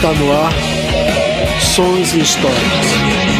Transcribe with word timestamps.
Está 0.00 0.14
no 0.14 0.32
ar 0.32 0.50
Sons 1.60 2.14
e 2.14 2.20
Histórias. 2.20 3.39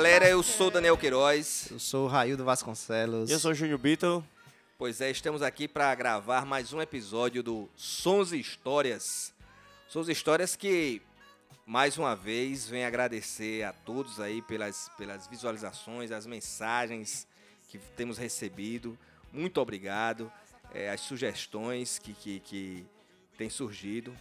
Galera, 0.00 0.30
eu 0.30 0.42
sou 0.42 0.68
o 0.68 0.70
Daniel 0.70 0.96
Queiroz. 0.96 1.68
Eu 1.70 1.78
sou 1.78 2.06
o 2.06 2.08
Raildo 2.08 2.42
Vasconcelos. 2.42 3.30
Eu 3.30 3.38
sou 3.38 3.50
o 3.50 3.54
Júnior 3.54 3.78
Beatle. 3.78 4.24
Pois 4.78 4.98
é, 5.02 5.10
estamos 5.10 5.42
aqui 5.42 5.68
para 5.68 5.94
gravar 5.94 6.46
mais 6.46 6.72
um 6.72 6.80
episódio 6.80 7.42
do 7.42 7.68
Sons 7.76 8.32
e 8.32 8.40
Histórias. 8.40 9.34
Sons 9.88 10.08
e 10.08 10.12
Histórias 10.12 10.56
que, 10.56 11.02
mais 11.66 11.98
uma 11.98 12.16
vez, 12.16 12.66
vem 12.66 12.86
agradecer 12.86 13.62
a 13.62 13.74
todos 13.74 14.18
aí 14.18 14.40
pelas, 14.40 14.90
pelas 14.96 15.26
visualizações, 15.26 16.10
as 16.10 16.24
mensagens 16.24 17.26
que 17.68 17.76
temos 17.94 18.16
recebido. 18.16 18.98
Muito 19.30 19.60
obrigado. 19.60 20.32
É, 20.72 20.88
as 20.88 21.02
sugestões 21.02 21.98
que, 21.98 22.14
que, 22.14 22.40
que 22.40 22.86
têm 23.36 23.50
surgido. 23.50 24.16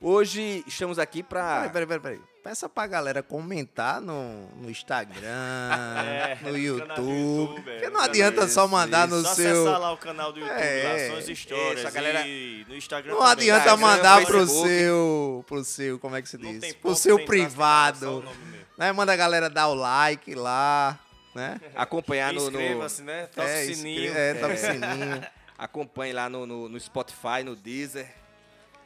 Hoje 0.00 0.64
estamos 0.66 0.98
aqui 0.98 1.22
para... 1.22 1.68
Peraí, 1.68 1.70
peraí, 1.70 1.86
peraí, 1.86 2.00
peraí. 2.00 2.33
Peça 2.44 2.68
pra 2.68 2.86
galera 2.86 3.22
comentar 3.22 4.02
no, 4.02 4.46
no 4.56 4.70
Instagram, 4.70 5.16
É, 6.06 6.38
no 6.42 6.50
no 6.52 6.58
YouTube. 6.58 7.54
porque 7.54 7.70
é, 7.86 7.88
não 7.88 8.00
no 8.00 8.04
adianta 8.04 8.46
só 8.46 8.68
mandar 8.68 9.08
no 9.08 9.22
Só 9.22 9.34
seu. 9.34 9.62
acessar 9.62 9.80
lá 9.80 9.92
o 9.92 9.96
canal 9.96 10.30
do 10.30 10.40
YouTube, 10.40 10.58
É, 10.60 11.08
lá, 11.10 11.20
Histórias. 11.20 11.78
isso, 11.78 11.88
a 11.88 11.90
galera- 11.90 12.26
E 12.26 12.66
no 12.68 12.76
Instagram 12.76 13.12
Não 13.14 13.18
também. 13.20 13.32
adianta 13.32 13.64
Instagram, 13.70 13.86
mandar 13.86 14.26
pro 14.26 14.38
Facebook. 14.40 14.68
seu. 14.68 15.44
Pro 15.48 15.64
seu, 15.64 15.98
como 15.98 16.16
é 16.16 16.20
que 16.20 16.28
se 16.28 16.36
diz? 16.36 16.74
Pro 16.74 16.94
seu 16.94 17.24
privado. 17.24 18.22
só. 18.22 18.32
Né? 18.76 18.92
Manda 18.92 19.14
a 19.14 19.16
galera 19.16 19.48
dar 19.48 19.68
o 19.68 19.74
like 19.74 20.34
lá, 20.34 20.98
né? 21.34 21.58
acompanhar 21.74 22.30
no, 22.34 22.50
no 22.50 22.60
Inscreva-se, 22.60 23.02
né? 23.02 23.26
Toca 23.34 23.48
é, 23.48 23.62
o 23.64 23.74
sininho. 23.74 24.12
É, 24.14 24.34
toca 24.34 24.52
o 24.52 24.58
sininho. 24.58 25.26
acompanhe 25.56 26.12
lá 26.12 26.28
no, 26.28 26.44
no, 26.44 26.68
no 26.68 26.78
Spotify, 26.78 27.42
no 27.42 27.56
Deezer, 27.56 28.12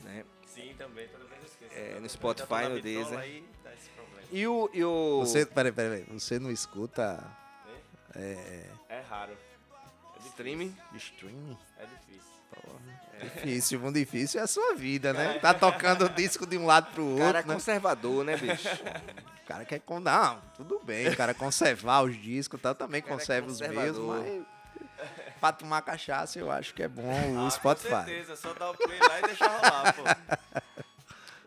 né? 0.05 0.23
Sim, 0.47 0.75
também, 0.79 1.05
esqueço. 1.06 1.28
É, 1.79 2.01
no 2.01 2.09
Spotify, 2.09 2.69
no 2.69 2.75
bitola, 2.75 2.81
Deezer. 2.81 3.19
Aí. 3.19 3.45
E 4.31 4.47
o... 4.47 4.69
E 4.75 4.84
o... 4.84 5.21
Você, 5.21 5.47
peraí, 5.47 5.73
peraí, 5.73 6.03
peraí. 6.05 6.19
Você 6.19 6.39
não 6.39 6.51
escuta 6.51 7.23
É 8.89 9.01
raro. 9.09 9.33
É 9.33 9.35
difícil. 10.19 10.31
Streaming? 10.31 10.77
streaming? 10.97 11.59
É 11.79 11.85
difícil. 11.85 12.29
Difícil, 13.23 13.81
muito 13.81 13.98
difícil 13.98 14.41
é 14.41 14.45
a 14.45 14.47
sua 14.47 14.75
vida, 14.75 15.12
né? 15.12 15.39
Tá 15.41 15.53
tocando 15.53 16.05
o 16.05 16.09
disco 16.09 16.47
de 16.47 16.57
um 16.57 16.67
lado 16.67 16.93
pro 16.93 17.05
outro, 17.05 17.25
Cara 17.25 17.43
né? 17.43 17.55
conservador, 17.55 18.25
né, 18.25 18.37
bicho? 18.37 18.69
O 19.42 19.48
cara 19.48 19.65
quer 19.65 19.81
con... 19.81 19.98
Não, 19.98 20.42
tudo 20.55 20.79
bem, 20.85 21.09
o 21.09 21.17
cara 21.17 21.33
conservar 21.33 22.03
os 22.03 22.15
discos 22.20 22.61
e 22.61 22.63
tal, 22.63 22.75
também 22.75 23.01
cara 23.01 23.15
é 23.15 23.17
conserva 23.19 23.48
os 23.48 23.59
meus, 23.63 23.97
mas 23.97 24.42
pra 25.41 25.53
tomar 25.53 25.81
cachaça 25.81 26.39
eu 26.39 26.51
acho 26.51 26.75
que 26.75 26.83
é 26.83 26.89
bom 26.89 27.03
o 27.03 27.47
Ah, 27.47 27.51
Spotify. 27.51 27.89
Com 27.89 28.05
certeza, 28.05 28.37
só 28.37 28.53
dar 28.53 28.73
o 28.73 28.75
play 28.77 28.98
lá 28.98 29.19
e 29.20 29.23
deixar 29.23 29.47
rolar, 29.48 29.95
pô. 29.95 30.03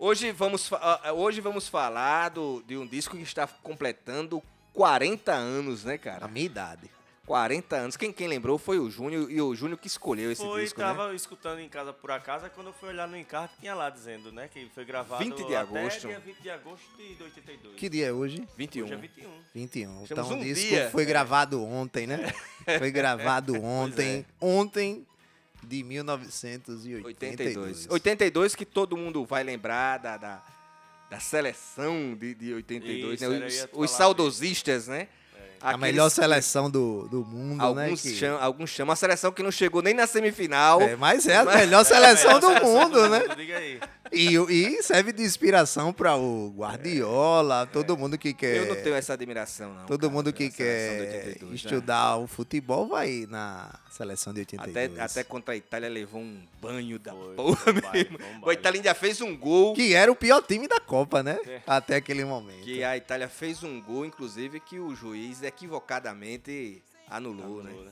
Hoje 0.03 0.31
vamos, 0.31 0.67
fa- 0.67 0.99
ah, 1.03 1.13
hoje 1.13 1.39
vamos 1.41 1.67
falar 1.67 2.29
do, 2.29 2.63
de 2.65 2.75
um 2.75 2.87
disco 2.87 3.15
que 3.15 3.21
está 3.21 3.45
completando 3.45 4.41
40 4.73 5.31
anos, 5.31 5.83
né, 5.85 5.93
A 5.93 5.97
cara? 5.99 6.27
minha 6.27 6.43
idade. 6.47 6.89
40 7.27 7.75
anos. 7.75 7.95
Quem, 7.95 8.11
quem 8.11 8.27
lembrou 8.27 8.57
foi 8.57 8.79
o 8.79 8.89
Júnior, 8.89 9.29
e 9.31 9.39
o 9.39 9.53
Júnior 9.53 9.77
que 9.77 9.85
escolheu 9.85 10.31
esse 10.31 10.43
Foi, 10.43 10.63
disco, 10.63 10.79
né? 10.81 10.87
tava 10.87 11.13
escutando 11.13 11.59
em 11.59 11.69
casa 11.69 11.93
por 11.93 12.09
acaso, 12.09 12.49
quando 12.49 12.67
eu 12.67 12.73
fui 12.73 12.89
olhar 12.89 13.07
no 13.07 13.15
encarte, 13.15 13.53
tinha 13.59 13.75
lá 13.75 13.91
dizendo, 13.91 14.31
né, 14.31 14.49
que 14.51 14.67
foi 14.73 14.83
gravado 14.83 15.23
20 15.23 15.37
de 15.37 15.43
até 15.43 15.57
agosto. 15.57 16.07
dia 16.07 16.19
20 16.19 16.41
de 16.41 16.49
agosto 16.49 16.97
de 16.97 17.23
82. 17.23 17.75
Que 17.75 17.87
dia 17.87 18.07
é 18.07 18.11
hoje? 18.11 18.47
21. 18.57 18.83
Hoje 18.85 18.93
é 18.93 18.97
21. 18.97 19.29
21. 19.53 19.87
Temos 20.07 20.11
então 20.11 20.29
um 20.31 20.39
o 20.41 20.43
disco 20.43 20.67
dia. 20.67 20.89
foi 20.89 21.05
gravado 21.05 21.63
ontem, 21.63 22.07
né? 22.07 22.33
Foi 22.79 22.89
gravado 22.91 23.53
ontem. 23.63 24.25
Ontem 24.39 25.05
de 25.63 25.83
1982. 25.83 27.05
82. 27.05 27.87
82 27.89 28.55
que 28.55 28.65
todo 28.65 28.97
mundo 28.97 29.25
vai 29.25 29.43
lembrar 29.43 29.97
da, 29.97 30.17
da, 30.17 30.43
da 31.09 31.19
seleção 31.19 32.15
de, 32.15 32.33
de 32.33 32.53
82, 32.53 33.21
Isso, 33.21 33.29
né? 33.29 33.69
Os, 33.73 33.83
os 33.83 33.91
saudosistas, 33.91 34.87
né? 34.87 35.07
A 35.61 35.77
melhor 35.77 36.09
seleção 36.09 36.69
do, 36.69 37.07
do 37.07 37.25
mundo, 37.25 37.61
Alguns, 37.61 38.03
né? 38.03 38.11
que- 38.11 38.25
alguns 38.25 38.69
chamam. 38.69 38.93
A 38.93 38.95
seleção 38.95 39.31
que 39.31 39.43
não 39.43 39.51
chegou 39.51 39.81
nem 39.81 39.93
na 39.93 40.07
semifinal. 40.07 40.81
É, 40.81 40.95
mas 40.95 41.27
é 41.27 41.37
a 41.37 41.45
melhor 41.45 41.83
seleção 41.85 42.39
do 42.39 42.49
mundo, 42.65 43.07
né? 43.09 43.21
Diga 43.35 43.57
aí. 43.57 43.79
E, 44.11 44.35
e 44.35 44.83
serve 44.83 45.13
de 45.13 45.23
inspiração 45.23 45.93
para 45.93 46.17
o 46.17 46.53
Guardiola, 46.57 47.65
todo 47.71 47.97
mundo 47.97 48.17
que 48.17 48.33
quer. 48.33 48.57
Eu 48.57 48.65
não 48.75 48.75
tenho 48.83 48.95
essa 48.95 49.13
admiração, 49.13 49.73
não. 49.73 49.85
Todo 49.85 50.01
cara, 50.01 50.13
mundo 50.13 50.33
que 50.33 50.49
quer 50.49 50.99
82, 51.01 51.49
né? 51.49 51.55
estudar 51.55 52.17
o 52.17 52.27
futebol 52.27 52.87
vai 52.89 53.25
na 53.29 53.73
seleção 53.89 54.33
de 54.33 54.41
Até, 54.41 54.57
82. 54.57 54.99
até 54.99 55.23
contra 55.23 55.53
a 55.53 55.57
Itália 55.57 55.87
levou 55.87 56.19
um 56.21 56.41
banho 56.61 56.99
da 56.99 57.13
Foi, 57.13 57.35
porra 57.35 57.73
mesmo. 57.73 58.19
A. 58.49 58.53
Itália 58.53 58.79
ainda 58.79 58.93
fez 58.93 59.21
um 59.21 59.35
gol. 59.37 59.73
Que 59.73 59.93
era 59.93 60.11
o 60.11 60.15
pior 60.15 60.41
time 60.41 60.67
da 60.67 60.79
Copa, 60.79 61.23
né? 61.23 61.39
É. 61.47 61.61
Até 61.65 61.95
aquele 61.95 62.25
momento. 62.25 62.63
Que 62.63 62.83
a 62.83 62.97
Itália 62.97 63.29
fez 63.29 63.63
um 63.63 63.81
gol, 63.81 64.05
inclusive, 64.05 64.59
que 64.59 64.77
o 64.79 64.93
juiz 64.93 65.41
equivocadamente 65.51 66.83
anulou, 67.07 67.63
né? 67.63 67.69
Anulou, 67.69 67.85
né? 67.85 67.91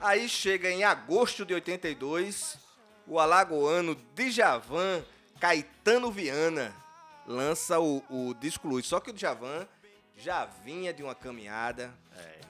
Aí 0.00 0.28
chega 0.28 0.70
em 0.70 0.84
agosto 0.84 1.44
de 1.44 1.52
82, 1.54 2.56
o 3.06 3.18
alagoano 3.18 3.96
Djavan 4.14 5.04
Caetano 5.40 6.10
Viana 6.10 6.74
lança 7.26 7.80
o, 7.80 8.02
o 8.08 8.34
disco 8.34 8.68
Luz. 8.68 8.86
Só 8.86 9.00
que 9.00 9.10
o 9.10 9.12
Djavan 9.12 9.66
já 10.16 10.46
vinha 10.46 10.92
de 10.92 11.02
uma 11.02 11.14
caminhada 11.14 11.92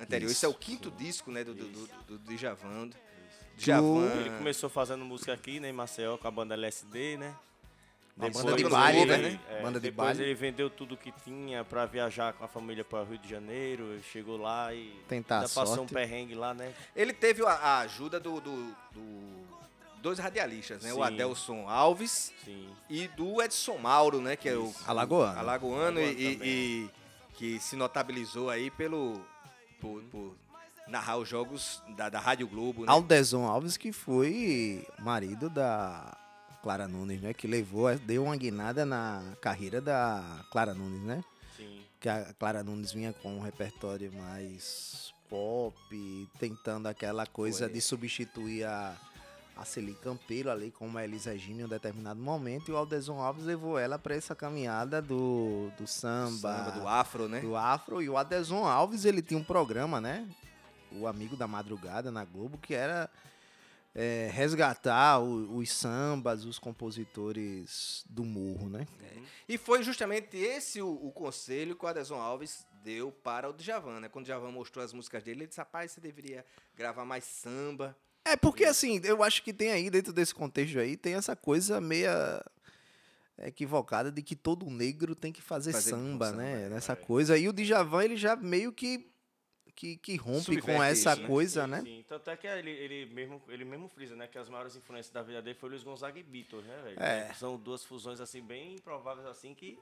anterior. 0.00 0.31
Esse 0.31 0.44
é 0.44 0.49
o 0.49 0.55
quinto 0.55 0.91
disco, 0.91 1.31
né, 1.31 1.43
do, 1.44 1.55
do, 1.55 1.69
do, 1.69 2.19
do 2.19 2.37
Djavan. 2.37 2.91
Djavan... 3.56 4.12
Ele 4.21 4.31
começou 4.37 4.71
fazendo 4.71 5.05
música 5.05 5.33
aqui, 5.33 5.59
né, 5.59 5.71
em 5.71 5.72
Maceió, 5.72 6.17
com 6.17 6.28
a 6.28 6.31
banda 6.31 6.55
LSD, 6.55 7.17
né? 7.17 7.34
Banda 8.19 8.56
de 8.56 8.65
baile, 8.69 9.05
né? 9.06 9.41
É, 9.49 9.62
Banda 9.62 9.79
de 9.81 9.91
depois 9.91 10.09
baile. 10.09 10.23
ele 10.25 10.34
vendeu 10.34 10.69
tudo 10.69 10.97
que 10.97 11.12
tinha 11.25 11.65
pra 11.65 11.87
viajar 11.87 12.33
com 12.33 12.45
a 12.45 12.49
família 12.49 12.84
para 12.84 13.05
Rio 13.05 13.19
de 13.19 13.29
Janeiro, 13.29 14.01
chegou 14.12 14.37
lá 14.37 14.75
e 14.75 14.93
Tentar 15.09 15.37
ainda 15.37 15.49
passou 15.49 15.67
sorte. 15.67 15.81
um 15.83 15.87
perrengue 15.87 16.34
lá, 16.34 16.53
né? 16.53 16.73
Ele 16.97 17.12
teve 17.12 17.45
a, 17.47 17.51
a 17.53 17.79
ajuda 17.81 18.19
do, 18.19 18.41
do- 18.41 18.75
do- 18.93 19.47
dois 20.03 20.19
radialistas, 20.19 20.83
né? 20.83 20.93
O 20.93 20.97
Sim. 20.97 21.03
Adelson 21.03 21.69
Alves 21.69 22.33
Sim. 22.45 22.69
e 22.91 23.06
do 23.09 23.41
Edson 23.41 23.79
Mauro, 23.79 24.21
né? 24.21 24.35
Que 24.37 24.49
é 24.49 24.56
o 24.56 24.73
Alagoano. 24.87 25.39
alagoano 25.39 26.00
e, 26.00 26.05
Alagoano 26.05 26.21
e- 26.21 26.41
e 26.45 26.91
que 27.35 27.61
se 27.61 27.77
notabilizou 27.77 28.50
aí 28.50 28.69
pelo 28.71 29.21
por, 29.81 30.03
por 30.11 30.35
narrar 30.89 31.19
os 31.19 31.29
jogos 31.29 31.81
da, 31.97 32.09
da 32.09 32.19
Rádio 32.19 32.49
Globo, 32.49 32.85
né? 32.85 32.91
Aldeson 32.91 33.45
Alves, 33.47 33.77
que 33.77 33.93
foi 33.93 34.85
marido 34.99 35.49
da 35.49 36.17
Clara 36.62 36.88
Nunes, 36.88 37.20
né? 37.20 37.32
Que 37.32 37.46
levou, 37.46 37.94
deu 37.98 38.24
uma 38.24 38.36
guinada 38.36 38.84
na 38.84 39.22
carreira 39.41 39.80
da 39.80 40.44
Clara 40.50 40.74
Nunes, 40.74 41.02
né? 41.02 41.24
Sim. 41.56 41.80
que 42.00 42.08
a 42.08 42.32
Clara 42.34 42.62
Nunes 42.62 42.92
vinha 42.92 43.12
com 43.12 43.36
um 43.36 43.41
repertório 43.41 44.12
mais 44.12 45.12
pop, 45.28 46.28
tentando 46.38 46.86
aquela 46.86 47.26
coisa 47.26 47.64
Foi. 47.66 47.72
de 47.75 47.81
substituir 47.81 48.64
a, 48.64 48.96
a 49.56 49.64
Celi 49.64 49.94
Campelo 49.94 50.50
ali 50.50 50.70
com 50.70 50.96
a 50.96 51.05
Elis 51.05 51.26
Regina 51.26 51.62
em 51.62 51.64
um 51.64 51.69
determinado 51.69 52.20
momento, 52.20 52.70
e 52.70 52.72
o 52.72 52.76
Aldeson 52.76 53.20
Alves 53.20 53.44
levou 53.44 53.78
ela 53.78 53.99
para 53.99 54.14
essa 54.14 54.34
caminhada 54.34 55.02
do, 55.02 55.70
do 55.76 55.87
samba, 55.87 56.56
Samba, 56.56 56.70
do 56.70 56.88
afro, 56.88 57.28
né? 57.28 57.40
do 57.40 57.56
afro, 57.56 58.00
e 58.00 58.08
o 58.08 58.16
Adeson 58.16 58.64
Alves, 58.64 59.04
ele 59.04 59.20
tinha 59.20 59.38
um 59.38 59.44
programa, 59.44 60.00
né? 60.00 60.26
O 60.93 61.06
Amigo 61.06 61.37
da 61.37 61.46
Madrugada 61.46 62.11
na 62.11 62.25
Globo, 62.25 62.56
que 62.56 62.72
era 62.72 63.11
é, 63.94 64.29
resgatar 64.32 65.19
o- 65.20 65.56
os 65.56 65.73
sambas, 65.73 66.44
os 66.44 66.58
compositores 66.58 68.05
do 68.08 68.25
morro, 68.25 68.69
né? 68.69 68.87
E 69.49 69.56
foi 69.58 69.82
justamente 69.82 70.37
esse 70.37 70.81
o, 70.82 70.88
o 70.90 71.11
conselho 71.11 71.75
que 71.75 71.85
o 71.85 71.88
Adelson 71.88 72.17
Alves 72.20 72.67
deu 72.85 73.11
para 73.11 73.49
o 73.49 73.52
Djavan, 73.52 74.00
né? 74.00 74.08
Quando 74.08 74.25
o 74.25 74.29
Djavan 74.29 74.50
mostrou 74.52 74.85
as 74.85 74.93
músicas 74.93 75.23
dele, 75.25 75.40
ele 75.40 75.46
disse, 75.49 75.58
rapaz, 75.58 75.93
você 75.93 76.00
deveria 76.00 76.44
gravar 76.76 77.05
mais 77.05 77.25
samba. 77.25 77.96
É 78.25 78.37
porque 78.37 78.64
assim, 78.64 79.00
eu 79.05 79.23
acho 79.23 79.43
que 79.43 79.52
tem 79.52 79.70
aí, 79.70 79.88
dentro 79.90 80.12
desse 80.12 80.35
contexto 80.35 80.79
aí, 80.79 80.96
tem 80.96 81.14
essa 81.14 81.35
coisa 81.35 81.81
meia 81.81 82.44
equivocada 83.38 84.11
de 84.11 84.23
que 84.23 84.35
todo 84.37 84.69
negro 84.69 85.14
tem 85.14 85.32
que 85.32 85.40
fazer, 85.40 85.73
Fazer 85.73 85.90
samba, 85.90 86.26
samba, 86.31 86.37
né? 86.38 86.64
é, 86.67 86.69
Nessa 86.69 86.96
coisa. 86.96 87.38
E 87.38 87.49
o 87.49 87.52
Djavan, 87.52 88.05
ele 88.05 88.17
já 88.17 88.35
meio 88.37 88.73
que 88.73 89.08
que, 89.78 89.96
que 89.96 90.16
rompe 90.16 90.40
Subverte 90.40 90.66
com 90.66 90.82
essa 90.82 91.12
isso, 91.12 91.22
né? 91.22 91.28
coisa, 91.28 91.64
Sim, 91.64 91.70
né? 91.70 91.82
Sim, 91.82 92.04
tanto 92.08 92.30
é 92.30 92.36
que 92.36 92.48
ele, 92.48 92.70
ele, 92.70 93.06
mesmo, 93.14 93.40
ele 93.48 93.64
mesmo 93.64 93.88
frisa, 93.88 94.16
né? 94.16 94.26
Que 94.26 94.36
as 94.36 94.48
maiores 94.48 94.75
influências 94.75 95.12
da 95.12 95.22
vida 95.22 95.40
dele 95.40 95.56
foi 95.56 95.69
Luiz 95.69 95.84
Gonzaga 95.84 96.19
e 96.19 96.22
Beatles, 96.25 96.64
né, 96.64 96.76
velho? 96.82 97.00
É. 97.00 97.32
São 97.34 97.56
duas 97.56 97.84
fusões, 97.84 98.20
assim, 98.20 98.42
bem 98.42 98.75
improváveis, 98.75 99.25
assim, 99.28 99.54
que... 99.54 99.78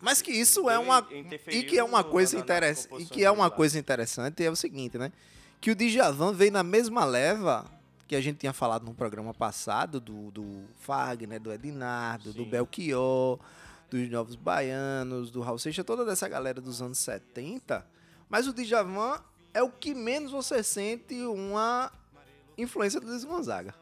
Mas 0.00 0.22
que 0.22 0.32
isso 0.32 0.70
é 0.70 0.78
uma 0.78 1.06
e 1.52 1.62
que 1.62 1.78
é 1.78 1.84
uma 1.84 2.02
coisa 2.02 2.38
interessante, 2.38 3.02
e 3.02 3.06
que 3.06 3.22
é 3.22 3.30
uma 3.30 3.50
coisa 3.50 3.78
interessante 3.78 4.42
é 4.42 4.50
o 4.50 4.56
seguinte, 4.56 4.96
né? 4.96 5.12
Que 5.60 5.70
o 5.70 5.74
Djavan 5.74 6.32
veio 6.32 6.50
na 6.50 6.62
mesma 6.62 7.04
leva 7.04 7.70
que 8.08 8.16
a 8.16 8.20
gente 8.22 8.38
tinha 8.38 8.52
falado 8.52 8.84
no 8.84 8.94
programa 8.94 9.34
passado 9.34 10.00
do, 10.00 10.30
do 10.30 10.64
Fagner, 10.80 11.38
do 11.38 11.52
Edinardo, 11.52 12.32
do 12.32 12.44
Sim. 12.44 12.50
Belchior, 12.50 13.38
dos 13.90 14.10
Novos 14.10 14.36
Baianos, 14.36 15.30
do 15.30 15.42
Raul 15.42 15.58
Seixas, 15.58 15.84
toda 15.84 16.04
dessa 16.04 16.28
galera 16.28 16.60
dos 16.60 16.80
anos 16.80 16.98
70. 16.98 17.86
Mas 18.28 18.48
o 18.48 18.52
Djavan 18.52 19.22
é 19.54 19.62
o 19.62 19.70
que 19.70 19.94
menos 19.94 20.32
você 20.32 20.62
sente 20.62 21.14
uma 21.24 21.90
influência 22.58 23.00
do 23.00 23.06
Luiz 23.06 23.24
Gonzaga, 23.24 23.74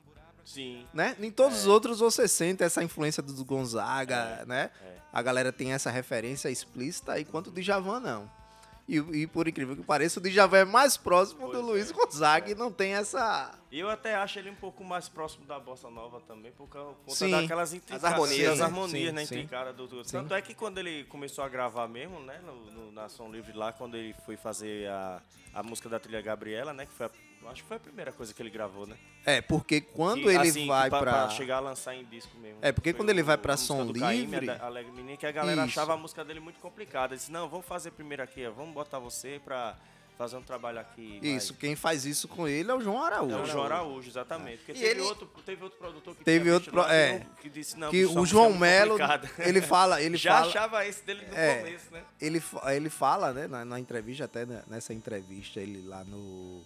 Sim, 0.44 0.86
né? 0.92 1.16
Em 1.18 1.30
todos 1.30 1.60
os 1.60 1.66
outros 1.66 1.98
você 2.00 2.28
sente 2.28 2.62
essa 2.62 2.82
influência 2.82 3.22
do 3.22 3.44
Gonzaga, 3.44 4.44
né? 4.46 4.70
é. 4.84 4.92
A 5.12 5.22
galera 5.22 5.52
tem 5.52 5.72
essa 5.72 5.90
referência 5.90 6.50
explícita, 6.50 7.18
enquanto 7.20 7.48
o 7.48 7.50
Djavan 7.52 8.00
não. 8.00 8.41
E, 8.88 8.96
e 8.96 9.26
por 9.28 9.46
incrível 9.46 9.76
que 9.76 9.82
pareça, 9.82 10.18
o 10.18 10.22
Djavan 10.22 10.58
é 10.58 10.64
mais 10.64 10.96
próximo 10.96 11.46
do 11.46 11.52
Pois 11.52 11.64
Luiz 11.64 11.90
é, 11.90 11.94
Gonzaga 11.94 12.50
e 12.50 12.54
não 12.54 12.70
tem 12.70 12.94
essa... 12.94 13.56
Eu 13.70 13.88
até 13.88 14.16
acho 14.16 14.38
ele 14.38 14.50
um 14.50 14.54
pouco 14.56 14.82
mais 14.84 15.08
próximo 15.08 15.46
da 15.46 15.58
bossa 15.58 15.88
nova 15.88 16.20
também, 16.20 16.50
por 16.52 16.68
conta 16.68 16.96
Sim. 17.06 17.30
daquelas 17.30 17.72
intricadas, 17.72 18.04
harmonias, 18.04 18.52
as 18.52 18.58
né? 18.58 18.64
harmonias, 18.64 19.08
Sim, 19.10 19.14
né, 19.14 19.22
intricadas 19.22 19.74
do, 19.76 19.86
do. 19.86 20.02
Tanto 20.02 20.34
é 20.34 20.42
que 20.42 20.52
quando 20.52 20.78
ele 20.78 21.04
começou 21.04 21.44
a 21.44 21.48
gravar 21.48 21.86
mesmo, 21.88 22.18
né, 22.20 22.40
no, 22.44 22.70
no- 22.70 22.92
na 22.92 23.08
Som 23.08 23.30
Livre 23.30 23.52
lá, 23.52 23.72
quando 23.72 23.96
ele 23.96 24.14
foi 24.26 24.36
fazer 24.36 24.88
a, 24.90 25.22
a 25.54 25.62
música 25.62 25.88
da 25.88 25.98
trilha 26.00 26.20
Gabriela, 26.20 26.72
né, 26.74 26.84
que 26.84 26.92
foi 26.92 27.06
a, 27.06 27.10
eu 27.42 27.48
acho 27.50 27.62
que 27.62 27.68
foi 27.68 27.76
a 27.76 27.80
primeira 27.80 28.12
coisa 28.12 28.32
que 28.32 28.40
ele 28.42 28.50
gravou, 28.50 28.86
né? 28.86 28.96
É, 29.24 29.40
porque 29.40 29.80
quando 29.80 30.30
ele 30.30 30.48
assim, 30.48 30.66
vai 30.66 30.90
que 30.90 30.98
pra... 30.98 31.28
chegar 31.30 31.56
a 31.56 31.60
lançar 31.60 31.94
em 31.94 32.04
disco 32.04 32.36
mesmo. 32.38 32.58
É, 32.62 32.72
porque 32.72 32.92
quando 32.92 33.10
ele 33.10 33.22
vai 33.22 33.36
o- 33.36 33.38
pra 33.38 33.54
a 33.54 33.56
Som 33.56 33.84
Livre- 33.84 34.50
a 34.50 34.54
da 34.58 34.66
Alegre 34.66 34.92
Menina, 34.92 35.16
que 35.16 35.26
a 35.26 35.32
galera 35.32 35.60
Isso. 35.66 35.70
achava 35.80 35.94
a 35.94 35.96
música 35.96 36.24
dele 36.24 36.40
muito 36.40 36.58
complicada. 36.60 37.16
Disse, 37.16 37.30
não, 37.30 37.48
vamos 37.48 37.66
fazer 37.66 37.90
primeiro 37.92 38.22
aqui, 38.22 38.46
vamos 38.48 38.72
botar 38.74 38.98
você 38.98 39.40
pra 39.44 39.76
fazer 40.18 40.36
um 40.36 40.42
trabalho 40.42 40.78
aqui. 40.78 41.18
vai." 41.20 41.30
Isso, 41.30 41.54
quem 41.54 41.74
faz 41.74 42.04
isso 42.04 42.28
com 42.28 42.46
ele 42.46 42.70
é 42.70 42.74
o 42.74 42.80
João 42.80 43.02
Araújo. 43.02 43.34
É 43.36 43.40
o 43.42 43.46
João 43.46 43.64
Araújo, 43.64 44.08
exatamente. 44.08 44.58
Porque 44.58 44.72
E 44.72 44.74
teve, 44.74 44.86
ele- 44.90 45.00
outro, 45.00 45.30
teve 45.44 45.64
outro 45.64 45.78
produtor 45.78 46.14
que 46.14 46.24
Teve 46.24 46.50
outro 46.50 46.70
pro- 46.72 46.82
é. 46.84 47.18
que, 47.18 47.24
não- 47.24 47.34
que 47.36 47.48
disse, 47.50 47.78
não, 47.78 47.90
que 47.90 48.04
o 48.06 48.24
João 48.26 48.50
é 48.54 48.58
Melo, 48.58 48.96
ele 49.38 49.60
fala... 49.62 50.00
Ele 50.02 50.16
Já 50.16 50.34
fala, 50.34 50.46
achava 50.46 50.86
esse 50.86 51.02
dele 51.04 51.26
no 51.26 51.34
É. 51.36 51.58
começo, 51.58 51.90
né? 51.92 52.02
ele, 52.20 52.42
ele 52.66 52.90
fala, 52.90 53.32
né, 53.32 53.46
na, 53.46 53.64
na 53.64 53.80
entrevista, 53.80 54.24
até 54.26 54.44
né, 54.46 54.62
nessa 54.68 54.92
entrevista, 54.92 55.60
ele 55.60 55.82
lá 55.86 56.04
no. 56.04 56.62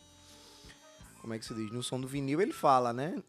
Como 1.26 1.34
é 1.34 1.40
que 1.40 1.44
se 1.44 1.52
diz? 1.54 1.72
No 1.72 1.82
som 1.82 2.00
do 2.00 2.06
vinil, 2.06 2.40
ele 2.40 2.52
fala, 2.52 2.92
né? 2.92 3.20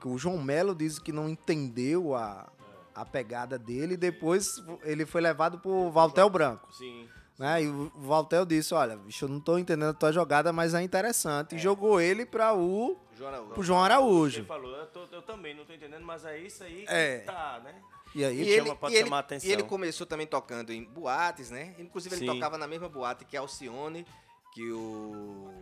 Que 0.00 0.08
o 0.08 0.18
João 0.18 0.42
Melo 0.42 0.74
diz 0.74 0.98
que 0.98 1.12
não 1.12 1.28
entendeu 1.28 2.16
a, 2.16 2.50
a 2.92 3.04
pegada 3.04 3.56
dele 3.56 3.94
e 3.94 3.96
depois 3.96 4.60
ele 4.82 5.06
foi 5.06 5.20
levado 5.20 5.60
pro 5.60 5.88
Valtel 5.88 6.28
Branco. 6.28 6.68
Sim. 6.74 7.08
Né? 7.38 7.62
E 7.62 7.68
o 7.68 7.92
Valtel 7.94 8.44
disse: 8.44 8.74
Olha, 8.74 8.96
bicho, 8.96 9.24
eu 9.24 9.28
não 9.28 9.38
tô 9.38 9.56
entendendo 9.56 9.90
a 9.90 9.94
tua 9.94 10.10
jogada, 10.10 10.52
mas 10.52 10.74
é 10.74 10.82
interessante. 10.82 11.54
E 11.54 11.58
jogou 11.60 12.00
ele 12.00 12.26
para 12.26 12.52
o 12.56 12.96
João 13.16 13.28
Araújo. 13.30 13.54
pro 13.54 13.62
João 13.62 13.84
Ele 13.84 13.92
Araújo. 13.92 14.44
falou, 14.44 14.74
eu, 14.76 14.86
tô- 14.86 15.06
eu 15.12 15.22
também 15.22 15.54
não 15.54 15.64
tô 15.64 15.72
entendendo, 15.72 16.04
mas 16.04 16.24
é 16.24 16.36
isso 16.40 16.64
aí 16.64 16.82
que 16.84 16.92
É. 16.92 17.18
tá, 17.20 17.60
né? 17.62 17.72
E 18.16 18.24
aí, 18.24 18.36
E 18.36 18.40
Ele 18.40 18.68
ele, 18.70 18.74
pode 18.74 18.94
e 18.94 18.98
ele- 18.98 19.14
atenção. 19.14 19.48
e 19.48 19.52
ele 19.52 19.62
começou 19.62 20.04
também 20.08 20.26
tocando 20.26 20.72
em 20.72 20.82
boates, 20.82 21.52
né? 21.52 21.76
Inclusive 21.78 22.16
ele 22.16 22.26
Sim. 22.26 22.34
tocava 22.34 22.58
na 22.58 22.66
mesma 22.66 22.88
boate 22.88 23.24
que 23.24 23.36
Alcione, 23.36 24.04
que 24.52 24.72
o. 24.72 25.52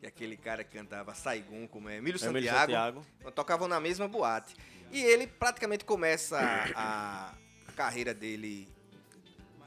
que 0.00 0.06
aquele 0.06 0.36
cara 0.36 0.62
que 0.62 0.76
cantava 0.76 1.14
Saigon, 1.14 1.66
como 1.66 1.88
é, 1.88 1.96
Emílio 1.96 2.18
Emílio 2.22 2.50
Santiago. 2.50 3.02
Santiago. 3.02 3.32
Tocavam 3.32 3.68
na 3.68 3.80
mesma 3.80 4.06
boate. 4.06 4.54
E 4.90 5.02
ele 5.02 5.26
praticamente 5.26 5.84
começa 5.84 6.38
a, 6.74 7.34
a 7.68 7.72
carreira 7.72 8.14
dele 8.14 8.68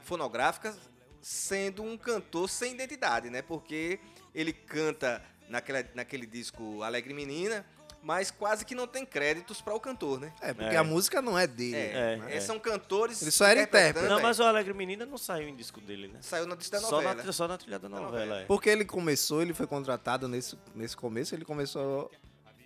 fonográfica 0.02 0.74
sendo 1.20 1.82
um 1.82 1.96
cantor 1.98 2.48
sem 2.48 2.72
identidade, 2.72 3.28
né? 3.28 3.42
Porque 3.42 4.00
ele 4.34 4.52
canta 4.52 5.22
naquela, 5.48 5.84
naquele 5.94 6.26
disco 6.26 6.82
Alegre 6.82 7.12
Menina, 7.12 7.66
mas 8.02 8.30
quase 8.30 8.64
que 8.64 8.74
não 8.74 8.86
tem 8.86 9.04
créditos 9.04 9.60
para 9.60 9.74
o 9.74 9.80
cantor, 9.80 10.18
né? 10.20 10.32
é, 10.40 10.54
porque 10.54 10.74
É. 10.74 10.78
a 10.78 10.84
música 10.84 11.20
não 11.20 11.38
é 11.38 11.46
dele. 11.46 11.76
É, 11.76 12.16
né? 12.16 12.36
é, 12.36 12.40
são 12.40 12.58
cantores. 12.58 13.20
Ele 13.22 13.30
só 13.30 13.44
era 13.44 13.62
intérprete. 13.62 14.08
Não, 14.08 14.18
é. 14.18 14.22
mas 14.22 14.38
o 14.40 14.42
Alegre 14.42 14.72
Menina 14.72 15.04
não 15.04 15.18
saiu 15.18 15.48
em 15.48 15.54
disco 15.54 15.80
dele, 15.80 16.08
né? 16.08 16.18
Saiu 16.22 16.46
no 16.46 16.56
disco 16.56 16.72
da 16.72 16.80
Só 16.80 16.90
novela. 17.02 17.22
na, 17.22 17.32
só 17.32 17.46
na 17.46 17.58
trilha 17.58 17.78
da 17.78 17.88
novela, 17.88 18.10
novela. 18.10 18.40
é. 18.40 18.44
Porque 18.46 18.70
ele 18.70 18.84
começou, 18.84 19.42
ele 19.42 19.52
foi 19.54 19.66
contratado 19.66 20.26
nesse, 20.28 20.58
nesse 20.74 20.96
começo, 20.96 21.34
ele 21.34 21.44
começou 21.44 22.10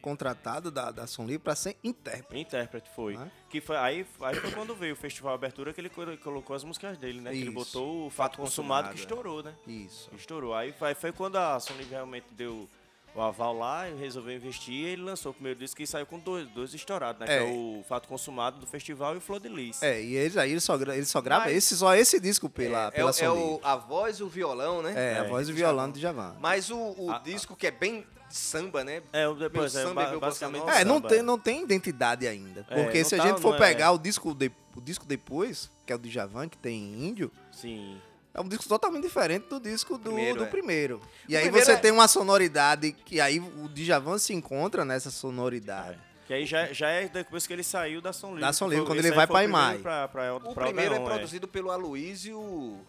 contratado 0.00 0.70
da, 0.70 0.90
da 0.90 1.06
Som 1.06 1.24
Livre 1.24 1.38
para 1.38 1.56
ser 1.56 1.76
intérprete. 1.82 2.38
Intérprete 2.42 2.90
foi. 2.94 3.16
Né? 3.16 3.30
Que 3.48 3.58
foi 3.60 3.76
aí, 3.76 4.06
aí 4.20 4.34
foi 4.36 4.50
quando 4.52 4.74
veio 4.76 4.92
o 4.92 4.96
Festival 4.96 5.32
Abertura 5.34 5.72
que 5.72 5.80
ele 5.80 5.88
colo- 5.88 6.18
colocou 6.18 6.54
as 6.54 6.62
músicas 6.62 6.98
dele, 6.98 7.22
né? 7.22 7.30
Que 7.30 7.38
ele 7.38 7.44
Isso. 7.46 7.54
botou 7.54 8.06
o 8.06 8.10
Fato 8.10 8.32
Fato 8.32 8.36
Consumado, 8.42 8.88
que 8.90 9.00
Consumado, 9.00 9.22
estourou, 9.22 9.42
né? 9.42 9.54
Isso. 9.66 10.10
Estourou. 10.14 10.54
Aí 10.54 10.72
foi, 10.72 10.94
foi 10.94 11.10
quando 11.10 11.36
a 11.36 11.58
Sony 11.58 11.84
realmente 11.84 12.26
deu 12.32 12.68
o 13.14 13.20
aval 13.20 13.56
lá 13.56 13.88
e 13.88 13.94
resolveu 13.94 14.34
investir 14.34 14.74
e 14.74 14.84
ele 14.86 15.02
lançou 15.02 15.30
o 15.30 15.34
primeiro 15.34 15.58
disco 15.58 15.76
que 15.76 15.86
saiu 15.86 16.04
com 16.04 16.18
dois, 16.18 16.48
dois 16.48 16.74
estourados, 16.74 17.20
né? 17.20 17.26
É. 17.36 17.38
Que 17.38 17.44
é 17.44 17.48
o 17.48 17.84
Fato 17.88 18.08
Consumado 18.08 18.58
do 18.58 18.66
festival 18.66 19.14
e 19.14 19.18
o 19.18 19.20
Flor 19.20 19.38
de 19.40 19.48
Lis. 19.48 19.82
É, 19.82 20.02
e 20.02 20.16
ele, 20.16 20.38
aí 20.40 20.50
ele 20.50 20.60
só, 20.60 20.74
ele 20.76 21.04
só 21.04 21.20
grava 21.20 21.44
Mas- 21.44 21.56
esse, 21.56 21.76
só 21.76 21.94
esse 21.94 22.18
disco 22.18 22.48
pela, 22.50 22.86
é, 22.88 22.90
pela 22.90 23.10
é, 23.12 23.24
é 23.24 23.30
o, 23.30 23.60
a 23.62 23.76
voz 23.76 24.16
e 24.18 24.22
o 24.22 24.28
violão, 24.28 24.82
né? 24.82 24.92
É, 24.96 25.18
a 25.20 25.24
É, 25.24 25.28
voz 25.28 25.46
do 25.46 25.54
violão 25.54 25.90
de 25.90 26.00
Javan. 26.00 26.34
Mas 26.40 26.70
o, 26.70 26.76
o 26.98 27.10
A- 27.10 27.18
disco 27.18 27.54
que 27.54 27.66
é 27.66 27.70
bem 27.70 28.04
samba, 28.28 28.82
né? 28.82 29.00
É, 29.12 29.28
o 29.28 29.34
depois 29.34 29.72
Meu 29.72 29.82
é, 29.82 29.84
samba 29.86 30.02
e 30.02 30.04
ba- 30.06 30.10
meu 30.10 30.20
basicamente. 30.20 30.68
É, 30.70 30.84
não 30.84 30.96
samba, 30.96 31.08
tem, 31.08 31.22
não 31.22 31.38
tem 31.38 31.62
identidade 31.62 32.26
ainda. 32.26 32.66
É, 32.68 32.82
Porque 32.82 33.04
se 33.04 33.14
a 33.14 33.18
tá- 33.18 33.28
gente 33.28 33.40
for 33.40 33.54
é- 33.54 33.58
pegar 33.58 33.92
o 33.92 33.98
disco, 33.98 34.34
de, 34.34 34.50
o 34.74 34.80
disco 34.80 35.06
depois, 35.06 35.70
que 35.86 35.92
é 35.92 35.96
o 35.96 35.98
de 36.00 36.10
Javan, 36.10 36.48
que 36.48 36.58
tem 36.58 36.76
índio, 37.06 37.30
Sim. 37.52 37.96
É 38.34 38.40
um 38.40 38.48
disco 38.48 38.68
totalmente 38.68 39.04
diferente 39.04 39.46
do 39.48 39.60
disco 39.60 39.96
do 39.96 40.10
Primeiro, 40.12 40.38
do 40.40 40.44
é. 40.44 40.48
primeiro. 40.48 41.00
E 41.28 41.34
O 41.34 41.36
aí 41.38 41.44
primeiro 41.44 41.64
você 41.66 41.72
é- 41.72 41.76
tem 41.76 41.90
uma 41.92 42.08
sonoridade 42.08 42.92
que 42.92 43.20
aí 43.20 43.38
o 43.40 43.68
Djavan 43.68 44.18
se 44.18 44.34
encontra 44.34 44.84
nessa 44.84 45.10
sonoridade. 45.10 45.98
Que 46.26 46.34
aí 46.34 46.44
já, 46.46 46.72
já 46.72 46.88
é 46.88 47.06
depois 47.08 47.46
que 47.46 47.52
ele 47.52 47.62
saiu 47.62 48.00
da 48.00 48.12
Som 48.12 48.28
Livre. 48.28 48.40
Da 48.40 48.52
Som 48.52 48.66
Livre, 48.68 48.86
quando 48.86 48.98
ele 48.98 49.10
vai 49.12 49.26
pra 49.26 49.36
primeiro 49.40 49.50
Imai. 49.50 49.78
Pra, 49.78 50.08
pra, 50.08 50.34
O 50.36 50.54
pra 50.54 50.64
primeiro 50.64 50.94
Odeon, 50.94 51.06
é 51.06 51.10
produzido 51.14 51.46
pelo 51.46 51.70
Aloysio. 51.70 52.80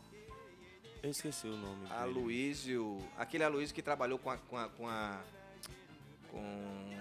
Eu 1.04 1.12
esqueci 1.12 1.46
o 1.46 1.56
nome. 1.56 1.82
dele. 1.88 1.94
Aloysio. 1.94 2.98
Aquele 3.18 3.44
Aloysio 3.44 3.76
que 3.76 3.82
trabalhou 3.82 4.18
com 4.18 4.30
a. 4.32 4.38
Com. 4.38 4.58
A, 4.58 4.70
com, 4.70 4.88
a- 4.88 5.20
com- 6.32 6.96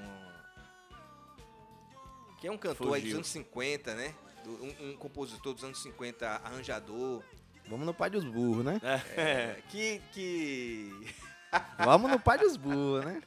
que 2.41 2.47
é 2.49 2.51
um 2.53 2.59
cantor 2.59 2.89
aí 2.95 3.01
dos 3.01 3.01
Fugiu. 3.03 3.17
anos 3.17 3.29
50, 3.29 3.95
né? 3.95 4.15
Um, 4.47 4.91
um 4.91 4.97
compositor 4.97 5.55
dos 5.55 5.65
anos 5.65 5.81
50, 5.83 6.29
arranjador. 6.45 7.23
Vamos 7.69 7.87
no 7.87 7.95
pai 7.95 8.11
dos 8.11 8.25
burros, 8.25 8.65
né? 8.65 8.81
É. 9.17 9.57
Que. 9.69 10.01
que 10.13 11.07
Vamos 11.79 12.11
no 12.11 12.19
pai 12.21 12.39
dos 12.39 12.57
burros, 12.57 13.05
né? 13.05 13.23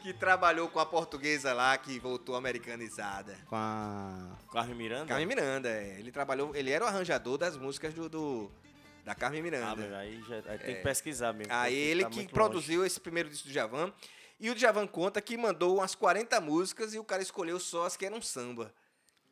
que 0.00 0.12
trabalhou 0.12 0.68
com 0.68 0.78
a 0.78 0.84
portuguesa 0.84 1.54
lá, 1.54 1.78
que 1.78 1.98
voltou 1.98 2.36
americanizada. 2.36 3.38
Com 3.46 3.56
a... 3.56 4.36
Carmen 4.52 4.74
Miranda? 4.76 5.06
Carmen 5.06 5.26
Miranda, 5.26 5.70
é. 5.70 5.98
Ele 5.98 6.12
trabalhou, 6.12 6.54
ele 6.54 6.70
era 6.70 6.84
o 6.84 6.86
arranjador 6.88 7.38
das 7.38 7.56
músicas 7.56 7.94
do, 7.94 8.06
do- 8.06 8.52
da 9.02 9.14
Carmen 9.14 9.40
Ah, 9.40 9.42
Miranda. 9.44 9.76
meu, 9.76 9.96
aí, 9.96 10.22
já, 10.28 10.36
aí 10.46 10.58
tem 10.58 10.74
que 10.76 10.82
pesquisar 10.82 11.32
mesmo. 11.32 11.50
Aí 11.54 11.74
ele 11.74 12.02
tá 12.04 12.10
que 12.10 12.28
produziu 12.28 12.84
esse 12.84 13.00
primeiro 13.00 13.30
disco 13.30 13.48
do 13.48 13.52
Djavan. 13.52 13.90
E 14.38 14.50
o 14.50 14.54
Djavan 14.54 14.86
conta 14.86 15.22
que 15.22 15.38
mandou 15.38 15.78
umas 15.78 15.94
40 15.94 16.38
músicas 16.38 16.92
e 16.92 16.98
o 16.98 17.04
cara 17.04 17.22
escolheu 17.22 17.58
só 17.58 17.86
as 17.86 17.96
que 17.96 18.04
eram 18.04 18.20
samba. 18.20 18.74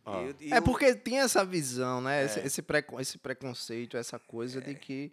E- 0.06 0.48
e 0.48 0.52
É 0.52 0.60
porque 0.60 0.94
tem 0.94 1.20
essa 1.20 1.44
visão, 1.44 2.00
né? 2.00 2.24
Esse, 2.24 2.40
É. 2.40 2.46
esse, 2.46 2.60
precon- 2.62 2.98
esse 3.00 3.18
preconceito, 3.18 3.96
essa 3.96 4.18
coisa 4.18 4.60
de 4.60 4.74
que 4.74 5.12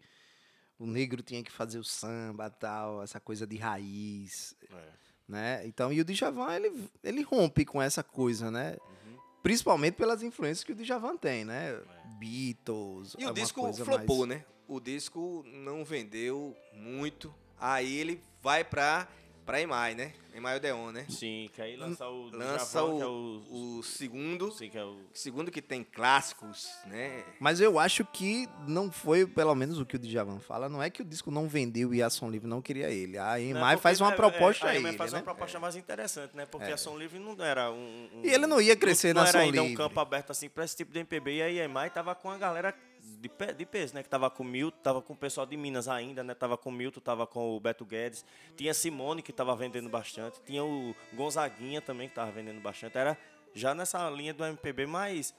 o 0.80 0.88
negro 0.88 1.22
tinha 1.22 1.44
que 1.44 1.52
fazer 1.52 1.78
o 1.78 1.84
samba 1.84 2.50
tal, 2.50 3.04
essa 3.04 3.20
coisa 3.20 3.46
de 3.46 3.58
raiz. 3.58 4.56
É. 4.72 5.00
né? 5.28 5.62
Então, 5.68 5.94
e 5.94 6.02
o 6.02 6.04
Djavan, 6.04 6.56
ele, 6.56 6.90
ele 7.04 7.22
rompe 7.22 7.64
com 7.64 7.80
essa 7.80 8.02
coisa, 8.02 8.50
né? 8.50 8.78
Uhum. 9.06 9.18
Principalmente 9.44 9.94
pelas 9.94 10.24
influências 10.24 10.64
que 10.64 10.72
o 10.72 10.76
Djavan 10.76 11.16
tem, 11.18 11.46
né? 11.46 11.80
Beatles. 12.18 13.16
E 13.18 13.22
é 13.22 13.26
o 13.26 13.30
uma 13.30 13.34
disco 13.36 13.62
coisa 13.62 13.86
flopou, 13.86 14.26
mais- 14.26 14.40
né? 14.40 14.46
O 14.68 14.80
disco 14.80 15.44
não 15.54 15.86
vendeu 15.86 16.56
muito. 16.74 17.32
Aí 17.60 17.96
ele 17.98 18.24
vai 18.42 18.64
pra, 18.64 19.08
pra 19.50 19.60
Emai, 19.60 19.96
né? 19.96 20.14
Emai 20.32 20.58
Odeon, 20.58 20.92
né? 20.92 21.08
Sim, 21.10 21.50
que 21.52 21.60
aí 21.60 21.76
lança 21.76 22.08
o 22.08 22.30
Lança 22.30 22.80
Djavan, 22.80 22.94
o, 22.94 22.98
que 22.98 23.02
é 23.02 23.06
o, 23.08 23.78
o 23.80 23.84
segundo. 23.84 24.52
Sim, 24.52 24.70
que 24.70 24.78
é 24.78 24.84
o... 24.84 24.96
Segundo 25.12 25.50
que 25.50 25.60
tem 25.60 25.84
clássicos, 25.84 26.70
né? 26.86 27.24
Mas 27.40 27.60
eu 27.60 27.80
acho 27.80 28.06
que 28.06 28.48
não 28.68 28.92
foi, 28.92 29.26
pelo 29.26 29.56
menos 29.56 29.80
o 29.80 29.88
que 29.88 29.96
o 29.96 30.00
Djavan 30.00 30.40
fala, 30.40 30.70
não 30.70 30.84
é 30.84 30.92
que 30.92 31.02
o 31.02 31.06
disco 31.06 31.32
não 31.32 31.48
vendeu 31.48 31.96
e 31.96 32.04
a 32.04 32.12
Som 32.12 32.30
Livre 32.30 32.48
não 32.48 32.62
queria 32.62 32.92
ele. 32.92 33.18
A 33.18 33.40
Não, 33.40 33.60
porque, 33.62 33.78
faz 33.78 34.00
uma 34.00 34.12
né, 34.12 34.16
proposta 34.16 34.68
é, 34.68 34.70
a 34.70 34.72
a 34.72 34.76
ele, 34.76 34.88
EMI 34.90 34.98
faz 34.98 35.14
né? 35.14 35.18
uma 35.18 35.24
proposta 35.26 35.60
mais 35.60 35.76
interessante, 35.76 36.36
né? 36.36 36.46
Porque 36.46 36.72
a 36.72 36.78
Som 36.78 36.96
Livre 36.96 37.18
não 37.18 37.36
era 37.44 37.72
um... 37.72 38.08
um- 38.14 38.22
E 38.24 38.30
ele 38.30 38.46
não 38.46 38.62
ia 38.62 38.76
crescer 38.76 39.16
não 39.16 39.24
na 39.24 39.30
era 39.30 39.40
Som 39.40 39.46
ainda 39.46 39.62
um 39.64 39.68
Livre. 39.70 39.78
campo 39.78 40.00
aberto 40.00 40.30
assim 40.30 40.48
pra 40.48 40.64
esse 40.64 40.78
tipo 40.78 40.94
de 40.94 41.00
MPB. 41.00 41.38
E 41.38 41.42
aí 41.42 41.60
a 41.60 41.66
EMI 41.66 41.90
tava 41.92 42.14
com 42.14 42.30
a 42.30 42.38
galera 42.38 42.72
de, 43.20 43.30
pe- 43.30 43.54
de 43.54 43.66
peso, 43.66 43.94
né? 43.96 44.02
Que 44.04 44.10
tava 44.10 44.30
com 44.30 44.44
o 44.44 44.46
Milton, 44.46 44.78
tava 44.82 45.02
com 45.02 45.14
o 45.14 45.16
pessoal 45.16 45.46
de 45.46 45.58
Minas 45.58 45.88
ainda, 45.88 46.24
né? 46.24 46.34
Tava 46.34 46.58
com 46.58 46.70
o 46.70 46.72
Milton, 46.72 47.00
tava 47.00 47.28
com 47.28 47.56
o 47.56 47.60
Beto 47.60 47.86
Guedes. 47.86 48.24
Tinha 48.56 48.74
Simone, 48.74 49.22
que 49.22 49.34
tava 49.34 49.56
vendendo 49.56 49.90
bastante. 49.90 50.42
Tinha 50.46 50.64
o 50.64 50.96
Gonzaguinha 51.14 51.82
também, 51.82 52.08
que 52.08 52.16
tava 52.16 52.32
vendendo 52.32 52.62
bastante. 52.62 52.98
Era 52.98 53.18
já 53.54 53.76
nessa 53.76 54.10
linha 54.10 54.34
do 54.34 54.46
MPB 54.46 54.86
mais, 54.86 55.34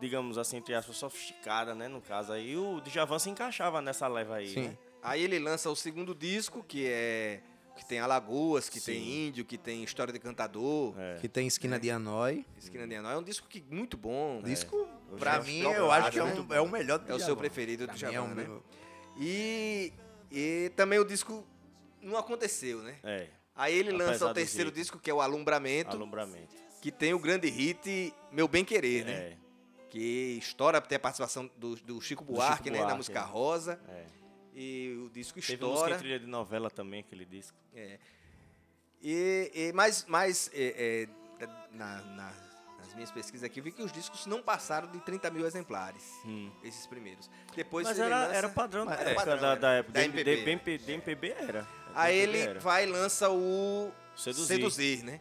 digamos 0.00 0.36
assim, 0.36 0.58
entre 0.58 0.74
aspas, 0.74 0.96
sofisticada, 0.96 1.74
né? 1.74 1.88
No 1.88 2.00
caso 2.00 2.32
aí, 2.32 2.56
o 2.56 2.80
Djavan 2.80 3.18
se 3.18 3.30
encaixava 3.30 3.80
nessa 3.80 4.06
leva 4.08 4.36
aí, 4.36 4.48
Sim. 4.48 4.68
né? 4.68 4.78
Aí 5.02 5.22
ele 5.22 5.38
lança 5.38 5.68
o 5.70 5.74
segundo 5.76 6.14
disco, 6.14 6.62
que 6.62 6.86
é. 6.86 7.40
Que 7.76 7.84
tem 7.86 7.98
Alagoas, 8.00 8.68
que 8.68 8.80
tem 8.80 9.00
Sim. 9.02 9.26
Índio, 9.28 9.44
que 9.44 9.56
tem 9.58 9.82
História 9.82 10.12
de 10.12 10.18
Cantador, 10.18 10.94
É. 10.98 11.16
Que 11.20 11.28
tem 11.28 11.46
Esquina 11.46 11.78
de 11.80 11.90
Hanoi. 11.90 12.44
Esquina 12.58 12.86
de 12.86 12.94
Anói. 12.94 13.14
É 13.14 13.18
um 13.18 13.22
disco 13.22 13.48
que 13.48 13.64
muito 13.70 13.96
bom. 13.96 14.42
Disco, 14.42 14.76
Eu 15.10 15.16
pra 15.16 15.38
acho 15.38 15.46
mim, 15.48 15.64
é 15.64 15.78
eu 15.78 15.90
acho 15.90 16.10
que 16.10 16.18
é, 16.18 16.22
muito 16.22 16.42
um, 16.52 16.54
é 16.54 16.60
o 16.60 16.68
melhor 16.68 16.98
do 16.98 17.10
É 17.10 17.14
o 17.14 17.18
seu 17.18 17.36
preferido 17.36 17.86
do 17.86 17.92
mim 17.92 18.14
é 18.14 18.20
o 18.20 18.26
né? 18.28 18.44
meu- 18.44 18.62
E, 19.18 19.92
e 20.30 20.70
também 20.76 20.98
o 20.98 21.04
disco 21.04 21.46
não 22.00 22.16
aconteceu, 22.16 22.82
né? 22.82 22.96
É, 23.02 23.28
Aí 23.54 23.74
ele 23.78 23.90
lança 23.92 24.10
Apesar 24.10 24.24
o 24.26 24.28
dos 24.28 24.34
terceiro 24.34 24.70
disco, 24.70 24.98
que 24.98 25.10
é 25.10 25.14
o 25.14 25.20
Alumbramento, 25.20 25.90
alumbramento. 25.90 26.54
que 26.80 26.90
tem 26.90 27.12
o 27.12 27.18
grande 27.18 27.48
hit 27.48 28.14
Meu 28.30 28.48
Bem 28.48 28.64
Querer, 28.64 29.04
né? 29.04 29.12
É, 29.12 29.36
Que 29.90 30.38
estoura 30.38 30.78
até 30.78 30.96
a 30.96 30.98
participação 31.00 31.50
do, 31.56 31.76
do 31.76 32.00
Chico 32.00 32.24
Do 32.24 32.32
Buarque, 32.34 32.64
Chico 32.64 32.70
né? 32.70 32.78
Da 32.78 32.84
Buarque, 32.84 32.96
música 32.98 33.18
é. 33.18 33.22
Rosa. 33.22 33.80
é. 33.88 34.04
E 34.54 34.94
o 35.06 35.10
disco 35.10 35.40
Teve 35.40 35.52
música 35.52 35.64
em 35.66 35.72
estoura. 35.74 35.98
trilha 35.98 36.18
de 36.20 36.26
novela 36.26 36.70
também, 36.70 37.00
aquele 37.00 37.24
disco. 37.24 37.56
É. 37.74 37.98
E, 39.02 39.50
e 39.54 39.72
mais, 39.72 40.04
mais 40.06 40.50
é, 40.52 41.08
é, 41.40 41.46
na- 41.72 42.00
na- 42.02 42.32
nas 42.78 42.94
minhas 42.94 43.10
pesquisas 43.10 43.44
aqui, 43.44 43.60
eu 43.60 43.64
vi 43.64 43.72
que 43.72 43.82
os 43.82 43.90
discos 43.92 44.26
não 44.26 44.42
passaram 44.42 44.90
de 44.90 45.00
30 45.00 45.30
mil 45.30 45.46
exemplares. 45.46 46.04
Hum. 46.24 46.50
Esses 46.62 46.86
primeiros. 46.86 47.30
Depois 47.54 47.86
Mas 47.86 47.98
ele 47.98 48.06
era, 48.06 48.18
lança- 48.26 48.34
era 48.36 48.48
padrão 48.50 48.84
da 48.86 48.92
Era 48.94 49.10
época 49.10 49.16
padrão, 49.26 49.40
da, 49.40 49.46
era. 49.52 49.60
da 49.60 49.72
época. 49.72 49.92
Da 49.92 50.00
Da 50.00 50.04
MPB. 50.06 50.30
MPB, 50.50 50.78
da 50.86 50.92
MPB 50.92 51.28
era. 51.30 51.68
Aí 51.94 52.16
MPB 52.18 52.38
ele 52.38 52.48
era. 52.50 52.60
vai 52.60 52.84
e 52.84 52.86
lança 52.86 53.30
o 53.30 53.90
Seduzir. 54.16 54.56
Seduzir, 54.56 55.02
né? 55.04 55.20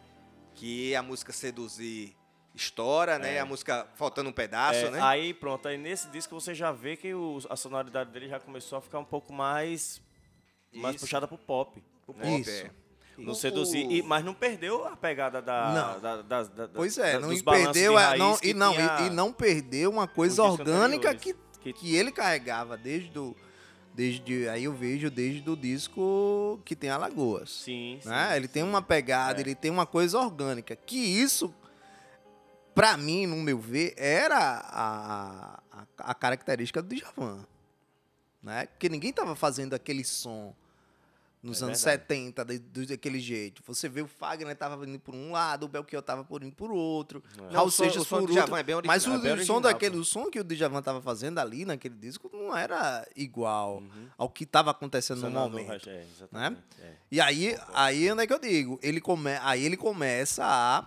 Que 0.56 0.94
a 0.96 1.02
música 1.02 1.32
Seduzir 1.32 2.16
estoura, 2.56 3.18
né? 3.18 3.36
É. 3.36 3.40
A 3.40 3.46
música 3.46 3.88
Faltando 3.96 4.30
um 4.30 4.34
Pedaço, 4.34 4.86
É, 4.88 4.92
né? 4.92 5.00
Aí 5.02 5.34
pronto, 5.34 5.68
aí 5.68 5.78
nesse 5.78 6.08
disco 6.10 6.40
você 6.40 6.54
já 6.54 6.72
vê 6.72 6.96
que 6.98 7.14
o- 7.14 7.40
a 7.50 7.56
sonoridade 7.56 8.12
dele 8.12 8.28
já 8.28 8.40
começou 8.40 8.78
a 8.78 8.82
ficar 8.82 9.00
um 9.00 9.06
pouco 9.06 9.32
mais, 9.34 10.02
mais 10.74 10.96
puxada 10.98 11.28
pro 11.28 11.38
pop. 11.38 11.82
O 12.08 12.14
né? 12.14 12.20
pop, 12.24 12.42
Isso. 12.42 12.50
é. 12.52 12.72
No 13.18 13.34
O- 13.34 13.36
seduzir. 13.36 13.86
E- 13.92 14.02
mas 14.02 14.24
não 14.26 14.34
perdeu 14.34 14.86
a 14.88 14.96
pegada 14.96 15.42
da. 15.42 15.72
Não. 15.72 16.00
da- 16.00 16.22
da- 16.22 16.44
da- 16.44 16.68
Pois 16.74 16.98
é, 16.98 17.20
não 17.20 17.30
perdeu, 17.40 17.94
de 17.94 17.98
a- 18.00 18.18
não, 18.18 18.38
e, 18.42 18.54
não, 18.54 18.74
e- 18.74 19.08
e 19.08 19.10
não 19.12 19.32
perdeu 19.34 19.90
uma 19.92 20.08
coisa 20.08 20.42
orgânica 20.44 21.14
que, 21.14 21.36
que- 21.62 21.74
que 21.74 21.96
ele 21.96 22.12
carregava 22.12 22.76
desde 22.78 23.20
o, 23.20 23.36
desde 23.94 24.48
aí 24.50 24.64
eu 24.64 24.74
vejo 24.74 25.12
desde 25.12 25.48
o 25.50 25.56
disco 25.56 26.60
que 26.66 26.76
tem 26.76 26.90
Alagoas. 26.90 27.52
Sim, 27.52 28.00
sim. 28.02 28.10
né? 28.10 28.36
Ele 28.36 28.48
tem 28.48 28.64
uma 28.64 28.82
pegada, 28.82 29.40
É. 29.40 29.42
ele 29.42 29.54
tem 29.56 29.70
uma 29.70 29.86
coisa 29.86 30.18
orgânica. 30.18 30.76
Que 30.76 30.98
isso, 30.98 31.54
pra 32.74 32.98
mim, 32.98 33.26
no 33.26 33.36
meu 33.38 33.60
ver, 33.60 33.94
era 33.98 34.38
a, 34.38 35.60
a, 35.72 35.86
a 36.00 36.14
característica 36.16 36.82
do 36.82 36.94
Djavan. 36.96 37.46
Né? 38.42 38.66
Porque 38.68 38.90
ninguém 38.90 39.14
tava 39.14 39.36
fazendo 39.36 39.74
aquele 39.76 40.04
som 40.04 40.56
nos 41.44 41.60
É 41.62 41.66
anos 41.66 41.84
verdade. 41.84 42.02
70, 42.08 42.46
de- 42.46 42.60
do- 42.60 42.86
daquele 42.86 43.20
jeito. 43.20 43.64
Você 43.66 43.90
vê 43.90 44.02
o 44.02 44.08
Fagner 44.08 44.56
tava 44.56 44.84
indo 44.88 45.00
por 45.00 45.14
um 45.16 45.32
lado, 45.32 45.64
o 45.66 45.68
Belchior 45.68 46.02
tava 46.04 46.24
por 46.24 46.44
indo 46.44 46.56
por 46.56 46.72
outro, 46.72 47.24
É. 47.38 47.42
Não, 47.42 47.50
Raul 47.52 47.72
Seixas 47.72 48.06
por 48.08 48.22
outro. 48.22 48.56
é 48.56 48.64
bem 48.64 48.76
Mas 48.86 49.06
o, 49.08 49.14
é 49.28 49.34
o 49.34 49.46
som 49.46 49.60
daquele, 49.60 49.96
pô. 49.96 50.02
o 50.02 50.06
som 50.06 50.30
que 50.30 50.40
o 50.40 50.44
Djavan 50.44 50.82
tava 50.84 51.02
fazendo 51.02 51.40
ali 51.40 51.66
naquele 51.66 51.96
disco 51.96 52.30
não 52.34 52.56
era 52.56 53.08
igual 53.16 53.78
Uhum. 53.78 54.08
ao 54.20 54.30
que 54.30 54.46
tava 54.46 54.70
acontecendo 54.72 55.22
no 55.22 55.32
momento. 55.32 55.68
resto, 55.68 55.90
é, 55.90 56.04
exatamente, 56.16 56.62
é. 56.80 56.94
E 57.12 57.20
aí, 57.20 57.58
aí 57.74 58.12
onde 58.12 58.22
é 58.24 58.28
que 58.28 58.34
eu 58.34 58.40
digo? 58.40 58.80
Ele 58.82 59.02
come, 59.02 59.32
aí 59.42 59.64
ele 59.66 59.78
começa 59.78 60.44
a. 60.46 60.86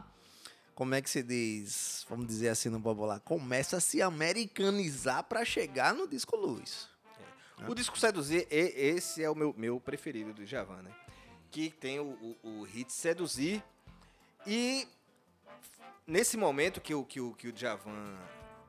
Como 0.74 0.94
é 0.94 1.00
que 1.00 1.08
se 1.08 1.22
diz? 1.22 2.04
Vamos 2.08 2.26
dizer 2.26 2.48
assim 2.48 2.68
no 2.68 2.80
popular. 2.80 3.20
Começa 3.20 3.76
a 3.76 3.80
se 3.80 4.02
americanizar 4.02 5.22
pra 5.24 5.44
chegar 5.44 5.94
no 5.94 6.08
disco 6.08 6.36
luz. 6.36 6.88
O 7.68 7.74
disco 7.74 7.96
Seduzir, 7.96 8.46
esse 8.50 9.22
é 9.22 9.30
o 9.30 9.34
meu, 9.34 9.54
meu 9.56 9.78
preferido 9.78 10.34
do 10.34 10.44
Djavan, 10.44 10.82
né? 10.82 10.90
Que 11.50 11.70
tem 11.70 12.00
o, 12.00 12.36
o, 12.42 12.48
o 12.48 12.62
hit 12.64 12.92
Seduzir. 12.92 13.62
E 14.44 14.88
nesse 16.04 16.36
momento 16.36 16.80
que 16.80 16.92
o, 16.92 17.04
que 17.04 17.20
o, 17.20 17.32
que 17.34 17.48
o 17.48 17.52
Djavan 17.52 18.18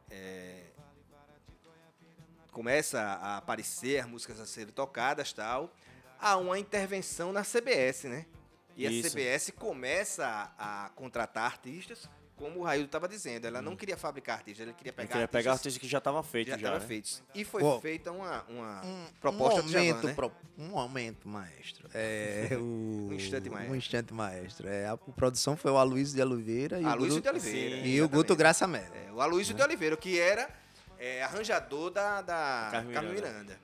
é, 0.10 0.66
começa 2.52 3.02
a 3.02 3.38
aparecer, 3.38 4.00
as 4.00 4.08
músicas 4.08 4.40
a 4.40 4.46
serem 4.46 4.72
tocadas 4.72 5.34
tal, 5.34 5.74
há 6.20 6.38
uma 6.38 6.60
intervenção 6.60 7.34
na 7.34 7.44
CBS, 7.44 8.04
né? 8.04 8.26
E 8.76 8.86
a 8.86 8.92
Isso. 8.92 9.10
CBS 9.12 9.52
começa 9.56 10.52
a, 10.58 10.86
a 10.86 10.90
contratar 10.90 11.46
artistas, 11.46 12.10
como 12.36 12.60
o 12.60 12.64
Raildo 12.64 12.88
estava 12.88 13.08
dizendo. 13.08 13.46
Ela 13.48 13.62
não 13.62 13.74
queria 13.76 13.96
fabricar 13.96 14.38
artistas, 14.40 14.68
ela 14.68 14.76
queria 14.76 14.92
pegar 14.92 15.08
queria 15.08 15.28
pegar 15.30 15.52
artistas 15.52 15.74
artista 15.74 15.80
que 15.80 15.88
já 15.90 16.00
estava 16.00 16.22
feito 16.22 16.48
já 16.50 16.54
já. 16.54 16.58
estavam 16.58 16.80
né? 16.80 16.86
feitos. 16.86 17.24
E 17.34 17.46
foi 17.46 17.62
Pô, 17.62 17.80
feita 17.80 18.12
uma, 18.12 18.44
uma 18.50 18.86
Um, 18.86 19.06
proposta 19.22 19.62
um 19.62 19.64
do 19.64 19.70
Djavan, 19.70 19.86
momento, 19.86 20.08
né? 20.08 20.14
pro- 20.14 20.32
um 20.58 20.68
momento, 20.68 21.28
maestro. 21.30 21.90
É 21.94 22.50
o, 22.60 23.08
Um 23.10 23.14
instante 23.14 23.50
maestro. 23.50 23.72
Um 23.74 23.76
instante 23.78 24.14
maestro. 24.14 24.68
É, 24.68 24.88
a 24.88 24.98
produção 24.98 25.56
foi 25.56 25.72
o 25.72 25.78
Aloysio 25.78 26.16
de 26.16 26.22
Oliveira 26.22 26.82
e 26.82 26.86
A 26.86 26.94
o 26.96 26.98
Guto, 26.98 27.22
de 27.22 27.30
Oliveira. 27.30 27.76
Sim. 27.78 27.84
e 27.86 28.02
o 28.02 28.10
Guto. 28.10 28.36
Graça 28.36 28.68
Mello. 28.68 28.94
É, 29.08 29.12
o 29.14 29.22
Aloysio 29.22 29.56
de 29.56 29.62
Oliveira, 29.64 29.96
que 29.96 30.20
era 30.20 30.50
é, 31.00 31.24
arranjador 31.24 31.92
da, 31.92 32.22
da 32.22 32.68
Carmen 32.72 32.94
Carmen 32.94 33.14
Miranda. 33.14 33.32
Miranda. 33.40 33.60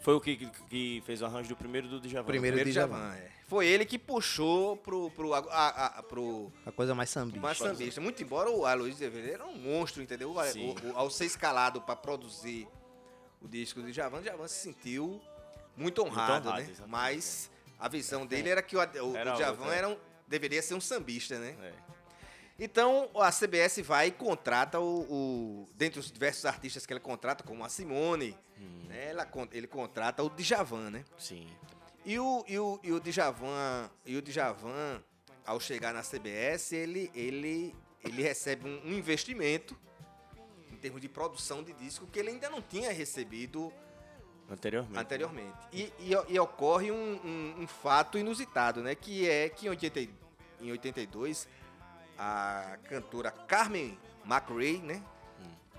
Foi 0.00 0.14
o 0.14 0.20
que, 0.20 0.36
que- 0.36 0.50
que 0.68 1.02
fez 1.06 1.22
o 1.22 1.26
arranjo 1.26 1.48
do 1.48 1.56
primeiro 1.56 1.88
do 1.88 2.00
Djavan. 2.00 2.24
Primeiro 2.26 2.56
Primeiro 2.56 2.70
Djavan. 2.70 2.98
Djavan, 2.98 3.14
é. 3.16 3.30
Foi 3.54 3.68
ele 3.68 3.84
que 3.84 4.00
puxou 4.00 4.76
pro, 4.76 5.12
pro, 5.12 5.32
a, 5.32 5.38
a- 5.38 5.86
a- 5.98 6.02
pro 6.02 6.52
A 6.66 6.72
coisa 6.72 6.92
mais 6.92 7.08
sambista. 7.08 7.38
mais 7.40 7.56
sambista. 7.56 8.00
Muito 8.00 8.20
embora 8.20 8.50
o 8.50 8.66
Aloysio 8.66 8.96
de 8.98 9.04
Oliveira 9.04 9.34
era 9.34 9.46
um 9.46 9.56
monstro, 9.56 10.02
entendeu? 10.02 10.30
O- 10.32 10.34
o- 10.40 10.90
o- 10.92 10.96
ao 10.98 11.08
ser 11.08 11.26
escalado 11.26 11.80
para 11.80 11.94
produzir 11.94 12.66
o 13.40 13.46
disco 13.46 13.80
do 13.80 13.92
Djavan, 13.92 14.18
o 14.18 14.22
Djavan 14.22 14.48
se 14.48 14.60
sentiu 14.60 15.20
muito 15.76 16.02
honrado, 16.02 16.48
honrado, 16.48 16.62
né? 16.64 16.68
exatamente, 16.68 16.90
Mas 16.90 17.48
a 17.78 17.88
visão 17.88 18.26
dele 18.26 18.48
era 18.48 18.60
que 18.60 18.76
o, 18.76 18.80
o, 18.80 18.82
Era 19.16 19.36
o 19.36 19.48
outra. 19.60 19.72
era 19.76 19.88
um- 19.88 19.98
deveria 20.26 20.60
ser 20.60 20.74
um 20.74 20.80
sambista, 20.80 21.38
né? 21.38 21.54
É. 21.62 21.72
Então 22.58 23.08
a 23.14 23.30
CBS 23.30 23.82
vai 23.82 24.08
e 24.08 24.10
contrata 24.10 24.80
o, 24.80 25.02
o- 25.02 25.68
dentre 25.76 26.00
os 26.00 26.10
diversos 26.10 26.44
artistas 26.44 26.84
que 26.84 26.92
ela 26.92 26.98
contrata, 26.98 27.44
como 27.44 27.64
a 27.64 27.68
Simone, 27.68 28.36
Hum. 28.58 28.86
né, 28.88 29.10
ela 29.10 29.28
ele 29.52 29.68
contrata 29.68 30.24
o 30.24 30.28
Djavan, 30.30 30.90
né? 30.90 31.04
Sim. 31.16 31.46
E 32.04 32.18
o, 32.18 32.44
e 32.46 32.58
o, 32.58 32.80
e 32.82 32.92
o 32.92 33.00
Djavan, 33.00 33.90
e 34.04 34.16
o 34.16 34.22
Djavan, 34.22 35.02
ao 35.46 35.58
chegar 35.58 35.92
na 35.94 36.02
CBS, 36.02 36.72
ele, 36.72 37.10
ele, 37.14 37.74
ele 38.02 38.22
recebe 38.22 38.68
um, 38.68 38.92
investimento 38.92 39.76
em 40.70 40.76
termos 40.76 41.00
de 41.00 41.08
produção 41.08 41.62
de 41.62 41.72
disco 41.72 42.06
que 42.06 42.18
ele 42.18 42.30
ainda 42.30 42.50
não 42.50 42.60
tinha 42.60 42.92
recebido 42.92 43.72
Anteriormente. 44.50 44.98
anteriormente. 44.98 45.56
E, 45.72 45.90
e, 45.98 46.12
e 46.28 46.38
ocorre 46.38 46.90
um, 46.92 46.96
um- 47.24 47.62
um 47.62 47.66
fato 47.66 48.18
inusitado, 48.18 48.82
né? 48.82 48.94
Que 48.94 49.26
é 49.28 49.48
que 49.48 49.66
em, 49.66 49.70
80, 49.70 50.00
e- 50.00 50.10
em 50.60 50.70
82, 50.70 51.48
a 52.18 52.76
cantora 52.88 53.30
Carmen 53.30 53.98
McRae, 54.26 54.78
né? 54.78 55.02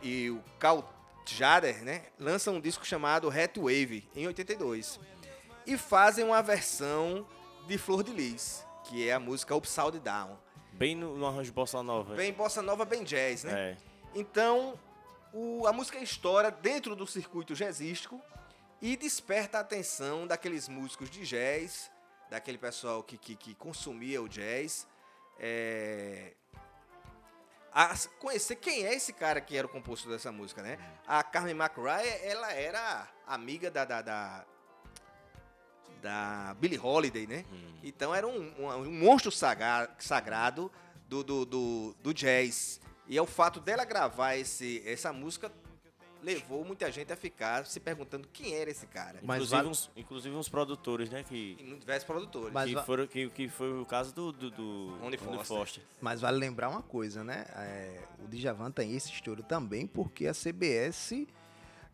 E 0.01 0.31
o 0.31 0.41
Cal 0.59 0.91
Tjader, 1.25 1.83
né? 1.83 2.05
Lançam 2.19 2.55
um 2.55 2.61
disco 2.61 2.83
chamado 2.85 3.29
Hat 3.29 3.59
Wave, 3.59 4.07
em 4.15 4.25
82. 4.25 4.99
E 5.65 5.77
fazem 5.77 6.23
uma 6.25 6.41
versão 6.41 7.27
de 7.67 7.77
Flor 7.77 8.03
de 8.03 8.11
Lis, 8.11 8.65
que 8.83 9.07
é 9.07 9.13
a 9.13 9.19
música 9.19 9.55
Upside 9.55 9.99
Down. 9.99 10.37
Bem 10.73 10.95
no, 10.95 11.15
no 11.17 11.25
arranjo 11.25 11.51
bossa 11.53 11.81
nova. 11.81 12.15
Bem 12.15 12.31
bossa 12.33 12.61
nova, 12.61 12.85
bem 12.85 13.03
jazz, 13.03 13.43
né? 13.43 13.71
É. 13.71 13.77
Então, 14.13 14.77
o- 15.33 15.65
a 15.65 15.73
música 15.73 15.97
estoura 15.99 16.51
dentro 16.51 16.95
do 16.95 17.07
circuito 17.07 17.55
jazzístico 17.55 18.21
e 18.81 18.95
desperta 18.95 19.57
a 19.57 19.61
atenção 19.61 20.27
daqueles 20.27 20.67
músicos 20.67 21.09
de 21.09 21.25
jazz, 21.25 21.89
daquele 22.29 22.57
pessoal 22.57 23.01
que, 23.01 23.17
que, 23.17 23.35
que 23.35 23.55
consumia 23.55 24.21
o 24.21 24.27
jazz. 24.29 24.87
é, 25.39 26.33
a 27.73 27.93
conhecer 28.19 28.55
quem 28.55 28.85
é 28.85 28.93
esse 28.93 29.11
cara 29.11 29.41
que 29.41 29.57
era 29.57 29.67
o 29.67 29.69
compositor 29.69 30.13
dessa 30.13 30.31
música, 30.31 30.61
né? 30.63 30.77
A 31.05 31.21
Carmen 31.23 31.53
McRae, 31.53 32.07
ela 32.23 32.53
era 32.53 33.05
amiga 33.27 33.69
da, 33.69 33.83
da, 33.83 34.01
da, 34.01 34.45
da 36.01 36.55
Billie 36.59 36.79
Holiday, 36.79 37.25
né? 37.27 37.45
Então 37.83 38.13
era 38.13 38.27
um, 38.27 38.51
um, 38.59 38.67
um 38.67 38.91
monstro 38.91 39.31
sagra- 39.31 39.89
sagrado 39.99 40.71
do, 41.07 41.23
do, 41.23 41.45
do, 41.45 41.95
do 42.01 42.13
jazz. 42.13 42.79
E 43.07 43.17
é 43.17 43.21
o 43.21 43.25
fato 43.27 43.59
dela 43.59 43.85
gravar 43.85 44.35
esse, 44.35 44.81
essa 44.85 45.11
música 45.13 45.51
levou 46.23 46.65
muita 46.65 46.91
gente 46.91 47.13
a 47.13 47.15
ficar 47.15 47.67
se 47.67 47.79
perguntando 47.79 48.27
quem 48.33 48.55
era 48.55 48.71
esse 48.71 48.87
cara. 48.87 49.19
Mas 49.21 49.35
Inclusive, 49.37 49.55
vale- 49.57 49.69
uns, 49.69 49.91
inclusive 49.95 50.35
uns 50.35 50.49
produtores, 50.49 51.07
né? 51.11 51.23
Que, 51.23 51.55
diversos 51.79 52.05
produtores. 52.07 52.51
Mas 52.51 52.69
que, 52.69 52.73
va- 52.75 52.83
foram, 52.83 53.05
que, 53.05 53.29
que 53.29 53.47
foi 53.47 53.79
o 53.79 53.85
caso 53.85 54.11
do, 54.13 54.31
do, 54.31 54.49
do 54.49 54.97
Rony 54.99 55.17
Foster. 55.17 55.83
Mas 56.01 56.21
vale 56.21 56.37
lembrar 56.39 56.69
uma 56.69 56.81
coisa, 56.81 57.23
né? 57.23 57.45
É, 57.55 57.99
o 58.23 58.27
Djavan 58.27 58.71
tem 58.71 58.95
esse 58.95 59.11
estouro 59.11 59.43
também 59.43 59.85
porque 59.85 60.25
a 60.25 60.33
CBS 60.33 61.27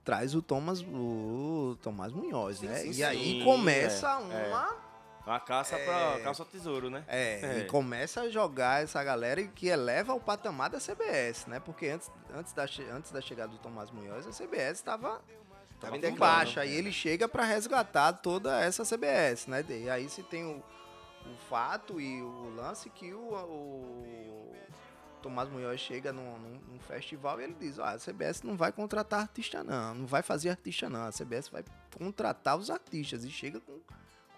traz 0.04 0.34
o 0.36 0.42
Thomas, 0.42 0.82
o 0.82 1.78
Tomás 1.82 2.12
Munhoz, 2.12 2.58
Sim, 2.58 2.68
né? 2.68 2.78
sim, 2.80 2.90
e 2.90 2.94
sim. 2.96 3.04
aí 3.04 3.44
começa 3.44 4.08
é, 4.10 4.48
uma. 4.48 4.92
Uma 5.26 5.40
caça 5.40 5.78
pra 5.78 6.20
caça 6.24 6.42
ao 6.42 6.50
tesouro, 6.50 6.90
né? 6.90 7.04
É, 7.08 7.40
É. 7.42 7.60
e 7.60 7.66
começa 7.66 8.22
a 8.22 8.30
jogar 8.30 8.84
essa 8.84 9.04
galera 9.04 9.40
e 9.40 9.48
que 9.48 9.68
eleva 9.68 10.16
o 10.16 10.20
patamar 10.20 10.72
da 10.72 10.80
CBS, 10.80 11.46
né? 11.46 11.60
Porque 11.60 11.90
antes, 11.90 12.10
antes, 12.34 12.54
da, 12.54 12.64
antes 12.92 13.12
da 13.12 13.22
chegada 13.22 13.52
do 13.52 13.60
Tomás 13.60 13.92
Munhoz, 13.92 14.26
a 14.26 14.32
CBS 14.32 14.80
estava 14.80 15.22
Tava 15.80 15.96
em 15.98 16.16
baixa. 16.16 16.66
E 16.66 16.74
ele 16.74 16.92
chega 16.92 17.28
para 17.28 17.44
resgatar 17.44 18.14
toda 18.14 18.60
essa 18.62 18.84
CBS, 18.84 19.48
né? 19.48 19.64
E 19.70 19.90
aí 19.90 20.10
se 20.10 20.24
tem 20.24 20.44
o, 20.44 20.58
o 20.58 21.36
fato 21.50 22.02
e 22.02 22.22
o 22.22 22.56
lance 22.56 22.90
que 22.90 23.14
o, 23.14 23.20
o 23.20 24.41
Tomás 25.22 25.50
Munhoz 25.50 25.80
chega 25.80 26.12
num, 26.12 26.38
num- 26.40 26.60
num 26.74 26.80
festival 26.80 27.40
e 27.40 27.44
ele 27.46 27.56
diz, 27.60 27.78
ó, 27.80 27.84
a 27.86 27.98
CBS 27.98 28.42
não 28.44 28.56
vai 28.58 28.72
contratar 28.72 29.22
artista 29.22 29.64
não, 29.64 29.96
não 29.96 30.06
vai 30.06 30.22
fazer 30.22 30.50
artista 30.50 30.90
não, 30.90 31.04
a 31.06 31.12
CBS 31.12 31.50
vai 31.50 31.64
contratar 31.98 32.58
os 32.58 32.70
artistas. 32.70 33.24
E 33.24 33.30
chega 33.30 33.60
com 33.60 33.80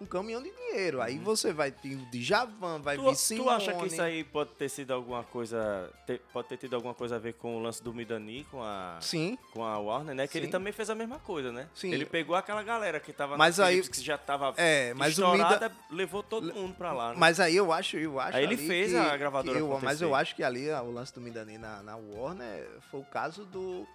um 0.03 0.05
caminhão 0.05 0.41
de 0.43 0.51
dinheiro. 0.51 1.01
Aí 1.01 1.17
você 1.17 1.51
vai 1.51 1.72
ter 1.72 1.95
o 1.95 2.05
Djavan, 2.12 2.79
vai 2.79 2.95
Tu, 2.98 3.03
vir 3.03 3.10
tu 3.12 3.15
Simone. 3.15 3.50
acha 3.50 3.74
que 3.74 3.88
isso 3.88 4.01
aí 4.01 4.24
pode 4.24 4.51
ter 4.51 4.69
sido 4.69 4.91
alguma 4.93 5.24
coisa. 5.24 5.89
pode 6.31 6.48
ter 6.50 6.57
tido 6.57 6.75
alguma 6.75 6.93
coisa 6.93 7.15
a 7.15 7.19
ver 7.19 7.33
com 7.33 7.55
o 7.57 7.60
lance 7.60 7.81
do 7.83 7.93
Midani 7.93 8.43
com 8.51 8.62
a, 8.62 8.98
Sim, 9.01 9.38
com 9.51 9.63
a 9.63 9.77
Warner, 9.79 10.13
né? 10.15 10.27
Que 10.27 10.38
ele 10.38 10.45
Sim. 10.48 10.51
também 10.51 10.72
fez 10.74 10.89
a 10.89 10.95
mesma 10.95 11.17
coisa, 11.19 11.51
né? 11.51 11.67
Sim. 11.74 11.91
Ele 11.91 12.05
pegou 12.05 12.36
aquela 12.36 12.62
galera 12.63 13.00
que 13.00 13.12
tava 13.12 13.38
Mas 13.38 13.57
na 13.57 13.65
aí- 13.65 13.77
Philips, 13.77 14.00
que 14.00 14.05
já 14.05 14.17
tava 14.17 14.53
é, 14.57 14.93
mas 14.93 15.17
o 15.17 15.31
Mida... 15.33 15.72
levou 15.89 16.22
todo 16.22 16.53
mundo 16.53 16.75
pra 16.75 16.91
lá, 16.91 17.10
né? 17.12 17.15
Mas 17.17 17.39
aí 17.39 17.55
eu 17.55 17.72
acho, 17.72 17.98
eu 17.98 18.19
acho 18.19 18.38
Aí 18.38 18.43
ele 18.43 18.57
fez 18.57 18.91
que- 18.91 18.98
a 18.98 19.15
gravadora 19.17 19.57
eu- 19.60 19.79
Mas 19.81 20.01
eu 20.01 20.13
acho 20.13 20.36
que 20.36 20.43
ali 20.43 20.69
ah, 20.69 20.81
o 20.81 20.91
lance 20.91 21.13
do 21.13 21.22
Midani 21.22 21.57
na, 21.57 21.81
na 21.81 21.95
Warner 21.95 22.67
foi 22.91 23.00
o 23.00 23.05
caso 23.05 23.45
do 23.45 23.88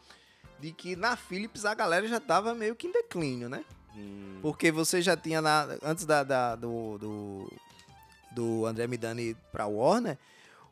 de 0.61 0.73
que 0.73 0.97
na 0.97 1.17
Philips 1.17 1.65
a 1.65 1.73
galera 1.73 2.07
já 2.09 2.19
tava 2.19 2.53
meio 2.55 2.75
que 2.75 2.87
em 2.89 2.93
declínio, 2.93 3.49
né? 3.49 3.65
Hum, 3.99 4.39
Porque 4.41 4.71
você 4.71 5.03
já 5.03 5.17
tinha 5.17 5.43
na, 5.43 5.67
antes 5.83 6.05
da, 6.05 6.23
da- 6.23 6.55
do, 6.57 6.97
do 6.99 7.53
do 8.31 8.67
André 8.67 8.87
Midani 8.87 9.35
pra 9.51 9.67
Warner, 9.67 10.17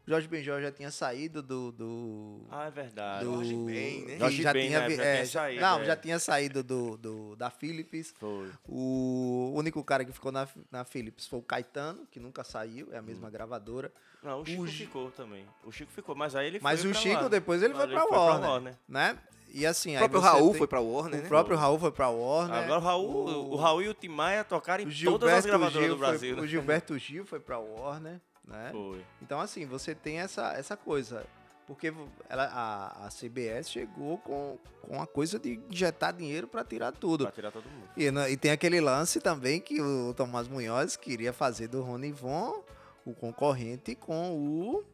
Jorge 0.06 0.28
Benjol 0.28 0.60
já 0.62 0.70
tinha 0.70 0.90
saído 0.90 1.42
do, 1.42 1.72
do 1.72 2.40
Ah, 2.50 2.66
é 2.66 2.70
verdade. 2.70 3.24
do 3.24 3.32
Jorge 3.34 3.54
Ben, 3.56 4.04
né? 4.06 4.18
Jorge 4.18 4.42
já 4.42 4.52
Ben, 4.52 4.66
tinha, 4.68 4.80
né? 4.88 4.94
Já 4.96 5.02
é, 5.04 5.14
tinha 5.14 5.26
saído, 5.26 5.60
não, 5.60 5.80
é. 5.80 5.84
já 5.84 5.96
tinha 5.96 6.18
saído 6.20 6.62
do, 6.62 6.96
do 6.96 7.36
da 7.36 7.50
Philips. 7.50 8.14
Foi. 8.18 8.48
O 8.68 9.52
único 9.56 9.82
cara 9.82 10.04
que 10.04 10.12
ficou 10.12 10.30
na, 10.30 10.46
na 10.70 10.84
Philips 10.84 11.26
foi 11.26 11.38
o 11.40 11.42
Caetano, 11.42 12.06
que 12.10 12.20
nunca 12.20 12.44
saiu, 12.44 12.88
é 12.92 12.98
a 12.98 13.02
mesma 13.02 13.28
gravadora. 13.30 13.92
Não, 14.22 14.42
o 14.42 14.46
Chico 14.46 14.66
Gi- 14.66 14.84
ficou 14.86 15.10
também. 15.10 15.44
O 15.64 15.72
Chico 15.72 15.90
ficou, 15.92 16.14
mas 16.14 16.34
aí 16.36 16.46
ele 16.46 16.60
Mas 16.62 16.80
foi 16.82 16.90
o 16.90 16.92
pra 16.92 17.02
Chico 17.02 17.22
lá. 17.22 17.28
depois 17.28 17.62
ele 17.62 17.74
foi 17.74 17.82
Ele 17.84 17.92
pra 17.92 18.02
foi 18.02 18.10
pra 18.10 18.18
Warner, 18.20 18.50
Warner. 18.50 18.74
né? 18.88 19.18
E 19.52 19.64
assim, 19.64 19.90
O 19.90 19.92
aí 19.94 19.98
próprio 20.00 20.20
Raul 20.20 20.48
tem- 20.50 20.58
foi 20.58 20.66
pra 20.66 20.80
Warner, 20.80 21.20
O 21.20 21.22
né? 21.22 21.28
próprio 21.28 21.56
Raul 21.56 21.78
foi 21.78 21.90
pra 21.92 22.08
Warner. 22.08 22.56
Agora 22.64 22.80
o 22.80 22.82
Raul, 22.82 23.10
o, 23.28 23.52
o 23.52 23.56
Raul 23.56 23.82
e 23.82 23.88
o 23.88 23.94
Tim 23.94 24.08
Maia 24.08 24.44
tocaram 24.44 24.84
em 24.84 24.86
o 24.88 25.04
todas 25.04 25.32
as 25.32 25.46
gravadoras 25.46 25.84
Gil 25.86 25.94
do 25.94 25.98
Brasil. 25.98 26.30
Foi, 26.34 26.36
né? 26.36 26.42
o 26.42 26.46
Gilberto 26.46 26.98
Gil 26.98 27.24
foi 27.24 27.40
pra 27.40 27.58
Warner, 27.58 28.20
né? 28.46 28.68
Foi. 28.72 29.04
Então, 29.22 29.40
assim, 29.40 29.66
você 29.66 29.94
tem 29.94 30.18
essa, 30.20 30.52
essa 30.52 30.76
coisa. 30.76 31.26
Porque 31.66 31.92
ela, 32.28 32.44
a, 32.44 33.06
a 33.06 33.08
CBS 33.08 33.68
chegou 33.68 34.18
com, 34.18 34.56
com 34.82 35.02
a 35.02 35.06
coisa 35.06 35.36
de 35.36 35.60
injetar 35.68 36.12
dinheiro 36.12 36.46
pra 36.46 36.62
tirar 36.62 36.92
tudo. 36.92 37.24
Pra 37.24 37.32
tirar 37.32 37.50
todo 37.50 37.64
mundo. 37.68 37.88
E, 37.96 38.08
na- 38.10 38.30
e 38.30 38.36
tem 38.36 38.52
aquele 38.52 38.80
lance 38.80 39.18
também 39.20 39.60
que 39.60 39.80
o 39.82 40.14
Tomás 40.14 40.46
Munhoz 40.46 40.94
queria 40.94 41.32
fazer 41.32 41.66
do 41.66 41.82
Rony 41.82 42.12
Von 42.12 42.62
o 43.04 43.12
concorrente 43.14 43.94
com 43.96 44.32
o 44.32 44.84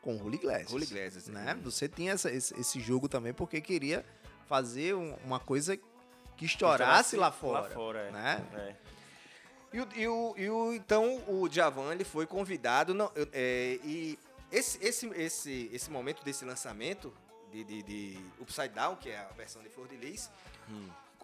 com 0.00 0.16
o 0.16 0.34
Iglesias. 0.34 0.70
Julio 0.70 0.84
Iglesias, 0.84 1.28
né? 1.28 1.58
Você 1.62 1.88
tinha 1.88 2.12
essa- 2.12 2.30
esse, 2.30 2.58
esse 2.58 2.78
jogo 2.80 3.06
também 3.08 3.32
porque 3.34 3.60
queria 3.60 4.04
fazer 4.46 4.94
um- 4.94 5.14
uma 5.24 5.38
coisa 5.40 5.76
que 6.36 6.44
estourasse 6.46 7.16
lá 7.16 7.30
fora. 7.30 7.60
Lá 7.64 7.68
fora, 7.70 7.98
é. 8.00 8.10
né? 8.10 8.44
É. 8.54 8.76
E 9.74 9.80
o, 9.80 9.88
e 9.96 10.06
o- 10.08 10.34
e 10.36 10.50
o- 10.50 10.72
então 10.72 11.22
o 11.26 11.48
Djavan 11.48 11.92
ele 11.92 12.04
foi 12.04 12.26
convidado 12.26 12.94
não, 12.94 13.10
é, 13.32 13.78
e 13.82 14.16
esse, 14.52 14.78
esse, 14.80 15.06
esse, 15.16 15.68
esse 15.72 15.90
momento 15.90 16.22
desse 16.24 16.44
lançamento 16.44 17.12
de, 17.50 17.64
de, 17.64 17.82
de 17.82 18.18
Upside 18.40 18.68
Down, 18.68 18.94
que 18.96 19.10
é 19.10 19.18
a 19.18 19.24
versão 19.36 19.60
de 19.62 19.68
Flor 19.68 19.88
de 19.88 19.96
Lis, 19.96 20.30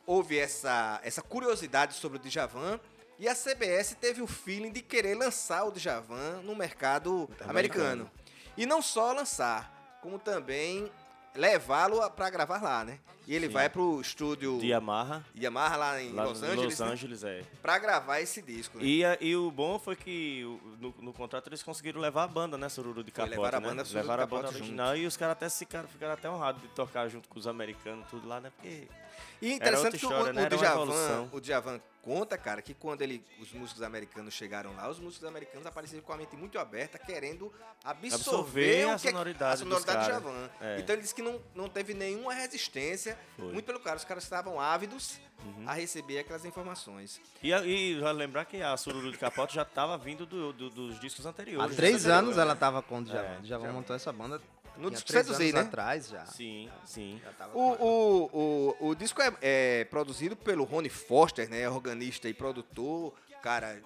houve 0.04 0.36
essa, 0.38 1.00
essa 1.04 1.22
curiosidade 1.22 1.94
sobre 1.94 2.18
o 2.18 2.20
Djavan 2.20 2.80
e 3.20 3.28
a 3.28 3.34
CBS 3.34 3.94
teve 4.00 4.20
o 4.20 4.26
feeling 4.26 4.72
de 4.72 4.82
querer 4.82 5.14
lançar 5.14 5.64
o 5.64 5.70
Djavan 5.70 6.42
no 6.42 6.56
mercado 6.56 7.28
americano. 7.50 8.10
E 8.56 8.66
não 8.66 8.82
só 8.82 9.12
lançar, 9.12 9.98
como 10.02 10.18
também 10.18 10.90
levá-lo 11.34 12.08
para 12.10 12.28
gravar 12.30 12.62
lá, 12.62 12.84
né? 12.84 12.98
E 13.26 13.34
ele 13.34 13.46
Sim. 13.46 13.52
vai 13.52 13.68
pro 13.70 14.00
estúdio 14.00 14.58
De 14.58 14.66
Yamaha. 14.68 15.24
Yamaha 15.40 15.76
lá 15.76 16.02
em 16.02 16.12
Lá 16.12 16.24
Los 16.24 16.42
Angeles, 16.42 16.64
Los 16.64 16.78
né? 16.80 16.86
Angeles, 16.92 17.22
é. 17.24 17.42
pra 17.62 17.78
gravar 17.78 18.20
esse 18.20 18.42
disco. 18.42 18.78
Né? 18.78 18.84
E, 18.84 19.02
e 19.20 19.36
o 19.36 19.50
bom 19.52 19.78
foi 19.78 19.94
que 19.94 20.44
o- 20.44 20.60
no, 20.80 20.94
no 20.98 21.12
contrato 21.12 21.48
eles 21.48 21.62
conseguiram 21.62 22.00
levar 22.00 22.24
a 22.24 22.26
banda, 22.28 22.58
né? 22.58 22.68
Sururu 22.68 23.04
de 23.04 23.12
Capote, 23.12 23.30
levaram 23.36 23.58
a 23.58 23.60
né? 23.60 23.68
banda 23.68 23.84
Sururu 23.84 24.02
de 24.02 24.08
levaram 24.08 24.22
a 24.24 24.26
banda 24.26 24.48
original 24.48 24.96
e 24.96 25.06
os 25.06 25.16
caras 25.16 25.32
até 25.32 25.48
ficaram, 25.48 25.88
ficaram 25.88 26.14
até 26.14 26.28
honrados 26.28 26.60
de 26.62 26.68
tocar 26.68 27.06
junto 27.08 27.28
com 27.28 27.38
os 27.38 27.46
americanos, 27.46 28.08
tudo 28.10 28.26
lá, 28.26 28.40
né? 28.40 28.50
Porque 28.56 28.88
E 29.40 29.52
interessante 29.52 29.90
que 29.98 30.04
história, 30.04 30.32
o, 30.32 30.34
né? 30.34 30.46
o, 30.46 30.56
Djavan, 30.56 31.28
o 31.32 31.40
Djavan 31.40 31.80
conta, 32.02 32.36
cara, 32.38 32.62
que 32.62 32.74
quando 32.74 33.02
ele, 33.02 33.24
os 33.40 33.52
músicos 33.52 33.82
americanos 33.82 34.32
chegaram 34.34 34.74
lá, 34.74 34.88
os 34.88 34.98
músicos 34.98 35.26
americanos 35.28 35.66
apareceram 35.66 36.02
com 36.02 36.12
a 36.12 36.16
mente 36.16 36.36
muito 36.36 36.58
aberta, 36.58 36.98
querendo 36.98 37.52
absorver, 37.84 38.14
Absorver 38.14 38.86
o 38.86 38.90
a 38.92 38.98
que 38.98 39.08
é- 39.08 39.10
sonoridade 39.10 39.54
a 39.54 39.56
sonoridade 39.58 39.98
do 39.98 40.04
caras. 40.04 40.06
Djavan. 40.22 40.50
É. 40.60 40.78
Então 40.80 40.94
ele 40.94 41.02
disse 41.02 41.14
que 41.14 41.22
não, 41.22 41.40
não 41.54 41.68
teve 41.68 41.94
nenhuma 41.94 42.32
resistência, 42.34 43.18
Foi. 43.36 43.46
Uhum. 43.46 43.52
muito 43.52 43.66
pelo 43.66 43.78
contrário, 43.78 43.98
os 43.98 44.04
caras 44.04 44.22
estavam 44.24 44.60
ávidos 44.60 45.18
a 45.66 45.72
receber 45.72 46.18
aquelas 46.18 46.44
informações. 46.44 47.18
E, 47.42 47.50
e 47.52 47.98
já 47.98 48.10
lembrar 48.12 48.44
que 48.44 48.62
a 48.62 48.76
Sururu 48.76 49.10
de 49.10 49.16
Capote 49.16 49.54
já 49.54 49.62
estava 49.62 49.96
vindo 49.96 50.26
do- 50.26 50.52
do- 50.52 50.68
dos 50.70 51.00
discos 51.00 51.24
Há 51.24 51.30
anteriores. 51.30 51.74
três 51.76 52.04
né? 52.04 52.12
anos 52.12 52.36
ela 52.36 52.54
tava 52.54 52.82
com 52.82 52.98
o 52.98 53.04
Djavan. 53.04 53.36
É, 53.38 53.40
Djavan 53.40 53.72
montou 53.72 53.96
essa 53.96 54.12
banda 54.12 54.40
No 54.80 54.90
disco 54.90 55.16
anos 55.16 55.38
né? 55.38 55.60
atrás 55.60 56.08
já. 56.08 56.26
Sim, 56.26 56.70
sim. 56.84 57.20
Já 57.22 57.48
O, 57.48 57.60
o, 57.60 58.76
o, 58.80 58.88
o 58.88 58.94
disco 58.94 59.20
é, 59.20 59.32
é 59.40 59.84
produzido 59.84 60.36
pelo 60.36 60.64
Rony 60.64 60.88
Foster, 60.88 61.48
né? 61.48 61.68
Organista 61.68 62.28
e 62.28 62.34
produtor. 62.34 63.14
Cara, 63.42 63.80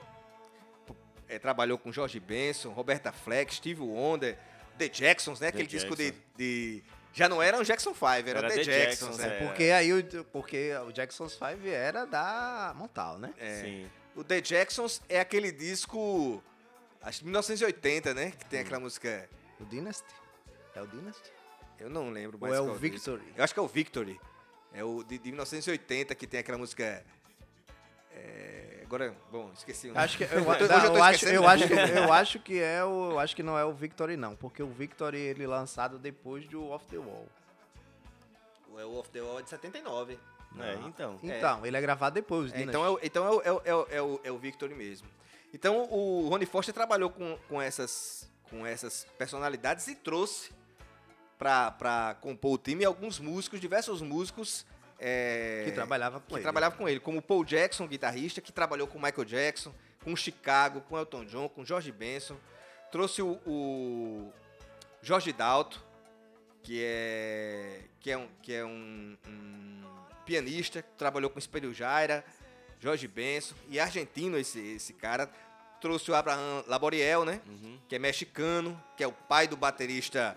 é, 1.29 1.39
trabalhou 1.39 1.79
com 1.79 1.93
Jorge 1.93 2.21
Benson, 2.21 2.71
Roberta 2.71 3.13
Fleck, 3.13 3.55
Steve 3.55 3.81
Wonder, 3.81 4.39
The 4.79 4.89
Jacksons, 4.89 5.41
né? 5.41 5.51
The 5.51 5.59
Aquele 5.59 5.69
disco 5.69 5.97
de, 5.97 6.15
de- 6.37 6.83
Já 7.13 7.29
não 7.29 7.43
eram 7.43 7.63
Jackson 7.63 7.95
5, 7.95 8.05
era, 8.07 8.31
Era 8.31 8.49
The, 8.49 8.55
The 8.57 8.63
Jacksons, 8.65 9.17
Jacksons, 9.17 9.19
né? 9.19 9.27
é. 9.39 9.47
Porque 9.47 9.65
aí 9.65 9.93
o, 9.93 10.25
porque 10.25 10.73
o 10.87 10.93
Jackson's 10.93 11.33
5 11.33 11.67
era 11.67 12.05
da 12.05 12.75
Montal, 12.77 13.19
né? 13.19 13.33
É. 13.39 13.61
Sim. 13.63 13.91
O 14.17 14.23
The 14.23 14.41
Jacksons 14.41 15.01
é 15.09 15.21
aquele 15.21 15.51
disco, 15.51 16.43
acho 17.03 17.19
que 17.21 17.25
1980, 17.25 18.15
né? 18.15 18.33
Que 18.33 18.45
tem 18.47 18.61
aquela 18.61 18.81
música, 18.81 19.29
O 19.61 19.65
Dynasty. 19.65 20.24
É 20.75 20.83
o 20.83 20.87
Dynasty? 20.87 21.31
eu 21.79 21.91
não 21.91 22.11
lembro 22.11 22.39
Ou 22.41 22.49
mais 22.49 22.55
é 22.55 22.57
qual 22.59 22.75
o 22.77 22.79
disco. 22.79 23.13
Victory? 23.13 23.33
Eu 23.37 23.45
acho 23.45 23.55
que 23.55 23.61
é 23.61 23.63
o 23.63 23.67
Victory. 23.69 24.21
É 24.73 24.85
o 24.85 25.03
de, 25.05 25.19
de 25.19 25.29
1980 25.31 26.15
que 26.15 26.27
tem 26.27 26.41
aquela 26.41 26.59
música. 26.59 27.05
é, 28.13 28.81
agora, 28.85 29.15
bom, 29.31 29.51
esqueci. 29.55 29.89
o 29.89 29.93
nome. 29.95 30.05
Acho 30.05 30.19
que 30.19 30.25
eu, 30.25 30.29
eu 30.39 30.69
não, 30.69 30.97
eu 30.97 31.03
acho, 31.03 31.27
eu 31.29 31.47
acho 31.49 31.67
que 31.69 31.75
eu 31.75 32.13
acho 32.13 32.39
que 32.41 32.61
é 32.61 32.85
o 32.85 33.13
eu 33.13 33.19
acho 33.19 33.37
que 33.37 33.43
não 33.43 33.59
é 33.59 33.65
o 33.65 33.73
Victory 33.73 34.17
não, 34.17 34.35
porque 34.37 34.63
o 34.63 34.69
Victory 34.69 35.19
ele 35.19 35.47
lançado 35.47 35.99
depois 35.99 36.47
do 36.49 36.69
Off 36.69 36.87
the 36.87 36.99
Wall. 36.99 37.29
É 38.79 38.85
o 38.85 38.99
Off 38.99 39.09
the 39.11 39.21
Wall 39.21 39.39
é 39.39 39.43
de 39.43 39.51
79. 39.51 40.19
É, 40.59 40.75
então. 40.87 41.19
Então, 41.23 41.67
ele 41.67 41.77
é 41.77 41.81
gravado 41.81 42.15
depois, 42.15 42.53
É, 42.53 42.59
Dynasty. 42.59 42.69
então 42.71 42.85
é, 42.85 42.91
o- 42.91 42.99
então 43.03 43.27
é, 43.27 43.31
o, 43.31 43.41
é, 43.43 43.53
o, 43.53 43.63
é, 43.65 43.75
o, 43.75 43.87
é, 43.91 44.03
o, 44.03 44.21
é 44.25 44.33
o 44.33 44.39
Victory 44.39 44.75
mesmo. 44.75 45.09
Então 45.53 45.83
o 45.91 46.29
Rony 46.29 46.47
Foster 46.47 46.73
trabalhou 46.75 47.11
com, 47.11 47.37
com, 47.49 47.61
essas, 47.63 48.29
com 48.51 48.65
essas 48.67 49.05
personalidades 49.19 49.87
e 49.89 49.95
trouxe 49.95 50.53
para 51.39 52.17
compor 52.21 52.55
o 52.55 52.59
time 52.59 52.85
alguns 52.85 53.19
músicos, 53.19 53.61
diversos 53.61 54.01
músicos. 54.03 54.67
é, 54.99 55.65
que 55.67 55.73
trabalhava 55.73 56.21
com 56.21 56.27
que 56.27 56.35
ele. 56.35 56.43
trabalhava 56.43 56.77
com 56.77 56.89
ele, 56.89 57.01
como 57.01 57.19
o 57.19 57.23
Paul 57.23 57.45
Jackson, 57.45 57.87
guitarrista, 57.87 58.41
que 58.41 58.53
trabalhou 58.53 58.87
com 58.87 58.99
Michael 58.99 59.25
Jackson, 59.25 59.75
com 60.03 60.15
Chicago, 60.15 60.81
com 60.83 60.97
Elton 60.97 61.25
John, 61.25 61.49
com 61.49 61.65
George 61.65 61.91
Benson. 61.91 62.37
Trouxe 62.91 63.23
o, 63.23 63.41
o 63.47 64.33
Jorge 65.03 65.33
Dalto, 65.33 65.85
que 66.63 66.83
é, 66.83 67.81
que 68.01 68.11
é, 68.11 68.17
um, 68.17 68.29
que 68.41 68.55
é 68.55 68.65
um, 68.65 69.17
um 69.27 69.83
pianista, 70.25 70.81
que 70.81 70.89
trabalhou 70.97 71.29
com 71.29 71.39
Espelho 71.39 71.75
Jaira, 71.75 72.25
Jorge 72.79 73.09
Benson, 73.09 73.55
e 73.69 73.81
argentino 73.81 74.39
esse, 74.39 74.61
esse 74.61 74.93
cara. 74.93 75.31
Trouxe 75.81 76.11
o 76.11 76.15
Abraham 76.15 76.65
Laboriel, 76.67 77.27
né? 77.27 77.43
Uhum. 77.47 77.79
Que 77.87 77.97
é 77.97 77.99
mexicano, 77.99 78.83
que 78.97 79.05
é 79.05 79.07
o 79.07 79.13
pai 79.13 79.47
do 79.47 79.57
baterista 79.57 80.35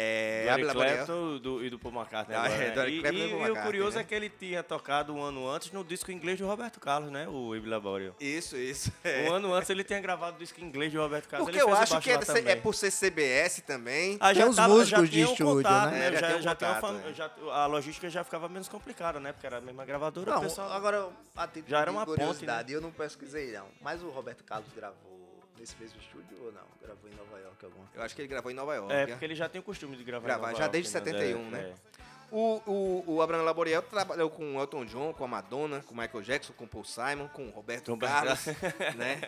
É, 0.00 0.44
do 0.44 0.60
Eric. 0.60 0.72
Clapton 0.72 1.38
do, 1.38 1.64
e 1.64 1.70
do 1.70 1.78
Paul 1.78 1.92
McCartney. 1.94 2.36
Ah, 2.36 2.44
agora, 2.44 2.54
é, 2.62 2.68
né? 2.68 2.70
do 2.74 2.80
Eric 2.82 2.96
e, 2.96 2.98
e 2.98 3.02
e- 3.02 3.20
e 3.20 3.24
o 3.34 3.36
McCartney, 3.38 3.62
curioso 3.64 3.96
né? 3.96 4.02
é 4.02 4.04
que 4.04 4.14
ele 4.14 4.30
tinha 4.30 4.62
tocado 4.62 5.12
um 5.12 5.20
ano 5.20 5.48
antes 5.48 5.72
no 5.72 5.82
disco 5.82 6.12
inglês 6.12 6.38
do 6.38 6.46
Roberto 6.46 6.78
Carlos, 6.78 7.10
né? 7.10 7.26
O 7.28 7.56
Ibi 7.56 7.68
Laborio. 7.68 8.14
Isso, 8.20 8.56
isso. 8.56 8.92
é. 9.02 9.28
Um 9.28 9.34
ano 9.34 9.52
antes 9.52 9.68
ele 9.70 9.82
tinha 9.82 10.00
gravado 10.00 10.36
o 10.36 10.38
disco 10.38 10.60
inglês 10.60 10.92
do 10.92 11.00
Roberto 11.00 11.28
Carlos. 11.28 11.46
Porque 11.48 11.60
ele 11.60 11.68
eu 11.70 11.74
acho 11.76 12.00
que 12.00 12.10
é, 12.10 12.18
é 12.52 12.56
por 12.56 12.74
ser 12.74 12.92
CBS 12.92 13.60
também. 13.66 14.16
Ah, 14.20 14.28
Tem 14.32 14.42
já 14.42 14.48
os 14.48 14.54
tava, 14.56 14.68
músicos 14.74 14.90
já 14.90 15.04
de 15.04 15.10
tinha 15.10 15.28
um 15.28 15.32
estúdio, 15.32 15.54
contato, 15.56 15.90
né? 15.90 15.98
né? 15.98 16.06
É, 16.06 16.12
já 16.12 16.20
Já, 16.20 16.26
tem 16.28 16.38
um 16.38 16.42
já 16.42 16.54
tinha 16.54 16.70
uma 16.90 17.00
é. 17.10 17.12
já- 17.14 17.30
a 17.52 17.66
logística 17.66 18.08
já 18.08 18.22
ficava 18.22 18.48
menos 18.48 18.68
complicada, 18.68 19.18
né? 19.18 19.32
Porque 19.32 19.46
era 19.46 19.58
a 19.58 19.60
mesma 19.60 19.84
gravadora, 19.84 20.30
o 20.30 20.34
Não, 20.34 20.40
pessoal... 20.42 20.70
agora, 20.72 21.08
a 21.36 21.46
título 21.48 21.70
Já 21.70 21.80
era 21.80 21.90
de 21.90 21.96
uma 21.96 22.06
ponte, 22.06 22.16
curiosidade, 22.18 22.72
eu 22.72 22.80
não 22.80 22.92
pesquisei 22.92 23.50
não. 23.52 23.66
Mas 23.80 24.02
o 24.02 24.10
Roberto 24.10 24.44
Carlos 24.44 24.68
gravou 24.76 25.17
nesse 25.58 25.76
mesmo 25.78 25.98
estúdio 26.00 26.44
ou 26.44 26.52
não? 26.52 26.62
Gravou 26.82 27.10
em 27.10 27.14
Nova 27.14 27.38
York 27.38 27.64
alguma 27.64 27.84
coisa? 27.86 27.98
Eu 27.98 28.02
acho 28.02 28.14
que 28.14 28.20
ele 28.22 28.28
gravou 28.28 28.50
em 28.50 28.54
Nova 28.54 28.74
York. 28.74 28.92
É, 28.92 29.06
porque 29.06 29.24
ele 29.24 29.34
já 29.34 29.48
tem 29.48 29.60
o 29.60 29.64
costume 29.64 29.96
de 29.96 30.04
gravar 30.04 30.24
em 30.24 30.28
Gravar, 30.28 30.46
Nova 30.48 30.58
já 30.58 30.64
York, 30.64 30.72
desde 30.72 30.94
né? 30.94 31.04
71, 31.04 31.38
É, 31.38 31.50
né? 31.50 31.74
é. 31.94 31.98
O, 32.30 32.60
o, 32.66 33.04
o 33.14 33.22
Abraham 33.22 33.42
Laboriel 33.42 33.80
trabalhou 33.80 34.28
com 34.28 34.56
o 34.56 34.60
Elton 34.60 34.84
John, 34.84 35.14
com 35.14 35.24
a 35.24 35.28
Madonna, 35.28 35.80
com 35.80 35.94
o 35.94 35.96
Michael 35.96 36.22
Jackson, 36.22 36.52
com 36.52 36.64
o 36.64 36.68
Paul 36.68 36.84
Simon, 36.84 37.26
com 37.28 37.46
o 37.46 37.50
Roberto 37.50 37.96
Carlos, 37.96 38.44
né? 38.96 39.20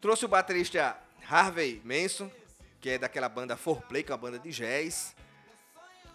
Trouxe 0.00 0.24
o 0.24 0.28
baterista 0.28 0.96
Harvey 1.28 1.82
Manson, 1.84 2.30
que 2.80 2.90
é 2.90 2.98
daquela 2.98 3.28
banda 3.28 3.56
Foreplay, 3.56 4.04
que 4.04 4.12
é 4.12 4.14
uma 4.14 4.20
banda 4.20 4.38
de 4.38 4.50
jazz, 4.50 5.14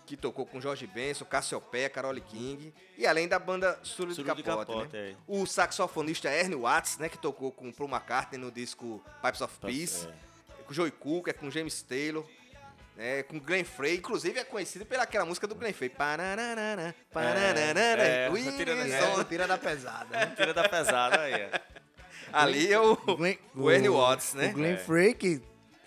que 0.05 0.17
tocou 0.17 0.45
com 0.45 0.59
Jorge 0.61 0.85
Benson, 0.87 1.25
Cassiopeia, 1.25 1.89
Carole 1.89 2.21
King, 2.21 2.73
e 2.97 3.07
além 3.07 3.27
da 3.27 3.39
banda 3.39 3.79
Surdo 3.83 4.13
de 4.13 4.23
Capote, 4.23 4.43
Capote, 4.43 4.93
né? 4.95 5.11
é. 5.11 5.15
O 5.27 5.45
saxofonista 5.45 6.29
Ernie 6.29 6.57
Watts, 6.59 6.97
né, 6.97 7.07
que 7.09 7.17
tocou 7.17 7.51
com 7.51 7.69
o 7.69 7.73
Paul 7.73 7.89
McCartney 7.89 8.39
no 8.39 8.51
disco 8.51 9.03
Pipes 9.21 9.41
of 9.41 9.57
Peace, 9.59 10.07
É. 10.07 10.63
com 10.65 10.73
Joey 10.73 10.91
Cooker, 10.91 11.33
com 11.33 11.49
James 11.49 11.81
Taylor, 11.81 12.25
né, 12.95 13.23
com 13.23 13.39
Glenn 13.39 13.63
Frey, 13.63 13.95
inclusive 13.97 14.39
é 14.39 14.43
conhecido 14.43 14.85
pelaquela 14.85 15.25
música 15.25 15.47
do 15.47 15.55
Glenn 15.55 15.73
Frey. 15.73 15.89
Pararara, 15.89 16.93
pararara, 17.11 17.59
é, 17.81 18.29
Wilson. 18.29 18.57
tira 18.57 18.75
da- 18.75 18.87
É, 18.87 19.23
tira 19.23 19.47
da 19.47 19.57
pesada, 19.57 20.05
né? 20.17 20.33
Tira 20.35 20.53
da 20.53 20.69
pesada 20.69 21.21
aí, 21.21 21.33
é. 21.33 21.61
Ali 22.31 22.71
é 22.73 22.79
o, 22.79 22.95
Glenn- 22.95 23.37
o 23.55 23.69
Ernie 23.71 23.89
Watts, 23.89 24.33
né? 24.33 24.49
O 24.49 24.53
Glenn 24.53 24.73
É. 24.73 24.77
Frey, 24.77 25.13
que, 25.13 25.41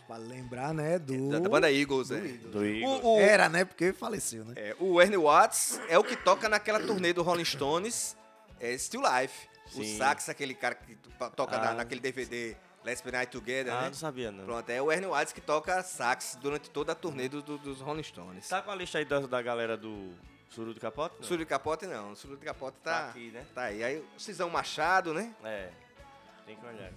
vale 0.08 0.26
lembrar, 0.26 0.72
né, 0.74 0.98
do... 0.98 1.28
Da, 1.30 1.38
da 1.40 1.48
banda 1.48 1.70
Eagles, 1.72 2.08
do 2.08 2.14
é. 2.16 2.18
Eagles. 2.18 2.52
Do 2.52 2.66
Igor. 2.66 3.04
O, 3.04 3.16
o- 3.16 3.20
Era, 3.20 3.48
né, 3.48 3.64
porque 3.64 3.92
faleceu, 3.92 4.44
né? 4.44 4.54
é, 4.56 4.76
o 4.78 5.00
Ernie 5.00 5.16
Watts 5.18 5.80
é 5.88 5.98
o 5.98 6.04
que 6.04 6.16
toca 6.16 6.48
naquela 6.48 6.80
turnê 6.80 7.12
do 7.12 7.22
Rolling 7.22 7.44
Stones, 7.44 8.16
é, 8.60 8.76
Still 8.78 9.02
Life. 9.02 9.48
O 9.74 9.82
Sim. 9.82 9.98
sax, 9.98 10.28
aquele 10.28 10.54
cara 10.54 10.74
que 10.76 10.94
to- 10.94 11.30
toca 11.34 11.58
na- 11.58 11.70
Ah. 11.70 11.74
naquele 11.74 12.00
DVD 12.00 12.56
Let's 12.84 13.00
Be 13.02 13.10
Night 13.10 13.32
Together, 13.32 13.72
Ah, 13.74 13.80
né? 13.82 13.86
não 13.88 13.94
sabia, 13.94 14.30
não. 14.30 14.44
Pronto, 14.44 14.70
é 14.70 14.80
o 14.80 14.92
Ernie 14.92 15.08
Watts 15.10 15.32
que 15.32 15.40
toca 15.40 15.82
sax 15.82 16.38
durante 16.40 16.70
toda 16.70 16.92
a 16.92 16.94
turnê 16.94 17.28
do- 17.28 17.42
do- 17.42 17.58
dos 17.58 17.80
Rolling 17.80 18.04
Stones. 18.04 18.46
Tá 18.48 18.62
com 18.62 18.70
a 18.70 18.74
lista 18.76 18.98
aí 18.98 19.04
da, 19.04 19.18
da 19.20 19.42
galera 19.42 19.76
do 19.76 20.12
Suru 20.50 20.72
do 20.72 20.78
Capote? 20.80 21.16
não? 21.18 21.24
Surdo 21.26 21.40
de 21.40 21.46
Capote 21.46 21.84
não, 21.86 22.12
o 22.12 22.16
Surdo 22.16 22.36
de 22.36 22.44
Capote 22.44 22.76
Tá 22.84 22.92
tá, 23.02 23.08
aqui, 23.08 23.30
né? 23.32 23.44
tá 23.52 23.62
aí. 23.62 23.82
Aí 23.82 23.98
o 23.98 24.20
Cisão 24.20 24.48
Machado, 24.48 25.12
né? 25.12 25.34
É. 25.42 25.70
Tem 26.46 26.54
que 26.54 26.64
olhar. 26.64 26.92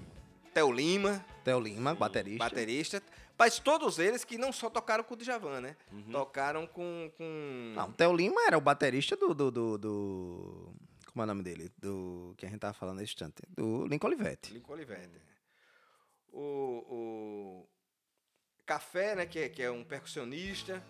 Theo 0.54 0.72
Lima, 0.72 1.26
Theo 1.44 1.60
Lima, 1.60 1.96
baterista. 1.96 2.44
baterista. 2.44 3.04
Mas 3.38 3.58
todos 3.58 4.00
eles 4.00 4.26
que 4.26 4.38
não 4.38 4.52
só 4.52 4.70
tocaram 4.70 5.04
com 5.04 5.14
o 5.14 5.18
Djavan, 5.18 5.62
né? 5.62 5.78
Tocaram 6.12 6.68
com... 6.68 7.10
com... 7.18 7.74
Não, 7.74 7.88
o 7.90 7.94
Theo 7.94 8.14
Lima 8.14 8.42
era 8.46 8.58
o 8.58 8.62
baterista 8.62 9.16
do, 9.16 9.34
do, 9.34 9.50
do, 9.50 9.78
do- 9.78 10.74
Como 11.14 11.22
é 11.22 11.24
o 11.24 11.28
nome 11.28 11.42
dele? 11.42 11.72
Do 11.78 12.34
que 12.38 12.46
a 12.46 12.50
gente 12.50 12.60
tava 12.60 12.74
falando 12.74 12.98
nesse 12.98 13.14
instante. 13.14 13.42
Do 13.50 13.86
Lincoln 13.86 14.08
Olivetti. 14.08 14.54
Lincoln 14.54 14.74
Olivetti. 14.74 15.22
O, 16.34 16.84
o 16.90 17.70
Café, 18.66 19.16
né? 19.16 19.26
Que 19.26 19.40
é, 19.40 19.50
que 19.50 19.64
é 19.64 19.72
um 19.72 19.86
percussionista. 19.86 20.84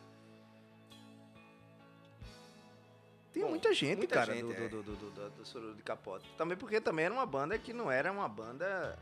Tem 3.31 3.43
Bom, 3.43 3.49
muita 3.49 3.71
gente, 3.75 3.99
muita 3.99 4.15
cara, 4.15 4.33
gente, 4.33 4.43
do, 4.47 4.53
é. 4.53 4.67
do, 4.67 4.81
do, 4.81 4.95
do, 4.95 5.11
do, 5.11 5.29
do 5.29 5.45
Sururu 5.45 5.75
de 5.75 5.83
Capote. 5.83 6.27
Também 6.35 6.57
porque 6.57 6.81
também 6.81 7.05
era 7.05 7.13
uma 7.13 7.27
banda 7.27 7.59
que 7.59 7.71
não 7.73 7.91
era 7.91 8.11
uma 8.11 8.27
banda... 8.27 8.97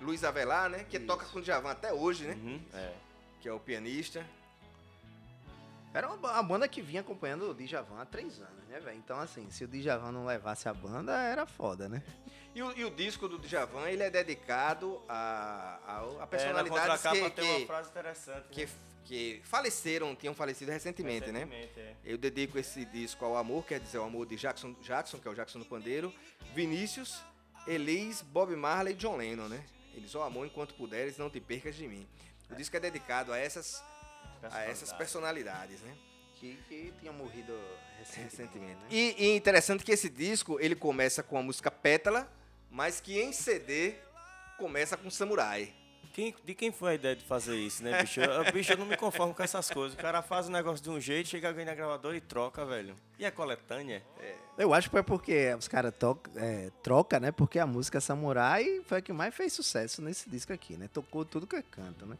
Luiz 0.00 0.24
Avelar, 0.24 0.68
né? 0.68 0.84
Que 0.88 0.96
Isso. 0.98 1.06
toca 1.06 1.24
com 1.26 1.38
o 1.38 1.42
Djavan 1.42 1.70
até 1.70 1.92
hoje, 1.92 2.26
né? 2.26 2.34
Uhum. 2.34 2.60
É. 2.74 2.92
Que 3.40 3.48
é 3.48 3.52
o 3.52 3.60
pianista. 3.60 4.24
Era 5.92 6.08
uma, 6.08 6.16
ba- 6.16 6.32
uma 6.32 6.42
banda 6.42 6.66
que 6.66 6.82
vinha 6.82 7.00
acompanhando 7.02 7.48
o 7.50 7.54
Djavan 7.54 8.00
há 8.00 8.04
três 8.04 8.40
anos, 8.40 8.64
né, 8.68 8.80
velho? 8.80 8.98
Então, 8.98 9.18
assim, 9.20 9.48
se 9.50 9.64
o 9.64 9.68
Djavan 9.68 10.10
não 10.10 10.26
levasse 10.26 10.68
a 10.68 10.74
banda, 10.74 11.12
era 11.22 11.46
foda, 11.46 11.88
né? 11.88 12.02
E 12.52 12.62
o, 12.62 12.72
e 12.76 12.84
o 12.84 12.90
disco 12.90 13.28
do 13.28 13.38
Djavan, 13.38 13.88
ele 13.88 14.02
é 14.02 14.10
dedicado 14.10 15.00
a, 15.08 15.78
a, 15.86 15.98
a 16.00 16.04
É, 16.14 16.18
na 16.18 16.26
personalidades 16.26 16.80
contracapa 17.02 17.30
que, 17.30 17.30
que, 17.30 17.66
que, 18.50 18.64
né? 18.64 18.68
que 19.04 19.40
faleceram, 19.44 20.16
tinham 20.16 20.34
falecido 20.34 20.72
recentemente, 20.72 21.30
né? 21.30 21.40
Recentemente, 21.44 21.78
é. 21.80 21.94
Eu 22.04 22.18
dedico 22.18 22.58
esse 22.58 22.84
disco 22.86 23.24
ao 23.24 23.36
amor, 23.36 23.64
quer 23.64 23.78
dizer, 23.78 23.98
ao 23.98 24.04
amor 24.06 24.26
de 24.26 24.34
Jackson, 24.36 24.72
Jackson 24.82 25.18
que 25.18 25.28
é 25.28 25.30
o 25.30 25.34
Jackson 25.34 25.60
do 25.60 25.64
Pandeiro, 25.64 26.12
Vinícius, 26.54 27.20
Elis, 27.68 28.20
Bob 28.20 28.54
Marley 28.56 28.94
e 28.94 28.96
John 28.96 29.16
Lennon, 29.16 29.46
né? 29.48 29.64
Eles 29.94 30.14
ó 30.14 30.22
amor 30.22 30.46
enquanto 30.46 30.74
puderes, 30.74 31.16
não 31.16 31.30
te 31.30 31.40
percas 31.40 31.74
de 31.74 31.86
mim. 31.86 32.06
O 32.50 32.54
disco 32.54 32.76
é 32.76 32.80
dedicado 32.80 33.32
a 33.32 33.38
essas, 33.38 33.82
a 34.50 34.62
essas 34.64 34.92
personalidades, 34.92 35.80
né? 35.80 35.96
Que, 36.36 36.56
que 36.68 36.92
tinha 37.00 37.12
morrido 37.12 37.58
recentemente. 37.98 38.36
Recentemente. 38.36 38.80
né? 38.82 38.86
E, 38.90 39.14
e 39.18 39.36
interessante 39.36 39.84
que 39.84 39.92
esse 39.92 40.08
disco, 40.08 40.58
ele 40.60 40.74
começa 40.74 41.22
com 41.22 41.38
a 41.38 41.42
música 41.42 41.70
Pétala, 41.70 42.30
mas 42.70 43.00
que 43.00 43.20
em 43.20 43.32
CD 43.32 43.94
começa 44.58 44.96
com 44.96 45.10
Samurai. 45.10 45.72
Quem- 46.14 46.32
de 46.44 46.54
quem 46.54 46.70
foi 46.70 46.92
a 46.92 46.94
ideia 46.94 47.16
de 47.16 47.24
fazer 47.24 47.56
isso, 47.56 47.82
né, 47.82 48.00
bicho? 48.00 48.20
Eu, 48.20 48.52
bicho, 48.52 48.72
eu 48.72 48.76
não 48.78 48.86
me 48.86 48.96
conformo 48.96 49.34
com 49.34 49.42
essas 49.42 49.68
coisas. 49.68 49.98
O 49.98 50.00
cara 50.00 50.22
faz 50.22 50.46
o 50.46 50.50
negócio 50.50 50.82
de 50.82 50.88
um 50.88 51.00
jeito, 51.00 51.28
chega 51.28 51.48
alguém 51.48 51.64
na 51.64 51.74
gravadora 51.74 52.16
e 52.16 52.20
troca, 52.20 52.64
velho. 52.64 52.94
E 53.18 53.26
a 53.26 53.32
coletânea? 53.32 54.00
Eu 54.56 54.72
acho 54.72 54.88
que 54.88 54.92
foi 54.92 55.02
porque 55.02 55.52
os 55.58 55.66
caras 55.66 55.92
é, 56.36 56.70
trocam, 56.84 57.18
né? 57.18 57.32
Porque 57.32 57.58
a 57.58 57.66
música 57.66 58.00
Samurai 58.00 58.80
foi 58.86 58.98
a 58.98 59.02
que 59.02 59.12
mais 59.12 59.34
fez 59.34 59.52
sucesso 59.52 60.00
nesse 60.00 60.30
disco 60.30 60.52
aqui, 60.52 60.76
né? 60.76 60.86
Tocou 60.86 61.24
tudo 61.24 61.48
que 61.48 61.60
canta, 61.62 62.06
né? 62.06 62.16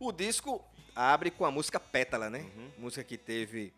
O 0.00 0.10
disco 0.10 0.60
abre 0.92 1.30
com 1.30 1.44
a 1.44 1.52
música 1.52 1.78
Pétala, 1.78 2.28
né? 2.28 2.40
Uhum. 2.56 2.70
Música 2.78 3.04
que 3.04 3.16
teve 3.16 3.72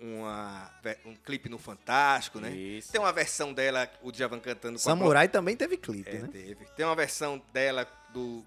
uma, 0.00 0.70
um 1.04 1.14
clipe 1.14 1.50
no 1.50 1.58
Fantástico, 1.58 2.40
né? 2.40 2.50
Isso. 2.50 2.90
Tem 2.90 3.00
uma 3.00 3.12
versão 3.12 3.52
dela, 3.52 3.90
o 4.00 4.10
Djavan 4.10 4.40
cantando 4.40 4.74
com 4.74 4.78
Samurai 4.78 5.28
também 5.28 5.56
teve 5.56 5.76
clipe, 5.76 6.08
a... 6.08 6.14
É, 6.14 6.22
né? 6.22 6.28
teve. 6.32 6.64
Tem 6.76 6.86
uma 6.86 6.96
versão 6.96 7.42
dela 7.52 7.86
do 8.12 8.44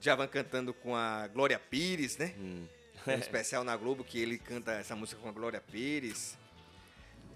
Djavan 0.00 0.28
cantando 0.28 0.74
com 0.74 0.94
a 0.94 1.26
Glória 1.28 1.58
Pires, 1.58 2.16
né? 2.16 2.34
Hum. 2.38 2.66
Um 3.06 3.12
especial 3.12 3.62
na 3.62 3.76
Globo 3.76 4.02
que 4.02 4.20
ele 4.20 4.36
canta 4.38 4.72
essa 4.72 4.96
música 4.96 5.20
com 5.20 5.28
a 5.28 5.32
Glória 5.32 5.60
Pires. 5.60 6.36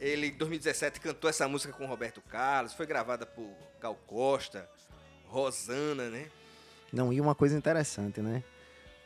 Ele, 0.01 0.29
em 0.29 0.37
2017, 0.37 0.99
cantou 1.01 1.29
essa 1.29 1.47
música 1.47 1.73
com 1.73 1.85
o 1.85 1.87
Roberto 1.87 2.21
Carlos. 2.23 2.73
Foi 2.73 2.87
gravada 2.87 3.25
por 3.25 3.49
Gal 3.81 3.95
Costa, 4.07 4.69
Rosana, 5.27 6.09
né? 6.09 6.29
Não, 6.93 7.13
e 7.13 7.21
uma 7.21 7.35
coisa 7.35 7.57
interessante, 7.57 8.21
né? 8.21 8.43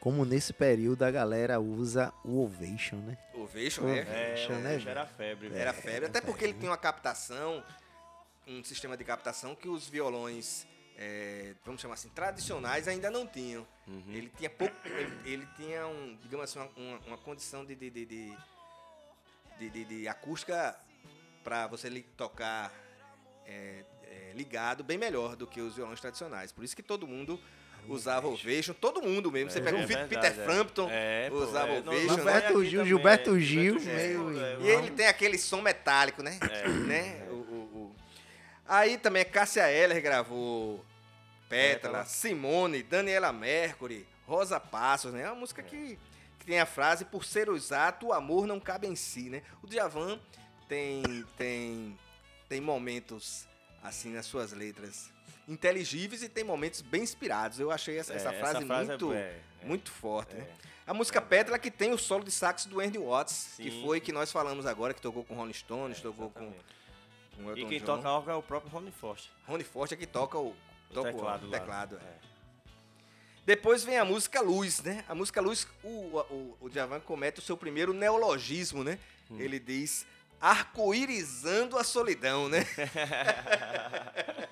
Como 0.00 0.24
nesse 0.24 0.52
período 0.52 1.02
a 1.02 1.10
galera 1.10 1.60
usa 1.60 2.12
o 2.24 2.42
Ovation, 2.42 2.96
né? 2.96 3.18
O 3.34 3.42
Ovation, 3.42 3.82
né? 3.82 3.98
É, 4.00 4.34
Bicho, 4.34 4.52
né, 4.52 4.82
era 4.86 5.06
febre, 5.06 5.48
velho. 5.48 5.60
Era 5.60 5.72
febre, 5.72 6.06
até 6.06 6.20
porque 6.20 6.44
ele 6.44 6.54
tem 6.54 6.68
uma 6.68 6.76
captação, 6.76 7.62
um 8.46 8.62
sistema 8.62 8.96
de 8.96 9.04
captação 9.04 9.54
que 9.54 9.68
os 9.68 9.88
violões, 9.88 10.66
é, 10.96 11.54
vamos 11.64 11.80
chamar 11.80 11.94
assim, 11.94 12.08
tradicionais 12.10 12.86
ainda 12.88 13.10
não 13.10 13.26
tinham. 13.26 13.66
Uhum. 13.86 14.02
Ele 14.08 14.30
tinha 14.36 14.48
pouco, 14.50 14.74
ele, 14.86 15.12
ele 15.24 15.48
tinha 15.56 15.86
um, 15.86 16.16
digamos 16.22 16.44
assim, 16.44 16.58
uma, 16.58 16.70
uma- 16.76 17.00
uma 17.06 17.18
condição 17.18 17.64
de, 17.64 17.74
de, 17.74 17.90
de, 17.90 18.06
de, 18.06 18.32
de- 19.58 19.70
de- 19.70 19.84
de 19.84 20.08
acústica 20.08 20.76
para 21.42 21.66
você 21.66 21.88
li- 21.88 22.02
tocar 22.16 22.72
é, 23.46 23.84
é, 24.04 24.32
ligado 24.34 24.82
bem 24.82 24.96
melhor 24.96 25.36
do 25.36 25.46
que 25.46 25.60
os 25.60 25.76
violões 25.76 26.00
tradicionais. 26.00 26.50
Por 26.52 26.64
isso 26.64 26.74
que 26.74 26.82
todo 26.82 27.06
mundo 27.06 27.38
usava 27.86 28.26
Ovation, 28.28 28.72
todo 28.72 29.02
mundo 29.02 29.30
mesmo. 29.30 29.50
Você 29.50 29.58
É, 29.58 29.62
pega 29.62 29.76
o 29.76 29.86
Peter 29.86 30.24
é. 30.24 30.44
Frampton, 30.44 30.88
É, 30.90 31.28
usava 31.30 31.72
é. 31.72 31.78
Ovation. 31.80 32.06
né? 32.06 32.14
Gilberto 32.14 32.64
Gil, 32.64 32.84
Gilberto. 32.86 33.40
Gil, 33.40 33.74
meio- 33.80 34.40
é, 34.40 34.56
E 34.60 34.68
ele 34.68 34.90
tem 34.92 35.06
aquele 35.06 35.36
som 35.36 35.60
metálico, 35.60 36.22
né? 36.22 36.38
né? 36.86 37.26
Aí 38.66 38.96
também 38.98 39.22
a 39.22 39.24
Cássia 39.24 39.70
Eller 39.70 40.00
gravou 40.02 40.84
Pétala, 41.48 41.98
Pétala. 41.98 42.04
Simone, 42.06 42.82
Daniela 42.82 43.32
Mercury, 43.32 44.06
Rosa 44.26 44.58
Passos, 44.58 45.12
né? 45.12 45.22
É 45.22 45.26
uma 45.30 45.40
música 45.40 45.62
que, 45.62 45.98
que 46.38 46.46
tem 46.46 46.58
a 46.60 46.66
frase 46.66 47.04
por 47.04 47.24
ser 47.24 47.48
exato, 47.48 48.06
o 48.06 48.12
amor 48.12 48.46
não 48.46 48.58
cabe 48.58 48.86
em 48.86 48.96
si, 48.96 49.28
né? 49.28 49.42
O 49.62 49.66
Djavan 49.66 50.18
tem, 50.68 51.02
tem, 51.36 51.98
tem 52.48 52.60
momentos 52.60 53.46
assim 53.82 54.12
nas 54.14 54.24
suas 54.24 54.52
letras 54.52 55.12
inteligíveis 55.46 56.22
e 56.22 56.28
tem 56.28 56.42
momentos 56.42 56.80
bem 56.80 57.02
inspirados. 57.02 57.60
Eu 57.60 57.70
achei 57.70 57.98
essa, 57.98 58.14
É, 58.14 58.16
essa 58.16 58.32
frase, 58.32 58.64
muito, 58.64 59.12
é, 59.12 59.18
é. 59.18 59.40
muito 59.66 59.90
forte, 59.90 60.34
É. 60.34 60.38
né? 60.38 60.46
A 60.86 60.92
música 60.92 61.20
Pétala 61.20 61.58
que 61.58 61.70
tem 61.70 61.92
o 61.92 61.98
solo 61.98 62.24
de 62.24 62.30
sax 62.30 62.66
do 62.66 62.78
Andy 62.80 62.98
Watts, 62.98 63.54
que 63.56 63.70
Sim. 63.70 63.82
foi 63.82 64.00
que 64.00 64.12
nós 64.12 64.30
falamos 64.30 64.66
agora, 64.66 64.92
que 64.92 65.00
tocou 65.00 65.24
com 65.24 65.34
Rolling 65.34 65.52
Stones, 65.54 66.00
tocou 66.00 66.26
Exatamente. 66.26 66.56
com 66.56 66.64
E 67.38 67.60
Elton 67.60 67.68
quem 67.68 67.78
John. 67.78 67.84
toca 67.84 68.10
órgão 68.10 68.34
é 68.34 68.36
o 68.36 68.42
próprio 68.42 68.70
Rony 68.70 68.90
Foster. 68.90 69.30
Rony 69.46 69.64
Forte 69.64 69.94
é 69.94 69.96
que 69.96 70.06
toca 70.06 70.38
o, 70.38 70.48
O 70.48 70.94
toca 70.94 71.12
teclado 71.12 71.46
o 71.46 71.50
teclado, 71.50 71.96
é. 71.96 71.98
É. 71.98 72.18
Depois 73.46 73.84
vem 73.84 73.98
a 73.98 74.04
música 74.04 74.40
Luz, 74.40 74.82
né? 74.82 75.04
A 75.06 75.14
música 75.14 75.40
Luz, 75.40 75.66
o, 75.82 75.88
o, 75.88 76.56
o 76.62 76.70
Djavan 76.70 77.00
comete 77.00 77.40
o 77.40 77.42
seu 77.42 77.56
primeiro 77.56 77.92
neologismo, 77.92 78.82
né? 78.82 78.98
Hum. 79.30 79.38
Ele 79.38 79.58
diz 79.58 80.06
arco-irizando 80.40 81.76
a 81.78 81.84
solidão, 81.84 82.48
né? 82.48 82.64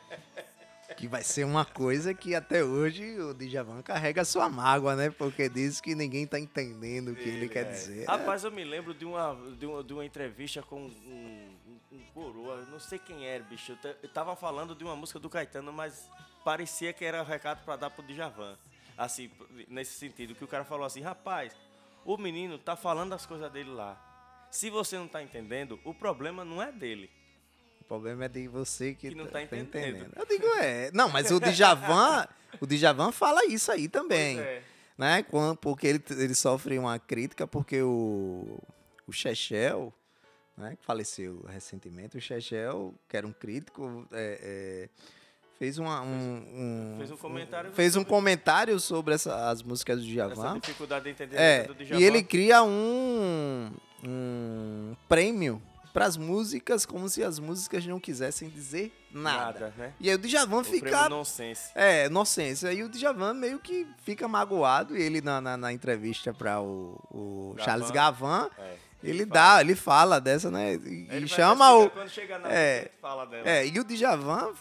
Que 0.97 1.09
vai 1.09 1.23
ser 1.25 1.45
uma 1.45 1.64
coisa 1.64 2.12
que 2.14 2.35
até 2.35 2.62
hoje 2.62 3.18
o 3.18 3.35
Djavan 3.35 3.83
carrega 3.83 4.25
sua 4.25 4.49
mágoa, 4.49 4.95
né? 4.95 5.11
Porque 5.11 5.49
diz 5.49 5.81
que 5.81 5.95
ninguém 5.95 6.27
tá 6.27 6.38
entendendo 6.38 7.12
o 7.12 7.16
que 7.16 7.29
ele, 7.29 7.49
quer 7.49 7.64
dizer. 7.64 8.07
Rapaz, 8.07 8.45
eu 8.45 8.53
me 8.53 8.62
lembro 8.62 8.95
de 8.95 9.05
uma, 9.05 9.35
de 9.59 9.66
uma, 9.66 9.83
de 9.83 9.92
uma 9.95 10.05
entrevista 10.05 10.62
com 10.62 10.83
um, 10.83 11.52
um, 11.92 11.96
um 11.96 12.00
coroa, 12.14 12.64
não 12.70 12.78
sei 12.81 12.98
quem 12.98 13.26
era, 13.26 13.42
bicho. 13.44 13.72
Eu 13.72 13.76
ta- 13.76 13.94
Eu 14.02 14.09
tava 14.09 14.35
falando 14.37 14.74
de 14.74 14.85
uma 14.85 14.96
música 14.96 15.18
do 15.18 15.28
Caetano, 15.31 15.72
mas 15.72 16.09
parecia 16.44 16.92
que 16.92 17.05
era 17.05 17.22
recado 17.22 17.64
pra 17.64 17.76
dar 17.76 17.90
pro 17.90 18.02
Djavan. 18.05 18.57
Assim, 18.96 19.31
nesse 19.68 19.94
sentido, 19.98 20.35
que 20.35 20.44
o 20.44 20.48
cara 20.48 20.64
falou 20.64 20.85
assim, 20.85 21.00
rapaz, 21.00 21.55
o 22.05 22.16
menino 22.16 22.59
tá 22.59 22.76
falando 22.76 23.12
as 23.14 23.24
coisas 23.24 23.50
dele 23.52 23.70
lá. 23.70 23.98
Se 24.50 24.68
você 24.68 24.98
não 24.98 25.09
tá 25.09 25.22
entendendo, 25.22 25.81
o 25.85 25.94
problema 25.94 26.44
não 26.44 26.62
é 26.62 26.70
dele. 26.70 27.11
O 27.81 27.85
problema 27.85 28.24
é 28.26 28.28
de 28.28 28.46
você 28.48 28.94
que, 28.94 29.09
Que 29.11 29.14
não 29.14 29.26
tá 29.26 29.42
entendendo. 29.42 30.12
Eu 30.14 30.26
digo, 30.26 30.46
é. 30.59 30.90
Não, 30.92 31.09
mas 31.09 31.31
o 31.31 31.40
Djavan, 31.40 32.26
o 32.61 32.66
Djavan 32.66 33.12
fala 33.12 33.44
isso 33.46 33.72
aí 33.72 33.88
também. 33.88 34.37
Pois 34.37 34.46
é. 34.46 34.62
Né? 34.98 35.24
Porque 35.61 35.87
ele, 35.87 36.05
ele 36.11 36.35
sofre 36.35 36.78
uma 36.78 36.98
crítica 36.98 37.46
porque 37.46 37.83
o, 37.83 38.59
o 39.07 39.12
Chechel, 39.12 39.92
né, 40.57 40.77
que 40.79 40.85
faleceu 40.85 41.45
recentemente, 41.49 42.17
o 42.17 42.21
Chechel, 42.21 42.95
que 43.09 43.17
era 43.17 43.27
um 43.27 43.33
crítico, 43.33 44.07
é, 44.12 44.38
é, 44.43 44.88
fez 45.59 45.79
uma, 45.79 46.03
um, 46.03 46.07
um- 46.95 46.95
Fez 46.99 47.11
um 47.11 47.17
comentário 47.17 47.73
fez 47.73 47.91
um 47.97 48.01
sobre- 48.01 48.11
comentário 48.11 48.81
sobre 48.81 49.15
essa- 49.15 49.49
as 49.51 49.62
músicas 49.62 49.99
do 49.99 50.05
Essa 50.05 50.12
Djavan. 50.35 50.59
dificuldade 50.61 51.05
de 51.05 51.11
entender 51.11 51.37
É, 51.37 51.62
do 51.65 51.75
Djavan. 51.75 52.01
e 52.01 52.05
ele 52.05 52.23
cria 52.23 52.62
um, 52.62 53.71
um 54.05 54.97
prêmio 55.09 55.62
para 55.93 56.07
as 56.07 56.17
músicas, 56.17 56.87
como 56.87 57.07
se 57.09 57.23
as 57.23 57.38
músicas 57.38 57.85
não 57.87 58.01
quisessem 58.01 58.49
dizer 58.49 58.91
nada. 59.12 59.61
Nada, 59.61 59.75
né? 59.77 59.93
E 60.01 60.09
aí 60.09 60.15
o 60.17 60.19
Djavan 60.19 60.61
O 60.61 60.65
fica. 60.65 61.07
nonsense. 61.09 61.71
É, 61.75 62.07
inocência. 62.07 62.71
Aí 62.71 62.83
o 62.83 62.88
Djavan 62.88 63.35
meio 63.35 63.59
que 63.59 63.87
fica 64.03 64.27
magoado. 64.27 64.97
E 64.97 65.03
ele, 65.03 65.21
na, 65.21 65.38
na, 65.41 65.55
na 65.57 65.71
entrevista 65.73 66.33
para 66.33 66.61
o, 66.62 66.99
o. 67.11 67.55
Charles 67.59 67.91
Gavan, 67.91 68.49
É. 68.59 68.75
ele, 69.03 69.27
fala. 69.27 69.33
dá, 69.33 69.61
ele 69.61 69.75
fala 69.75 70.21
dessa, 70.21 70.51
né? 70.51 70.75
E, 70.75 71.07
Ele 71.11 71.29
chama 71.29 71.73
o. 71.75 71.91
Quando 71.91 72.09
chegar 72.09 72.38
na 72.38 72.53
é, 72.53 72.91
fala 73.01 73.27
dela. 73.27 73.49
É, 73.49 73.67
e 73.67 73.79
o 73.79 73.85
Djavan 73.85 74.53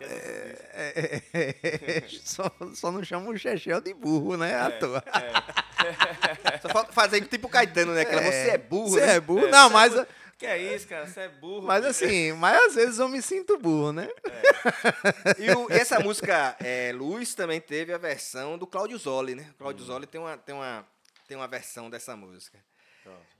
é 0.00 0.04
é, 0.04 1.22
é, 1.32 1.98
é, 1.98 2.04
só, 2.22 2.50
só 2.74 2.92
não 2.92 3.02
chama 3.02 3.30
o 3.30 3.38
Chechel 3.38 3.80
de 3.80 3.94
burro, 3.94 4.36
né? 4.36 4.54
À 4.54 4.70
toa. 4.70 5.02
Só 6.60 6.68
falta 6.70 6.92
fazer 6.92 7.20
tipo 7.26 7.48
Caetano, 7.48 7.94
né? 7.94 8.00
Aquela, 8.02 8.22
você 8.22 8.50
é 8.50 8.58
burro, 8.58 8.88
Você 8.90 9.06
né? 9.06 9.14
é 9.16 9.20
burro? 9.20 9.46
É, 9.46 9.50
não, 9.50 9.70
mas. 9.70 9.92
é 9.92 9.96
burro. 9.98 10.08
Que 10.38 10.44
é 10.44 10.58
isso, 10.74 10.86
cara? 10.86 11.06
Você 11.06 11.20
é 11.20 11.28
burro. 11.28 11.66
Mas 11.66 11.86
bicho. 11.86 12.04
assim, 12.04 12.32
mas 12.32 12.66
às 12.66 12.74
vezes 12.74 12.98
eu 12.98 13.08
me 13.08 13.22
sinto 13.22 13.56
burro, 13.56 13.92
né? 13.92 14.06
E, 15.38 15.50
o- 15.50 15.70
e 15.70 15.74
essa 15.74 15.98
música 16.04 16.54
é, 16.60 16.92
Luz 16.92 17.34
também 17.34 17.58
teve 17.60 17.92
a 17.92 17.98
versão 17.98 18.58
do 18.58 18.66
Claudio 18.66 18.98
Zoli, 18.98 19.34
né? 19.34 19.46
O 19.52 19.54
Claudio 19.54 19.84
Zoli 19.84 20.06
tem 20.06 20.20
uma, 20.20 20.36
tem, 20.36 20.54
uma, 20.54 20.86
tem 21.26 21.36
uma 21.38 21.48
versão 21.48 21.88
dessa 21.88 22.14
música. 22.16 22.58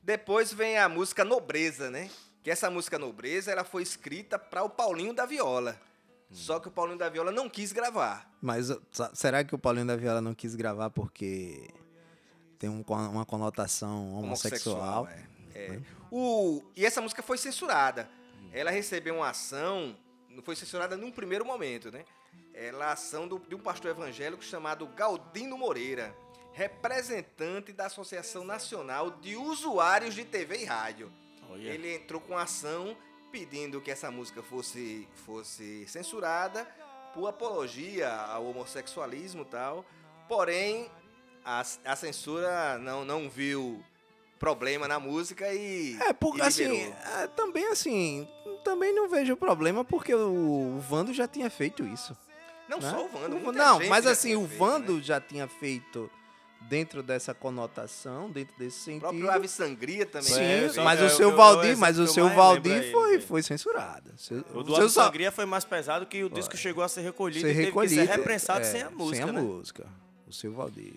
Depois 0.03 0.53
vem 0.53 0.79
a 0.79 0.89
música 0.89 1.25
Nobreza, 1.25 1.91
né? 1.91 2.11
Que 2.43 2.51
essa 2.51 2.71
música 2.71 2.99
Nobreza 2.99 3.51
ela 3.51 3.65
foi 3.65 3.83
escrita 3.83 4.39
para 4.39 4.63
o 4.63 4.71
Paulinho 4.71 5.13
da 5.13 5.27
Viola. 5.27 5.81
Só 6.31 6.59
que 6.59 6.69
o 6.69 6.71
Paulinho 6.71 6.99
da 6.99 7.09
Viola 7.09 7.31
não 7.31 7.49
quis 7.49 7.73
gravar. 7.73 8.29
Mas 8.43 8.69
uh, 8.71 8.81
será 9.15 9.45
que 9.45 9.55
o 9.55 9.59
Paulinho 9.59 9.87
da 9.87 9.97
Viola 9.97 10.21
não 10.21 10.35
quis 10.35 10.55
gravar 10.57 10.91
porque 10.91 11.69
tem 12.59 12.69
um 12.69 12.83
uma 12.89 13.25
conotação 13.25 14.13
homossexual? 14.15 15.07
é. 15.09 15.25
É. 15.55 15.81
O, 16.11 16.63
e 16.77 16.85
essa 16.85 17.01
música 17.01 17.23
foi 17.23 17.39
censurada. 17.39 18.09
Ela 18.53 18.71
recebeu 18.71 19.17
uma 19.17 19.31
ação, 19.31 19.97
não 20.29 20.43
foi 20.43 20.55
censurada 20.55 20.97
num 20.97 21.11
primeiro 21.11 21.45
momento, 21.47 21.91
né? 21.91 22.05
Ela 22.53 22.85
é 22.85 22.89
a 22.89 22.93
ação 22.93 23.27
do- 23.27 23.39
de 23.39 23.55
um 23.55 23.59
pastor 23.59 23.91
evangélico 23.91 24.43
chamado 24.45 24.87
Galdino 24.89 25.57
Moreira, 25.59 26.15
representante 26.57 27.71
da 27.71 27.85
Associação 27.85 28.43
Nacional 28.43 29.11
de 29.11 29.37
Usuários 29.37 30.15
de 30.15 30.25
TV 30.25 30.63
e 30.63 30.65
Rádio. 30.65 31.13
Olha. 31.51 31.69
Ele 31.69 31.95
entrou 31.95 32.19
com 32.19 32.37
ação 32.37 32.97
pedindo 33.31 33.79
que 33.79 33.91
essa 33.91 34.11
música 34.11 34.43
fosse, 34.43 35.07
fosse 35.27 35.87
censurada 35.87 36.65
por 37.13 37.29
apologia 37.29 38.11
ao 38.11 38.47
homossexualismo 38.47 39.43
e 39.43 39.45
tal. 39.45 39.85
Porém, 40.27 40.91
a, 41.45 41.61
a 41.85 41.95
censura 41.95 42.79
não, 42.79 43.05
não 43.05 43.29
viu 43.29 43.85
problema 44.39 44.89
na 44.89 44.99
música 44.99 45.53
e. 45.53 45.99
É, 46.01 46.15
porque 46.15 46.39
e 46.39 46.43
assim, 46.43 46.93
é, 47.21 47.27
também 47.37 47.67
assim, 47.67 48.27
também 48.65 48.95
não 48.95 49.11
vejo 49.11 49.37
problema 49.37 49.85
porque 49.85 50.15
o, 50.15 50.79
Vando 50.89 51.13
já 51.13 51.29
tinha 51.29 51.51
feito 51.51 51.85
isso. 51.85 52.17
Não 52.67 52.79
né? 52.79 52.91
só 52.91 53.05
o 53.05 53.09
Vando, 53.09 53.37
O- 53.37 53.53
Não, 53.53 53.79
gente 53.79 53.91
mas 53.91 54.05
já 54.05 54.13
assim, 54.13 54.29
tinha 54.29 54.39
o 54.41 54.49
feito, 54.49 54.59
Vando 54.59 54.97
né? 54.97 55.03
já 55.03 55.21
tinha 55.21 55.47
feito 55.47 56.11
dentro 56.63 57.03
dessa 57.03 57.33
conotação, 57.33 58.31
dentro 58.31 58.57
desse 58.59 58.79
O 58.79 58.83
sentido. 58.85 59.01
próprio 59.01 59.31
Ave 59.31 59.49
Sangria 59.49 60.05
também. 60.05 60.29
Sim, 60.33 60.41
É, 60.43 60.69
só 60.69 60.83
mas 60.83 61.01
o 61.01 61.05
é 61.05 61.07
o 61.07 61.11
seu 61.11 61.31
eu- 61.31 61.37
Valdir, 61.37 61.77
mas 61.79 61.99
o 61.99 62.03
eu 62.03 62.07
seu 62.09 62.29
Valdir 62.31 62.91
foi, 62.91 63.21
foi 63.21 63.43
censurado. 63.43 64.13
Seu- 64.17 64.45
O 64.53 64.63
do 64.63 64.75
seu 64.75 64.85
Ave 64.85 64.91
Sangria 64.93 65.31
foi 65.33 65.47
mais 65.47 65.65
pesado 65.65 66.07
que 66.07 66.25
o 66.25 66.29
disco 66.29 66.57
chegou 66.57 66.83
a 66.83 66.89
ser 66.89 67.03
recolhido 67.03 67.41
ser 67.47 67.53
e 67.53 67.55
teve 67.67 67.73
que 67.73 67.89
ser 67.89 68.05
reprensado 68.09 68.61
é, 68.61 68.65
sem 68.65 68.83
a 68.83 68.91
música, 68.91 69.17
Sem 69.27 69.29
a 69.29 69.33
né? 69.33 69.41
música. 69.41 69.87
O 70.27 70.33
seu 70.33 70.53
Valdir. 70.53 70.95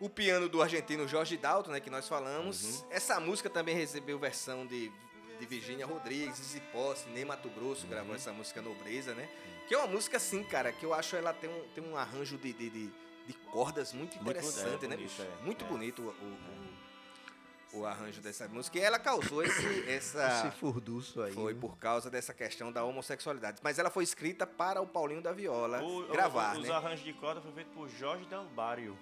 O 0.00 0.08
piano 0.10 0.48
do 0.48 0.60
argentino 0.60 1.06
Jorge 1.06 1.36
Dalton, 1.36 1.70
né, 1.70 1.80
que 1.80 1.88
nós 1.88 2.06
falamos. 2.08 2.62
Uhum. 2.80 2.86
Essa 2.90 3.18
música 3.20 3.48
também 3.48 3.74
recebeu 3.76 4.18
versão 4.18 4.66
de, 4.66 4.90
de 5.38 5.46
Virgínia 5.46 5.86
Rodrigues, 5.86 6.36
Zizi 6.36 6.60
Posse, 6.72 7.08
Ney 7.10 7.24
Mato 7.24 7.48
Grosso 7.48 7.86
gravou 7.86 8.10
Uhum. 8.10 8.16
essa 8.16 8.32
música 8.32 8.60
Nobreza, 8.60 9.14
né? 9.14 9.28
Que 9.68 9.74
é 9.74 9.78
uma 9.78 9.86
música 9.86 10.16
assim, 10.18 10.42
cara, 10.42 10.70
que 10.72 10.84
eu 10.84 10.92
acho 10.92 11.14
ela 11.16 11.32
tem 11.32 11.48
um, 11.48 11.62
tem 11.74 11.84
um 11.84 11.96
arranjo 11.96 12.36
de, 12.36 12.52
de, 12.52 12.68
de, 12.70 12.90
de 13.26 13.32
cordas 13.50 13.92
muito 13.92 14.14
Muito- 14.16 14.28
é, 14.28 14.30
interessante, 14.40 14.86
né, 14.86 14.96
bonito, 14.96 15.08
bicho? 15.10 15.22
é. 15.22 15.44
Muito 15.44 15.64
É. 15.64 15.68
bonito 15.68 16.02
o, 16.02 17.76
o, 17.76 17.80
o 17.80 17.86
arranjo 17.86 18.20
dessa 18.20 18.46
música. 18.48 18.78
E 18.78 18.80
ela 18.82 18.98
causou 18.98 19.42
esse, 19.42 19.66
essa... 19.90 20.46
Esse 20.48 20.58
furduço 20.58 21.20
aí. 21.22 21.32
Foi 21.32 21.52
né? 21.54 21.60
por 21.60 21.76
causa 21.78 22.08
dessa 22.10 22.32
questão 22.32 22.70
da 22.72 22.84
homossexualidade. 22.84 23.58
Mas 23.62 23.78
ela 23.78 23.90
foi 23.90 24.04
escrita 24.04 24.46
para 24.46 24.80
o 24.80 24.86
Paulinho 24.86 25.20
da 25.20 25.32
Viola 25.32 25.82
O- 25.82 26.04
o- 26.04 26.08
gravar, 26.08 26.56
Os 26.56 26.68
né? 26.68 26.74
arranjos 26.74 27.04
de 27.04 27.12
corda 27.14 27.40
foi 27.40 27.52
feito 27.52 27.70
por 27.70 27.88
Jorge 27.88 28.24
Dalbário. 28.26 28.96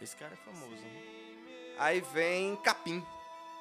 Esse 0.00 0.16
cara 0.16 0.32
é 0.32 0.36
famoso, 0.36 0.82
né? 0.82 1.02
Aí 1.78 2.00
vem 2.00 2.56
Capim, 2.56 3.04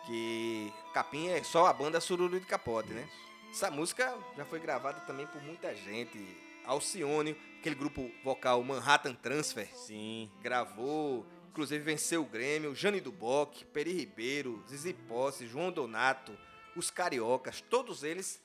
que 0.06 0.74
Capim 0.94 1.28
é 1.30 1.44
só 1.44 1.68
a 1.68 1.74
banda 1.74 2.00
Sururu 2.02 2.40
de 2.40 2.46
Capote, 2.46 2.92
né? 2.94 3.08
Essa 3.52 3.70
música 3.70 4.18
já 4.36 4.46
foi 4.46 4.60
gravada 4.60 5.00
também 5.02 5.28
por 5.28 5.42
muita 5.44 5.76
gente. 5.76 6.18
Alcione, 6.66 7.36
aquele 7.60 7.76
grupo 7.76 8.10
vocal 8.24 8.64
Manhattan 8.64 9.14
Transfer, 9.16 9.68
Sim. 9.76 10.30
gravou, 10.42 11.26
inclusive 11.50 11.84
venceu 11.84 12.22
o 12.22 12.26
Grêmio, 12.26 12.74
Jane 12.76 13.00
Duboc, 13.02 13.64
Peri 13.74 13.94
Ribeiro, 13.94 14.64
Zizi 14.70 14.94
Posse, 14.94 15.48
João 15.48 15.72
Donato, 15.72 16.38
os 16.76 16.90
Cariocas, 16.90 17.62
todos 17.62 18.04
eles 18.04 18.42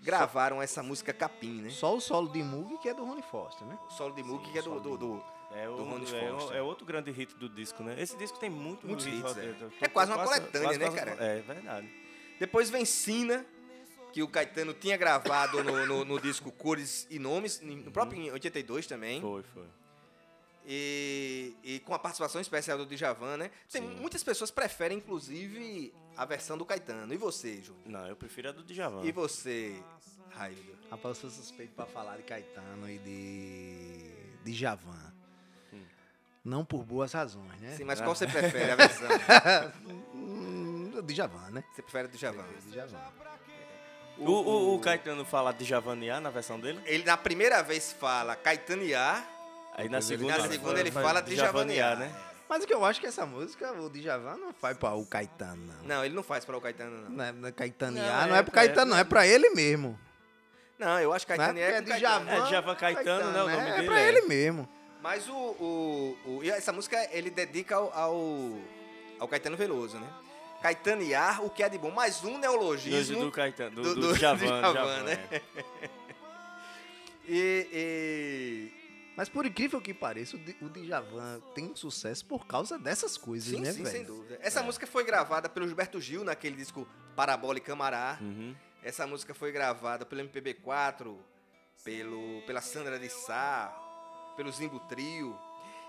gravaram 0.00 0.60
essa 0.60 0.82
música 0.82 1.12
Capim, 1.12 1.62
né? 1.62 1.70
Só 1.70 1.96
o 1.96 2.00
solo 2.00 2.28
de 2.28 2.42
Mug 2.42 2.76
que 2.78 2.88
é 2.88 2.94
do 2.94 3.04
Rony 3.04 3.22
Foster, 3.22 3.66
né? 3.66 3.78
O 3.88 3.90
solo 3.92 4.14
de 4.14 4.22
Mook, 4.22 4.50
que 4.50 4.58
é 4.58 4.62
do, 4.62 4.80
do, 4.80 4.96
do- 4.98 5.24
É, 5.54 5.68
o, 5.68 5.76
Do 5.76 5.84
Ronnie 5.84 6.06
é, 6.14 6.32
o- 6.32 6.38
Foster. 6.38 6.56
é 6.56 6.62
outro 6.62 6.86
grande 6.86 7.10
hit 7.10 7.34
do 7.36 7.46
disco, 7.48 7.82
né? 7.82 7.94
Esse 8.00 8.16
disco 8.16 8.38
tem 8.38 8.48
muito 8.48 8.86
Muitos 8.86 9.04
hit, 9.04 9.18
hits, 9.18 9.36
é. 9.36 9.54
É 9.82 9.88
quase 9.88 10.10
uma 10.10 10.16
quase- 10.24 10.40
coletânea, 10.40 10.66
quase- 10.66 10.78
né, 10.78 10.84
quase- 10.86 10.96
cara? 10.98 11.24
É 11.24 11.40
verdade. 11.42 11.90
Depois 12.40 12.70
vem 12.70 12.84
Sina, 12.86 13.44
que 14.12 14.22
o 14.22 14.28
Caetano 14.28 14.74
tinha 14.74 14.96
gravado 14.96 15.62
no, 15.64 15.86
no- 15.86 16.04
no 16.04 16.20
disco 16.20 16.50
Cores 16.52 17.06
e 17.10 17.18
Nomes, 17.18 17.60
no 17.60 17.90
próprio 17.90 18.20
em 18.20 18.30
82 18.30 18.86
também. 18.86 19.20
Foi, 19.20 19.42
foi. 19.42 19.64
E, 20.64 21.56
e 21.64 21.80
com 21.80 21.92
a 21.92 21.98
participação 21.98 22.40
especial 22.40 22.78
do 22.78 22.86
Djavan, 22.86 23.36
né? 23.36 23.50
Tem, 23.70 23.82
Sim. 23.82 23.96
muitas 23.96 24.22
pessoas 24.22 24.50
preferem, 24.50 24.98
inclusive, 24.98 25.92
a 26.16 26.24
versão 26.24 26.56
do 26.56 26.64
Caetano. 26.64 27.12
E 27.12 27.16
você, 27.16 27.60
Júnior? 27.60 27.82
Não, 27.86 28.06
eu 28.06 28.14
prefiro 28.14 28.50
a 28.50 28.52
do 28.52 28.62
Djavan. 28.62 29.02
E 29.04 29.10
você, 29.10 29.82
Raildo? 30.30 30.78
Rapaz, 30.90 31.16
eu 31.16 31.20
sou 31.22 31.30
suspeito 31.30 31.72
pra 31.74 31.86
falar 31.86 32.16
de 32.18 32.22
Caetano 32.22 32.88
e 32.88 32.98
de. 32.98 34.10
de 34.44 34.52
Javan. 34.54 35.12
Não 36.44 36.64
por 36.64 36.84
boas 36.84 37.12
razões, 37.12 37.60
né? 37.60 37.76
Sim, 37.76 37.84
mas 37.84 38.00
qual 38.00 38.14
você 38.16 38.26
prefere 38.28 38.70
a 38.72 38.76
versão? 38.76 39.08
Hum, 40.14 41.00
de 41.04 41.14
Javan, 41.14 41.50
né? 41.50 41.64
Você 41.72 41.82
prefere 41.82 42.06
a 42.06 42.10
do 42.10 42.16
Djavan? 42.18 42.44
De 42.64 42.74
Javan. 42.74 43.00
O, 44.24 44.30
o, 44.30 44.74
o 44.74 44.78
Caetano 44.80 45.24
fala 45.24 45.52
de 45.52 45.64
Javaniar 45.64 46.20
na 46.20 46.30
versão 46.30 46.58
dele? 46.58 46.80
Ele, 46.84 47.04
na 47.04 47.16
primeira 47.16 47.62
vez, 47.62 47.92
fala 47.92 48.36
Caetaniar. 48.36 49.28
Aí 49.74 49.88
na 49.88 50.00
segunda, 50.00 50.36
na 50.38 50.48
segunda 50.48 50.78
ele 50.80 50.90
fala 50.90 51.20
de 51.20 51.34
Djavaniar, 51.34 51.90
Javaniar. 51.92 52.12
né? 52.14 52.22
Mas 52.48 52.62
o 52.62 52.66
que 52.66 52.74
eu 52.74 52.84
acho 52.84 53.00
que 53.00 53.06
essa 53.06 53.24
música, 53.24 53.72
o 53.72 53.88
Djavan, 53.88 54.36
não 54.36 54.52
faz 54.52 54.76
pra 54.76 54.92
o 54.94 55.06
Caetano, 55.06 55.64
não. 55.66 55.82
Não, 55.96 56.04
ele 56.04 56.14
não 56.14 56.22
faz 56.22 56.44
para 56.44 56.56
o 56.56 56.60
Caetano, 56.60 57.04
não. 57.04 57.10
Não 57.10 57.24
é, 57.24 57.32
não 57.32 57.48
é 57.48 57.52
Caetanear, 57.52 58.20
Não, 58.22 58.28
não, 58.28 58.36
é 58.36 58.38
é, 58.38 58.42
pro 58.42 58.52
pra- 58.52 58.62
Caetano, 58.62 58.90
não, 58.90 58.98
é 58.98 59.04
pra 59.04 59.26
ele 59.26 59.50
mesmo. 59.50 59.98
Não, 60.78 61.00
eu 61.00 61.12
acho 61.14 61.26
que 61.26 61.34
Não 61.36 61.44
é 61.44 61.46
Caetaniar 61.46 61.72
porque 61.82 61.92
é 61.92 61.94
é 61.94 61.96
com 61.96 61.98
de 62.00 62.06
Caetano. 62.06 62.26
Javan. 62.30 62.44
É 62.44 62.48
Djavan 62.48 62.74
Caetano, 62.74 63.30
né, 63.32 63.42
o 63.42 63.48
nome 63.48 63.52
é, 63.54 63.72
dele 63.72 63.82
É 63.84 63.86
pra 63.88 64.00
é. 64.00 64.08
ele 64.08 64.20
mesmo. 64.22 64.68
Mas 65.00 65.28
o, 65.28 65.32
o, 65.34 66.18
o- 66.26 66.44
essa 66.44 66.72
música 66.72 67.08
ele 67.10 67.30
dedica 67.30 67.74
ao, 67.76 67.90
ao, 67.94 68.58
ao 69.18 69.26
Caetano 69.28 69.56
Veloso, 69.56 69.96
né? 69.98 70.06
Caetanear 70.62 71.44
o 71.44 71.50
que 71.50 71.62
é 71.62 71.68
de 71.68 71.76
bom. 71.78 71.90
Mais 71.90 72.22
um 72.24 72.38
neologismo. 72.38 73.18
Do, 73.18 73.24
do 73.26 73.30
Caetano, 73.32 73.74
do, 73.76 73.82
do- 73.82 73.94
do, 73.94 74.00
do 74.08 74.14
Djavan, 74.14 74.46
Djavan, 74.46 74.72
Djavan, 74.72 75.02
né? 75.02 75.28
é. 75.30 75.42
E, 77.24 77.68
e- 77.72 79.12
Mas 79.16 79.28
por 79.28 79.46
incrível 79.46 79.80
que 79.80 79.94
pareça, 79.94 80.36
o 80.36 80.68
Djavan 80.68 81.40
tem 81.54 81.66
um 81.66 81.76
sucesso 81.76 82.24
por 82.26 82.46
causa 82.46 82.78
dessas 82.78 83.16
coisas, 83.16 83.50
Sim, 83.54 83.60
né, 83.60 83.72
sim, 83.72 83.82
velho? 83.84 83.96
sem 83.96 84.04
dúvida. 84.04 84.38
Essa 84.42 84.62
música 84.62 84.86
foi 84.86 85.04
gravada 85.04 85.48
pelo 85.48 85.66
Gilberto 85.66 86.00
Gil 86.00 86.24
naquele 86.24 86.56
disco 86.56 86.86
Parabola 87.14 87.58
e 87.58 87.60
Camará. 87.60 88.18
Uhum. 88.20 88.54
Essa 88.82 89.06
música 89.06 89.32
foi 89.34 89.52
gravada 89.52 90.04
pelo 90.04 90.20
MPB4, 90.22 91.16
pelo, 91.84 92.42
pela 92.42 92.60
Sandra 92.60 92.98
de 92.98 93.08
Sá, 93.08 93.72
pelo 94.36 94.50
Zimbo 94.50 94.80
Trio. 94.88 95.38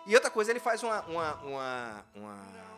E 0.06 0.14
outra 0.14 0.30
coisa, 0.30 0.52
ele 0.52 0.60
faz 0.60 0.84
uma. 0.84 1.02
uma, 1.06 1.34
uma, 1.42 2.06
uma- 2.14 2.73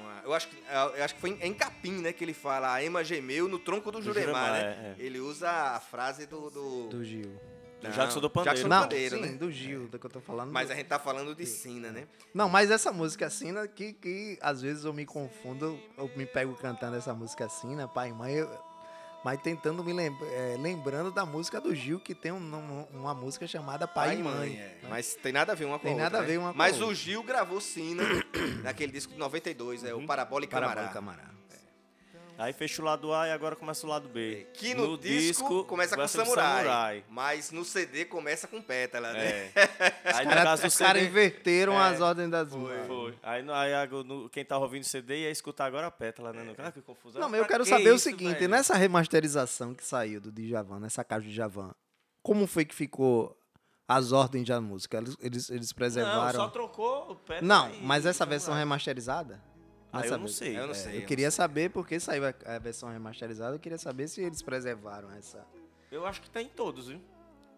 uma- 0.00 0.20
eu, 0.24 0.32
acho 0.34 0.48
que, 0.48 0.56
eu 0.96 1.04
acho 1.04 1.14
que 1.14 1.20
foi 1.20 1.30
em, 1.30 1.42
em 1.48 1.54
Capim, 1.54 2.00
né? 2.00 2.12
Que 2.12 2.24
ele 2.24 2.34
fala 2.34 2.72
a 2.74 2.82
Ema 2.82 3.02
gemeu 3.04 3.48
no 3.48 3.58
tronco 3.58 3.90
do 3.92 4.00
Juremar, 4.02 4.46
Juremar, 4.46 4.52
né? 4.52 4.94
é, 4.98 5.02
Ele 5.02 5.20
usa 5.20 5.50
a 5.50 5.80
frase 5.80 6.26
do. 6.26 6.50
do, 6.50 6.88
Do 6.88 7.04
Gil. 7.04 7.38
Do 7.80 7.90
Jackson 7.90 8.18
do 8.20 8.30
Pandeiro. 8.30 8.56
Jackson 8.56 8.68
do 8.68 8.70
Não, 8.74 8.82
Pandeiro, 8.82 9.16
sim, 9.16 9.22
né? 9.22 9.28
do 9.32 9.52
Gil, 9.52 9.88
do 9.88 9.98
que 9.98 10.06
eu 10.06 10.10
tô 10.10 10.18
falando. 10.20 10.50
Mas 10.50 10.68
do- 10.68 10.72
a 10.72 10.76
gente 10.76 10.86
tá 10.86 10.98
falando 10.98 11.34
de 11.34 11.44
Sina, 11.44 11.90
né? 11.92 12.08
Não, 12.32 12.48
mas 12.48 12.70
essa 12.70 12.90
música 12.90 13.28
Sina, 13.28 13.68
que, 13.68 13.92
que 13.92 14.38
às 14.40 14.62
vezes 14.62 14.86
eu 14.86 14.92
me 14.94 15.04
confundo, 15.04 15.78
eu 15.98 16.10
me 16.16 16.24
pego 16.24 16.54
cantando 16.54 16.96
essa 16.96 17.12
música 17.12 17.46
Sina, 17.50 17.86
pai 17.86 18.08
e 18.08 18.12
mãe, 18.14 18.32
eu- 18.36 18.48
mas 19.24 19.40
tentando 19.40 19.82
me 19.82 19.92
lembra, 19.92 20.26
é, 20.28 20.56
lembrando 20.58 21.10
da 21.10 21.24
música 21.24 21.60
do 21.60 21.74
Gil, 21.74 21.98
que 21.98 22.14
tem 22.14 22.30
um- 22.30 22.36
um- 22.36 22.86
uma 23.00 23.14
música 23.14 23.46
chamada 23.46 23.88
Pai, 23.88 24.16
e 24.18 24.22
Mãe. 24.22 24.56
é. 24.56 24.78
Mas 24.88 25.14
tem 25.14 25.32
nada 25.32 25.52
a 25.52 25.54
ver 25.54 25.64
uma 25.64 25.78
com 25.78 25.84
Tem 25.88 25.92
a 25.92 25.94
outra. 25.94 26.10
nada 26.10 26.18
a 26.18 26.20
né? 26.20 26.26
ver 26.26 26.38
uma 26.38 26.52
com 26.52 26.58
Mas 26.58 26.80
o. 26.80 26.94
Gil 26.94 27.22
gravou 27.22 27.60
Sina 27.60 28.02
naquele 28.62 28.92
disco 28.92 29.12
de 29.12 29.18
92, 29.18 29.82
é 29.82 29.94
o 29.94 30.06
Parabola 30.06 30.44
e 30.44 30.48
Parabéns, 30.48 30.92
Camará. 30.92 31.24
Aí 32.36 32.52
fecha 32.52 32.82
o 32.82 32.84
lado 32.84 33.12
A 33.12 33.28
e 33.28 33.32
agora 33.32 33.54
começa 33.54 33.86
o 33.86 33.90
lado 33.90 34.08
B. 34.08 34.46
Que 34.54 34.74
no, 34.74 34.98
disco, 34.98 35.64
começa 35.64 35.96
com 35.96 36.06
samurai, 36.08 37.04
Mas 37.08 37.50
no 37.52 37.64
CD 37.64 38.04
começa 38.04 38.48
com 38.48 38.60
pétala, 38.60 39.12
né? 39.12 39.24
É. 39.24 39.52
Aí 40.14 40.24
no 40.24 40.30
Cara, 40.30 40.42
caso 40.42 40.62
do 40.62 40.68
os 40.68 40.76
caras 40.76 41.02
inverteram 41.02 41.74
É, 41.74 41.88
as 41.88 42.00
ordens 42.00 42.30
das 42.30 42.52
músicas. 42.52 42.86
Foi. 42.86 43.14
Aí, 43.22 43.42
no- 43.42 43.52
aí 43.52 43.70
no- 44.04 44.28
quem 44.28 44.44
tá 44.44 44.58
ouvindo 44.58 44.82
o 44.82 44.86
CD 44.86 45.22
ia 45.22 45.30
escutar 45.30 45.66
agora 45.66 45.86
a 45.86 45.90
pétala, 45.90 46.32
né? 46.32 46.42
No- 46.42 46.54
Ah, 46.58 46.72
que 46.72 46.82
confusão. 46.82 47.20
Não, 47.20 47.28
mas 47.28 47.40
eu 47.40 47.46
quero 47.46 47.64
que 47.64 47.70
saber 47.70 47.92
o 47.92 47.96
isso, 47.96 48.04
seguinte, 48.04 48.34
velho? 48.38 48.48
nessa 48.48 48.74
remasterização 48.74 49.74
que 49.74 49.84
saiu 49.84 50.20
do 50.20 50.32
Djavan, 50.32 50.80
nessa 50.80 51.04
caixa 51.04 51.26
de 51.28 51.32
Djavan, 51.34 51.72
como 52.22 52.46
foi 52.46 52.64
que 52.64 52.74
ficou 52.74 53.36
as 53.86 54.12
ordens 54.12 54.48
da 54.48 54.60
música? 54.60 54.96
Eles, 54.98 55.16
eles, 55.20 55.50
eles 55.50 55.68
Não, 55.70 55.76
preservaram... 55.76 56.40
só 56.40 56.48
trocou 56.48 57.12
o 57.12 57.16
pétala 57.16 57.46
Não, 57.46 57.70
mas 57.82 58.06
essa 58.06 58.24
versão 58.26 58.46
samurai. 58.46 58.62
remasterizada? 58.64 59.40
Ah, 60.02 60.06
eu 60.06 60.18
não 60.18 60.28
sei. 60.28 60.56
Eu 60.58 60.64
não 60.66 60.70
É. 60.72 60.74
sei. 60.74 60.98
Eu 60.98 61.06
queria 61.06 61.30
saber 61.30 61.70
porque 61.70 61.98
saiu 62.00 62.24
a, 62.26 62.34
a 62.46 62.58
versão 62.58 62.90
remasterizada, 62.90 63.56
eu 63.56 63.60
queria 63.60 63.78
saber 63.78 64.08
se 64.08 64.20
eles 64.22 64.42
preservaram 64.42 65.10
essa. 65.12 65.46
Eu 65.90 66.04
acho 66.06 66.20
que 66.22 66.30
tá 66.30 66.42
em 66.42 66.48
todos, 66.48 66.88
viu? 66.88 67.00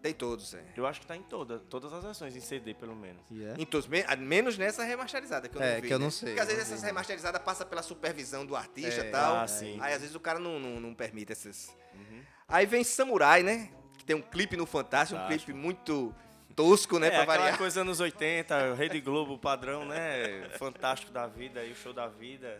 Tem 0.01 0.13
todos, 0.13 0.53
é. 0.53 0.63
Eu 0.77 0.85
acho 0.85 1.01
que 1.01 1.07
tá 1.07 1.17
em 1.17 1.23
toda, 1.23 1.57
todas 1.57 1.91
as 1.91 2.03
versões, 2.03 2.35
em 2.35 2.39
CD 2.39 2.73
pelo 2.75 2.95
menos. 2.95 3.21
Em 3.57 3.65
todos, 3.65 3.87
me- 3.87 4.05
menos 4.19 4.55
nessa 4.57 4.83
remasterizada, 4.83 5.49
que 5.49 5.57
eu 5.57 5.61
É, 5.61 5.73
não 5.75 5.81
vi. 5.81 5.87
que 5.87 5.93
eu 5.93 5.97
né? 5.99 6.05
não 6.05 6.11
sei, 6.11 6.29
Porque 6.29 6.41
às 6.41 6.49
eu 6.49 6.55
vezes 6.55 6.71
essa 6.71 6.85
remasterizada 6.85 7.39
passa 7.39 7.65
pela 7.65 7.81
supervisão 7.81 8.45
do 8.45 8.55
artista 8.55 9.01
É, 9.01 9.07
e 9.07 9.11
tal. 9.11 9.37
ah, 9.37 9.47
sim. 9.47 9.77
Aí 9.81 9.93
às 9.93 10.01
vezes 10.01 10.15
o 10.15 10.19
cara 10.19 10.37
não, 10.39 10.59
não, 10.59 10.79
não 10.79 10.93
permite 10.93 11.31
essas. 11.31 11.75
Uhum. 11.95 12.21
Aí 12.47 12.65
vem 12.67 12.83
Samurai, 12.83 13.41
né? 13.41 13.71
Que 13.97 14.05
tem 14.05 14.15
um 14.15 14.21
clipe 14.21 14.55
no 14.55 14.67
Fantástico, 14.67 15.19
um 15.19 15.23
Fantástico. 15.23 15.45
clipe 15.51 15.59
muito 15.59 16.13
tosco, 16.57 16.97
né? 16.97 17.07
é, 17.07 17.11
pra 17.11 17.21
aquela 17.21 17.37
variar. 17.37 17.57
coisa 17.57 17.81
anos 17.81 17.99
80, 17.99 18.73
Rede 18.73 18.99
Globo, 18.99 19.37
padrão, 19.37 19.85
né? 19.85 20.49
Fantástico 20.57 21.11
da 21.11 21.27
vida, 21.27 21.59
aí 21.59 21.71
o 21.71 21.75
show 21.75 21.93
da 21.93 22.07
vida. 22.07 22.59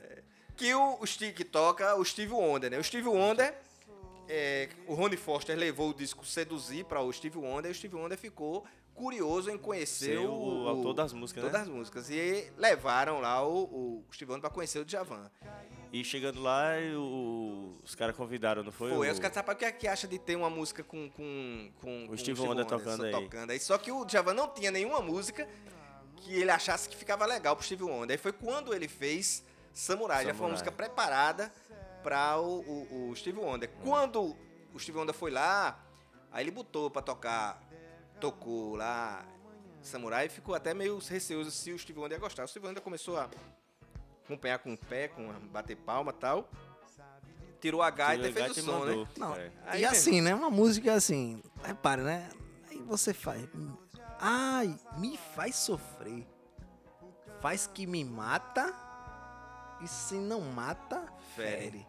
Que 0.55 0.73
o, 0.73 0.99
que 1.35 1.43
toca, 1.43 1.95
o 1.95 2.05
Steve 2.05 2.31
Wonder, 2.31 2.69
né? 2.69 2.77
O 2.77 2.83
Steve 2.83 3.07
Wonder, 3.07 3.55
é, 4.29 4.69
o 4.85 4.93
Ronnie 4.93 5.17
Foster 5.17 5.57
levou 5.57 5.89
o 5.89 5.93
disco 5.93 6.23
Seduzir 6.25 6.85
para 6.85 7.01
o 7.01 7.11
Steve 7.11 7.39
Wonder 7.39 7.71
e 7.71 7.73
o 7.73 7.75
Steve 7.75 7.95
Wonder 7.95 8.17
ficou 8.17 8.65
curioso 8.97 9.49
em 9.51 9.57
conhecer 9.57 10.17
o- 10.17 10.63
o 10.63 10.67
autor 10.67 10.93
das 10.93 11.13
músicas, 11.13 11.43
né? 11.43 11.49
todas 11.49 11.67
as 11.67 11.73
músicas. 11.73 12.09
E 12.09 12.51
levaram 12.57 13.19
lá 13.19 13.45
o, 13.47 13.63
o 13.63 14.03
Steve 14.11 14.31
Wonder 14.31 14.41
para 14.41 14.49
conhecer 14.53 14.79
o 14.79 14.85
Djavan. 14.85 15.29
E 15.93 16.03
chegando 16.03 16.41
lá, 16.41 16.71
o- 16.97 17.79
os 17.83 17.95
caras 17.95 18.15
convidaram, 18.15 18.63
não 18.63 18.71
foi? 18.71 18.91
Foi, 18.93 19.07
O- 19.09 19.11
os 19.11 19.19
caras 19.19 19.35
sabem 19.35 19.55
o 19.55 19.57
que, 19.57 19.65
é 19.65 19.71
que 19.71 19.87
acha 19.87 20.07
de 20.07 20.19
ter 20.19 20.35
uma 20.35 20.49
música 20.49 20.83
com, 20.83 21.09
com, 21.11 21.71
com, 21.81 22.07
O 22.09 22.17
Steve 22.17 22.41
Wonder 22.41 22.65
tocando 22.65 23.05
aí. 23.05 23.11
tocando 23.11 23.51
aí. 23.51 23.59
Só 23.59 23.77
que 23.77 23.91
o 23.91 24.03
Djavan 24.03 24.33
não 24.33 24.49
tinha 24.49 24.71
nenhuma 24.71 24.99
música 24.99 25.47
que 26.17 26.33
ele 26.33 26.51
achasse 26.51 26.89
que 26.89 26.95
ficava 26.97 27.25
legal 27.25 27.55
pro 27.55 27.63
Steve 27.65 27.83
Wonder. 27.83 28.15
Aí 28.15 28.17
foi 28.21 28.33
quando 28.33 28.73
ele 28.73 28.87
fez 28.87 29.43
Samurai. 29.73 30.25
Já 30.25 30.33
foi 30.33 30.33
uma 30.33 30.35
Samurai. 30.35 30.51
música 30.53 30.71
preparada 30.71 31.51
para 32.03 32.39
o, 32.39 32.59
o- 32.61 33.09
o 33.11 33.15
Steve 33.15 33.39
Wonder. 33.39 33.69
Quando 33.83 34.35
o 34.73 34.79
Steve 34.79 34.97
Wonder 34.97 35.13
foi 35.15 35.31
lá, 35.31 35.79
aí 36.31 36.43
ele 36.43 36.51
botou 36.51 36.89
pra 36.89 37.01
tocar, 37.01 37.61
tocou 38.19 38.75
lá 38.75 39.25
Samurai 39.81 40.25
e 40.25 40.29
ficou 40.29 40.53
até 40.53 40.73
meio 40.73 40.97
receoso 40.99 41.51
se 41.51 41.71
o 41.71 41.79
Steve 41.79 41.99
Wonder 41.99 42.17
ia 42.17 42.19
gostar. 42.19 42.43
O 42.43 42.47
Steve 42.47 42.67
Wonder 42.67 42.81
começou 42.83 43.17
a 43.17 43.29
acompanhar 44.25 44.59
com 44.59 44.73
o 44.73 44.77
pé, 44.77 45.07
com 45.07 45.29
a 45.31 45.39
bater 45.39 45.77
palma 45.77 46.11
e 46.11 46.19
tal. 46.19 46.49
Tirou 47.59 47.81
a 47.81 47.89
gaita 47.89 48.27
e 48.27 48.33
fez 48.33 48.51
o 48.57 48.61
som, 48.61 48.79
mandou. 48.79 49.03
né? 49.05 49.11
Não, 49.17 49.35
É. 49.35 49.51
E 49.69 49.71
mesmo. 49.81 49.87
assim, 49.87 50.21
né? 50.21 50.35
Uma 50.35 50.49
música 50.49 50.93
assim. 50.93 51.41
Repara, 51.63 52.03
né? 52.03 52.29
Aí 52.69 52.77
você 52.83 53.13
faz. 53.13 53.47
Ai, 54.19 54.77
me 54.97 55.17
faz 55.35 55.55
sofrer. 55.55 56.27
Faz 57.39 57.65
que 57.65 57.87
me 57.87 58.03
mata. 58.03 58.73
E 59.81 59.87
se 59.87 60.15
não 60.15 60.41
mata, 60.41 61.05
fere. 61.35 61.87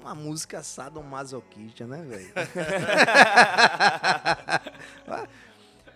Uma 0.00 0.14
música 0.14 0.62
sadomasoquista, 0.62 1.86
né, 1.86 2.02
velho? 2.02 2.32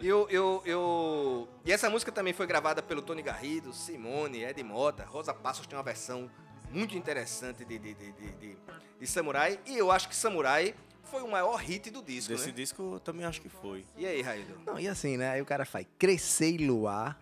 Eu, 0.01 0.27
eu, 0.31 0.61
eu... 0.65 1.49
E 1.65 1.71
essa 1.71 1.89
música 1.89 2.11
também 2.11 2.33
foi 2.33 2.45
gravada 2.45 2.83
pelo 2.83 3.01
Tony 3.01 3.23
Garrido, 3.23 3.73
Simone, 3.73 4.43
Ed 4.43 4.61
Mota. 4.65 5.05
Rosa 5.05 5.33
Passos 5.33 5.65
tem 5.65 5.77
uma 5.79 5.83
versão 5.85 6.29
muito 6.73 6.99
interessante 6.99 7.65
de, 7.65 7.79
de, 7.79 7.95
de, 7.95 8.11
de, 8.13 8.33
de- 8.33 8.57
de 8.99 9.07
Samurai. 9.07 9.61
E 9.65 9.79
eu 9.79 9.93
acho 9.93 10.09
que 10.09 10.17
Samurai 10.17 10.75
foi 11.05 11.23
o 11.23 11.31
maior 11.31 11.55
hit 11.55 11.89
do 11.91 12.03
disco, 12.03 12.33
Desse 12.33 12.49
né? 12.49 12.53
disco 12.53 12.95
eu 12.95 13.01
também 13.01 13.25
acho 13.25 13.41
que 13.41 13.49
foi. 13.49 13.87
E 13.97 14.05
aí, 14.05 14.21
Raído? 14.23 14.59
Não, 14.67 14.77
e 14.81 14.89
assim, 14.89 15.17
né? 15.17 15.31
Aí 15.31 15.41
o 15.41 15.47
cara 15.47 15.65
faz 15.65 15.87
crescer 15.97 16.51
e 16.51 16.67
luar 16.67 17.17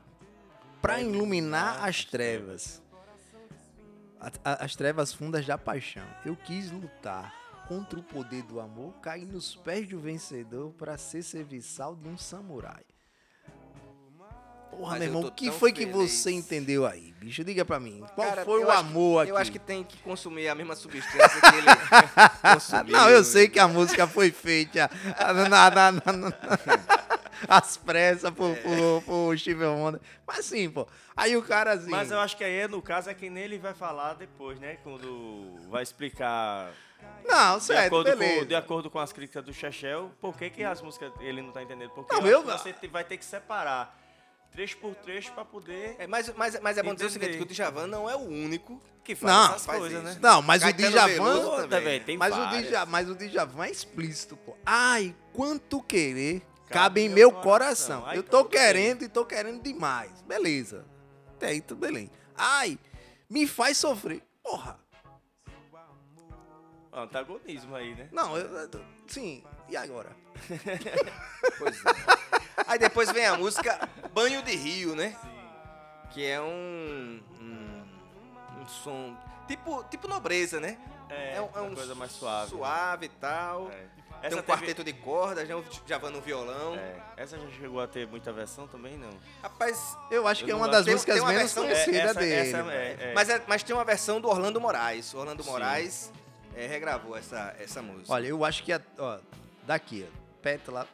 pra 0.81 1.03
iluminar 1.03 1.81
as 1.81 1.89
as 2.01 2.05
trevas. 2.07 2.83
A- 4.21 4.53
a- 4.53 4.65
As 4.65 4.77
trevas 4.77 5.13
fundas 5.13 5.47
da 5.47 5.57
paixão. 5.57 6.07
Eu 6.25 6.37
quis 6.37 6.71
lutar 6.71 7.35
contra 7.67 7.99
o 7.99 8.03
poder 8.03 8.43
do 8.43 8.61
amor, 8.61 8.93
cair 9.01 9.25
nos 9.25 9.55
pés 9.57 9.89
do 9.89 9.99
vencedor 10.01 10.73
pra 10.73 10.99
ser 10.99 11.23
serviçal 11.23 11.95
de 11.95 12.09
um 12.09 12.19
samurai. 12.19 12.85
Porra, 14.71 14.93
Mas 14.93 14.99
meu 15.01 15.09
eu 15.09 15.15
irmão, 15.17 15.29
o 15.29 15.33
que 15.33 15.51
foi 15.51 15.73
que 15.73 15.85
feliz. 15.87 16.13
você 16.13 16.31
entendeu 16.31 16.87
aí, 16.87 17.13
bicho? 17.19 17.45
Diga 17.45 17.65
pra 17.65 17.79
mim. 17.81 18.03
Qual 18.15 18.29
Cara, 18.29 18.45
foi 18.45 18.65
o 18.65 18.71
acho 18.71 18.81
que- 18.83 18.89
amor 18.89 19.23
aqui? 19.23 19.31
Eu 19.33 19.37
acho 19.37 19.53
que 19.53 19.59
tem 19.59 19.85
que 19.85 19.99
consumir 19.99 20.49
a 20.49 20.55
mesma 20.55 20.75
substância 20.77 21.41
que 21.41 21.57
ele 21.57 21.67
consumiu. 22.55 22.93
Não, 22.97 23.09
eu 23.11 23.23
sei 23.25 23.49
que 23.49 23.59
a 23.59 23.69
música 23.69 24.07
foi 24.07 24.31
feita 24.31 24.91
na, 25.19 25.49
na, 25.49 25.71
na, 25.71 26.13
na- 26.13 26.33
às 27.49 27.77
pressas 27.77 28.31
por 28.31 29.37
Steve 29.39 29.65
Wonder. 29.65 30.01
Mas 30.27 30.45
sim, 30.47 30.71
pô. 30.71 30.87
Aí 31.17 31.37
o 31.37 31.43
cara 31.43 31.73
assim. 31.73 31.91
Mas 31.91 32.11
eu 32.11 32.19
acho 32.21 32.37
que 32.37 32.45
aí, 32.45 32.67
no 32.69 32.81
caso, 32.81 33.11
é 33.11 33.15
que 33.15 33.29
nem 33.29 33.45
ele 33.45 33.59
vai 33.59 33.75
falar 33.75 34.15
depois, 34.15 34.59
né? 34.61 34.77
Quando 34.83 35.57
vai 35.69 35.83
explicar, 35.83 36.71
Não, 37.29 37.59
de, 37.59 37.65
certo, 37.65 37.87
acordo 37.87 38.11
beleza. 38.17 38.41
com, 38.41 38.47
de 38.47 38.55
acordo 38.55 38.91
com 38.91 38.99
as 38.99 39.13
críticas 39.13 39.45
do 39.45 39.53
Chechel, 39.53 40.11
por 40.21 40.37
que, 40.37 40.49
que 40.51 40.63
as 40.65 40.81
músicas 40.81 41.13
ele 41.21 41.43
não 41.43 41.51
tá 41.53 41.63
entendendo? 41.63 41.91
Porque 41.91 42.15
Não, 42.15 42.27
eu 42.27 42.43
que 42.43 42.51
você 42.51 42.75
vai 42.89 43.05
ter 43.05 43.17
que 43.19 43.25
separar 43.25 43.99
trecho 44.53 44.77
por 44.79 44.95
trecho 44.97 45.33
pra 45.33 45.45
poder... 45.45 45.97
É, 45.99 46.07
mas, 46.07 46.33
mas, 46.37 46.59
mas 46.61 46.77
é 46.79 46.83
bom 46.83 46.93
dizer 46.95 47.07
o 47.07 47.11
seguinte, 47.11 47.37
que 47.37 47.43
o 47.43 47.47
Djavan 47.47 47.87
não 47.87 48.09
é 48.11 48.17
o 48.17 48.21
único 48.21 48.81
Que 49.05 49.15
faz 49.15 49.33
Não, 49.33 49.51
essas 49.51 49.67
faz 49.67 49.79
coisas, 49.79 50.03
isso. 50.05 50.13
né? 50.15 50.19
Não, 50.21 50.43
mas 50.43 50.63
Caetano 50.63 50.89
o 50.89 50.91
Djavan. 50.91 51.63
Também. 51.69 51.85
velho, 51.85 52.05
tem 52.05 52.17
Mas 52.19 52.35
o. 52.37 52.47
Djavan, 52.63 52.91
mas 52.91 53.09
o 53.11 53.15
Djavan 53.15 53.65
é 53.67 53.71
explícito, 53.71 54.37
pô. 54.37 54.57
Ai, 54.67 55.15
quanto 55.33 55.83
querer 55.83 56.41
cabe, 56.41 56.71
Cabe 56.71 57.01
em 57.03 57.09
meu 57.09 57.31
coração. 57.33 58.01
coração. 58.01 58.07
Ai, 58.07 58.19
eu 58.19 58.23
tô 58.23 58.39
tudo 58.45 58.51
bem. 58.51 58.61
querendo 58.61 59.03
e 59.05 59.09
tô 59.09 59.25
querendo 59.25 59.63
demais. 59.63 60.23
Beleza. 60.23 60.85
Até 61.37 61.49
aí, 61.49 61.61
tudo 61.61 61.81
beleza. 61.81 62.11
Ai, 62.37 62.79
me 63.29 63.47
faz 63.47 63.77
sofrer. 63.79 64.23
Porra. 64.43 64.79
Antagonismo 66.93 67.75
aí, 67.77 67.95
né? 67.95 68.09
Não, 68.11 68.37
eu, 68.37 68.47
eu- 68.49 68.85
sim. 69.07 69.45
E 69.69 69.77
agora? 69.77 70.11
Pois 71.59 71.77
é. 71.77 71.91
Aí 72.67 72.79
depois 72.79 73.11
vem 73.13 73.27
a 73.27 73.37
música 73.37 73.89
Banho 74.13 74.43
de 74.43 74.55
Rio, 74.57 74.95
né? 74.95 75.17
Que 76.11 76.27
é 76.27 76.41
um, 76.41 77.21
um, 77.41 78.61
um 78.61 78.67
som 78.67 79.17
tipo, 79.47 79.85
tipo 79.85 80.09
nobreza, 80.09 80.59
né? 80.61 80.77
É, 81.09 81.41
um, 81.41 81.47
uma 81.47 81.75
coisa 81.75 81.95
mais 81.95 82.13
suave. 82.13 82.51
Suave 82.51 83.07
e 83.07 83.09
tal. 83.09 83.71
É. 83.71 84.01
Essa 84.23 84.29
tem 84.29 84.39
um 84.39 84.43
teve- 84.43 84.43
quarteto 84.59 84.85
de 84.85 84.93
cordas, 84.93 85.49
já 85.49 85.57
um 85.57 85.65
Javan 85.87 86.11
no 86.11 86.21
violão. 86.21 86.75
É, 86.75 86.97
essa 87.17 87.39
já 87.39 87.49
chegou 87.59 87.81
a 87.81 87.87
ter 87.87 88.07
muita 88.07 88.31
versão 88.33 88.67
também, 88.69 88.97
não. 88.99 89.09
Rapaz, 89.43 89.97
Eu 90.11 90.27
acho 90.29 90.45
que 90.45 90.51
Eu 90.51 90.57
é 90.57 90.59
não 90.59 90.67
uma 90.67 90.71
das 90.73 90.85
tem- 90.85 90.93
músicas 90.95 91.15
tem 91.15 91.23
uma 91.23 91.33
menos 91.33 91.43
versão- 91.53 91.65
É, 91.65 91.69
conhecidas 91.69 92.17
dele. 92.17 92.35
essa 92.35 92.57
é- 92.73 92.97
é- 93.01 93.13
mas, 93.15 93.29
é- 93.31 93.43
mas 93.47 93.63
tem 93.63 93.75
uma 93.75 93.85
versão 93.85 94.21
do 94.21 94.29
Orlando 94.29 94.61
Moraes. 94.61 95.15
O 95.15 95.19
Orlando 95.19 95.43
Sim. 95.43 95.51
Moraes 95.51 96.13
é, 96.55 96.67
regravou 96.67 97.17
essa, 97.17 97.55
essa 97.59 97.81
música. 97.81 98.13
Olha, 98.13 98.27
eu 98.27 98.45
acho 98.45 98.63
que 98.63 98.73
a- 98.75 98.81
ó, 98.99 99.19
daqui, 99.67 100.07
ó, 100.07 100.21
Pétala 100.43 100.87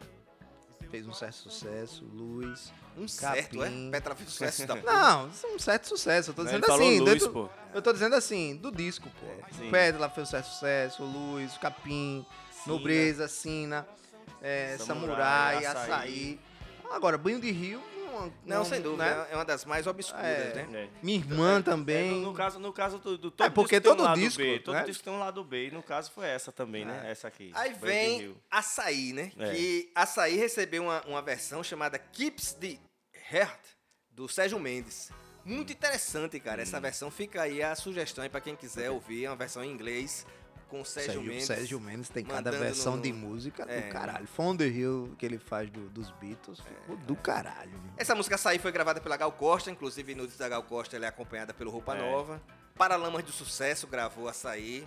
fez 0.86 1.06
um 1.06 1.12
certo 1.12 1.34
sucesso, 1.34 2.04
Luz. 2.14 2.72
um 2.96 3.06
certo, 3.08 3.62
é? 3.62 3.66
Capim. 3.66 3.90
Petra 3.90 4.14
fez 4.14 4.30
sucesso 4.30 4.66
da 4.66 4.74
Não, 4.82 5.22
é 5.26 5.54
um 5.54 5.58
certo 5.58 5.88
sucesso. 5.88 6.30
Eu 6.30 6.34
tô 6.34 6.42
Não, 6.42 6.46
dizendo 6.50 6.64
ele 6.64 6.72
falou 6.72 6.88
assim. 6.88 6.98
Luz, 7.00 7.12
dentro- 7.12 7.30
pô. 7.32 7.48
Eu 7.74 7.82
tô 7.82 7.92
dizendo 7.92 8.14
assim, 8.14 8.56
do 8.56 8.70
disco, 8.72 9.10
pô. 9.20 9.26
sim. 9.58 9.70
Pétala 9.70 10.08
fez 10.08 10.28
um 10.28 10.30
certo 10.30 10.46
sucesso, 10.46 11.02
Luz, 11.04 11.56
Capim, 11.58 12.24
Nobreza, 12.66 13.28
Sina, 13.28 13.86
é, 14.42 14.76
Samurai, 14.78 15.62
Samurai, 15.62 15.66
Açaí. 15.66 15.82
Açaí. 15.92 16.40
Agora, 16.90 17.18
Banho 17.18 17.40
de 17.40 17.50
Rio, 17.50 17.82
não, 18.20 18.32
Não, 18.58 18.64
sem 18.64 18.80
dúvida. 18.80 19.04
né? 19.04 19.26
É 19.30 19.34
uma 19.34 19.44
das 19.44 19.64
mais 19.64 19.86
obscuras, 19.86 20.24
É. 20.24 20.54
né? 20.66 20.84
É. 20.84 20.88
Minha 21.02 21.18
irmã 21.18 21.58
É, 21.58 21.62
também. 21.62 22.10
no, 22.12 22.20
no 22.22 22.34
caso, 22.34 22.58
no 22.58 22.72
caso 22.72 22.98
do, 22.98 23.16
do 23.18 23.32
É, 23.42 23.50
porque 23.50 23.78
disco 23.80 23.82
tem 23.82 23.92
um 23.92 23.96
todo 23.96 24.04
lado 24.04 24.20
disco, 24.20 24.42
B, 24.42 24.58
todo 24.60 24.74
né? 24.74 24.84
disco 24.84 25.04
tem 25.04 25.12
um 25.12 25.18
lado 25.18 25.44
B, 25.44 25.68
e 25.68 25.70
no 25.70 25.82
caso 25.82 26.10
foi 26.12 26.26
essa 26.26 26.50
também, 26.52 26.84
né? 26.84 27.10
Essa 27.10 27.28
aqui. 27.28 27.50
Aí 27.54 27.72
vem. 27.74 28.36
Açaí, 28.50 29.12
né? 29.12 29.32
É. 29.38 29.50
Que 29.52 29.90
Açaí 29.94 30.36
recebeu 30.36 30.82
uma, 30.84 31.00
uma 31.06 31.22
versão 31.22 31.62
chamada 31.62 31.98
Keeps 31.98 32.52
the 32.54 32.78
Heart, 33.32 33.60
do 34.10 34.28
Sérgio 34.28 34.58
Mendes. 34.58 35.10
Muito 35.44 35.72
interessante, 35.72 36.40
cara. 36.40 36.58
Hum. 36.60 36.62
Essa 36.62 36.80
versão 36.80 37.10
fica 37.10 37.42
aí 37.42 37.62
a 37.62 37.74
sugestão 37.76 38.24
aí 38.24 38.28
pra 38.30 38.40
quem 38.40 38.56
quiser 38.56 38.90
ouvir. 38.90 39.26
É 39.26 39.30
uma 39.30 39.36
versão 39.36 39.62
em 39.62 39.70
inglês 39.70 40.26
com 40.68 40.80
o 40.80 40.84
Sérgio, 40.84 41.12
Sérgio, 41.14 41.28
Mendes. 41.30 41.46
Sérgio 41.46 41.80
Mendes 41.80 42.08
tem 42.08 42.24
cada 42.24 42.50
versão 42.50 42.96
no- 42.96 43.02
de 43.02 43.12
música 43.12 43.64
É. 43.68 43.82
do 43.82 43.92
caralho. 43.92 44.26
Fond 44.26 44.58
the 44.58 44.66
Hill 44.66 45.14
que 45.18 45.24
ele 45.24 45.38
faz 45.38 45.70
do- 45.70 45.88
dos 45.90 46.10
Beatles, 46.12 46.60
ficou 46.60 46.96
do 46.96 47.14
caralho. 47.16 47.70
viu? 47.70 47.92
Essa 47.96 48.14
música 48.14 48.34
Açaí 48.34 48.58
foi 48.58 48.72
gravada 48.72 49.00
pela 49.00 49.16
Gal 49.16 49.30
Costa, 49.32 49.70
inclusive 49.70 50.14
no 50.14 50.26
da 50.26 50.48
Gal 50.48 50.62
Costa 50.62 50.96
ela 50.96 51.06
é 51.06 51.08
acompanhada 51.08 51.54
pelo 51.54 51.70
Roupa 51.70 51.94
É. 51.96 52.00
Nova. 52.00 52.42
Paralamas 52.76 53.22
do 53.24 53.32
Sucesso 53.32 53.86
gravou 53.86 54.28
Açaí, 54.28 54.86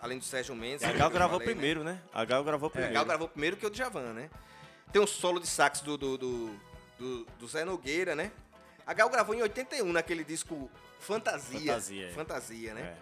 além 0.00 0.18
do 0.18 0.24
Sérgio 0.24 0.54
Mendes. 0.54 0.82
E 0.82 0.84
a 0.84 0.92
Gal 0.92 1.10
gravou 1.10 1.38
falei, 1.40 1.46
né? 1.54 1.60
primeiro, 1.60 1.82
né? 1.84 2.00
A 2.12 2.24
Gal 2.24 2.44
gravou 2.44 2.68
É, 2.68 2.72
primeiro. 2.72 2.94
Gal 2.94 3.04
gravou 3.04 3.28
primeiro 3.28 3.56
que 3.56 3.66
o 3.66 3.70
Djavan, 3.70 4.12
né? 4.12 4.30
Tem 4.92 5.00
um 5.02 5.06
solo 5.06 5.40
de 5.40 5.46
sax 5.46 5.80
do, 5.80 5.96
do, 5.96 6.18
do, 6.18 6.50
do- 6.98 7.24
do 7.38 7.48
Zé 7.48 7.64
Nogueira, 7.64 8.14
né? 8.14 8.30
A 8.86 8.92
Gal 8.92 9.08
gravou 9.08 9.34
em 9.34 9.42
81 9.42 9.92
naquele 9.92 10.24
disco 10.24 10.70
Fantasia. 11.00 11.60
Fantasia, 11.60 12.06
é. 12.06 12.10
Fantasia, 12.12 12.74
né? 12.74 12.96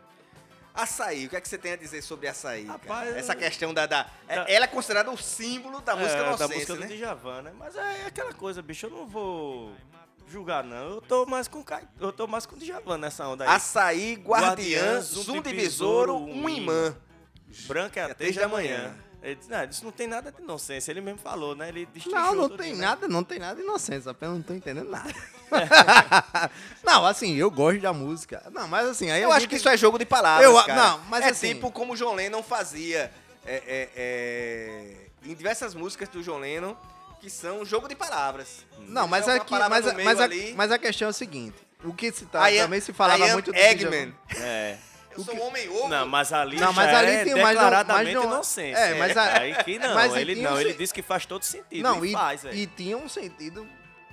É. 0.78 0.82
Açaí, 0.82 1.26
o 1.26 1.28
que 1.30 1.36
é 1.36 1.40
que 1.40 1.48
você 1.48 1.58
tem 1.58 1.72
a 1.72 1.76
dizer 1.76 2.02
sobre 2.02 2.28
açaí? 2.28 2.66
Rapaz, 2.66 3.16
Essa 3.16 3.34
questão 3.34 3.74
da. 3.74 3.86
da- 3.86 4.06
é- 4.28 4.36
Da- 4.36 4.46
Ela 4.48 4.64
é 4.64 4.68
considerada 4.68 5.10
o 5.10 5.16
símbolo 5.16 5.80
da 5.80 5.96
música 5.96 6.14
É, 6.16 6.22
da 6.22 6.28
inocência, 6.28 6.54
música 6.54 6.74
do 6.74 6.80
né? 6.80 6.86
Djavan, 6.86 7.42
né? 7.42 7.52
Mas 7.58 7.74
é 7.76 8.06
aquela 8.06 8.32
coisa, 8.32 8.62
bicho, 8.62 8.86
eu 8.86 8.90
não 8.90 9.06
vou 9.06 9.72
julgar, 10.28 10.62
não. 10.62 10.94
Eu 10.96 11.00
tô 11.02 11.26
mais 11.26 11.48
com 11.48 11.64
eu 12.00 12.12
tô 12.12 12.26
mais 12.26 12.46
com 12.46 12.54
o 12.56 12.58
Djavan 12.58 12.98
nessa 12.98 13.26
onda 13.26 13.44
aí. 13.44 13.50
Açaí, 13.50 14.14
Guardiã, 14.14 15.00
Zum 15.00 15.42
de 15.42 15.52
Besouro, 15.52 16.16
um 16.16 16.48
imã. 16.48 16.96
Branca 17.66 17.98
é 18.00 18.02
até 18.04 18.12
até 18.12 18.14
três 18.14 18.36
da 18.36 18.42
da 18.42 18.48
manhã. 18.48 18.94
Ele 19.20 19.34
disse, 19.34 19.50
não, 19.50 19.64
isso 19.64 19.84
não 19.84 19.90
tem 19.90 20.06
nada 20.06 20.30
de 20.30 20.40
inocência. 20.40 20.92
Ele 20.92 21.00
mesmo 21.00 21.18
falou, 21.18 21.56
né? 21.56 21.68
Ele 21.70 21.88
Não, 22.06 22.34
não 22.36 22.48
tem 22.48 22.72
né? 22.74 22.86
nada, 22.86 23.08
não 23.08 23.24
tem 23.24 23.38
nada 23.40 23.60
inocente, 23.60 24.08
apenas 24.08 24.36
não 24.36 24.42
tô 24.42 24.54
entendendo 24.54 24.88
nada. 24.88 25.12
não, 26.84 27.06
assim, 27.06 27.34
eu 27.36 27.50
gosto 27.50 27.80
da 27.80 27.92
música. 27.92 28.42
Não, 28.52 28.66
mas 28.68 28.88
assim, 28.88 29.10
aí 29.10 29.22
Eu 29.22 29.30
acho 29.30 29.40
gente- 29.42 29.50
que 29.50 29.56
isso 29.56 29.68
é 29.68 29.76
jogo 29.76 29.98
de 29.98 30.04
palavras, 30.06 30.44
Eu 30.46 30.54
cara. 30.64 30.74
não, 30.74 31.00
mas 31.08 31.24
é 31.24 31.30
assim- 31.30 31.54
tipo 31.54 31.70
como 31.70 31.92
o 31.92 31.96
John 31.96 32.14
Lennon 32.14 32.42
fazia 32.42 33.10
é, 33.46 33.54
é, 33.66 33.88
é, 33.96 34.94
em 35.24 35.34
diversas 35.34 35.74
músicas 35.74 36.08
do 36.08 36.22
John 36.22 36.38
Lennon, 36.38 36.74
que 37.20 37.28
são 37.30 37.64
jogo 37.64 37.88
de 37.88 37.94
palavras. 37.94 38.64
Não, 38.86 39.02
Ele 39.02 39.10
mas 39.10 39.26
uma 39.26 39.34
aqui, 39.36 39.52
mas, 39.54 39.94
mas, 40.04 40.20
a, 40.20 40.24
ali. 40.24 40.54
mas 40.56 40.70
a 40.72 40.78
questão 40.78 41.08
é 41.08 41.10
o 41.10 41.14
seguinte, 41.14 41.56
o 41.84 41.92
que 41.92 42.12
se 42.12 42.26
tá, 42.26 42.46
am- 42.46 42.56
também 42.56 42.80
se 42.80 42.92
falava 42.92 43.18
I 43.24 43.28
am 43.28 43.32
muito 43.32 43.52
do 43.52 43.58
Eggman. 43.58 44.14
É. 44.36 44.76
Eu 45.16 45.24
sou 45.24 45.34
um 45.34 45.42
homem 45.48 45.68
ovo. 45.68 45.88
Não, 45.88 46.06
mas 46.06 46.32
ali 46.32 46.60
Não, 46.60 46.72
mas 46.72 46.90
já 46.92 46.98
ali 47.00 47.10
é 47.10 47.24
tem 47.24 47.32
mais- 47.34 47.42
mas 47.44 47.54
declaradamente 47.54 48.14
não- 48.14 48.24
inocência. 48.24 48.78
é, 48.78 48.94
mas 48.94 49.16
a- 49.16 49.40
aí 49.40 49.54
que 49.64 49.76
não, 49.78 49.92
mas 49.94 50.14
ele 50.14 50.36
não, 50.36 50.52
um 50.54 50.60
ele 50.60 50.74
disse 50.74 50.94
que 50.94 51.02
faz 51.02 51.26
todo 51.26 51.42
sentido 51.42 51.82
Não, 51.82 52.04
e, 52.04 52.10
e, 52.10 52.12
faz, 52.12 52.44
e 52.52 52.66
tinha 52.68 52.96
um 52.96 53.08
sentido, 53.08 53.66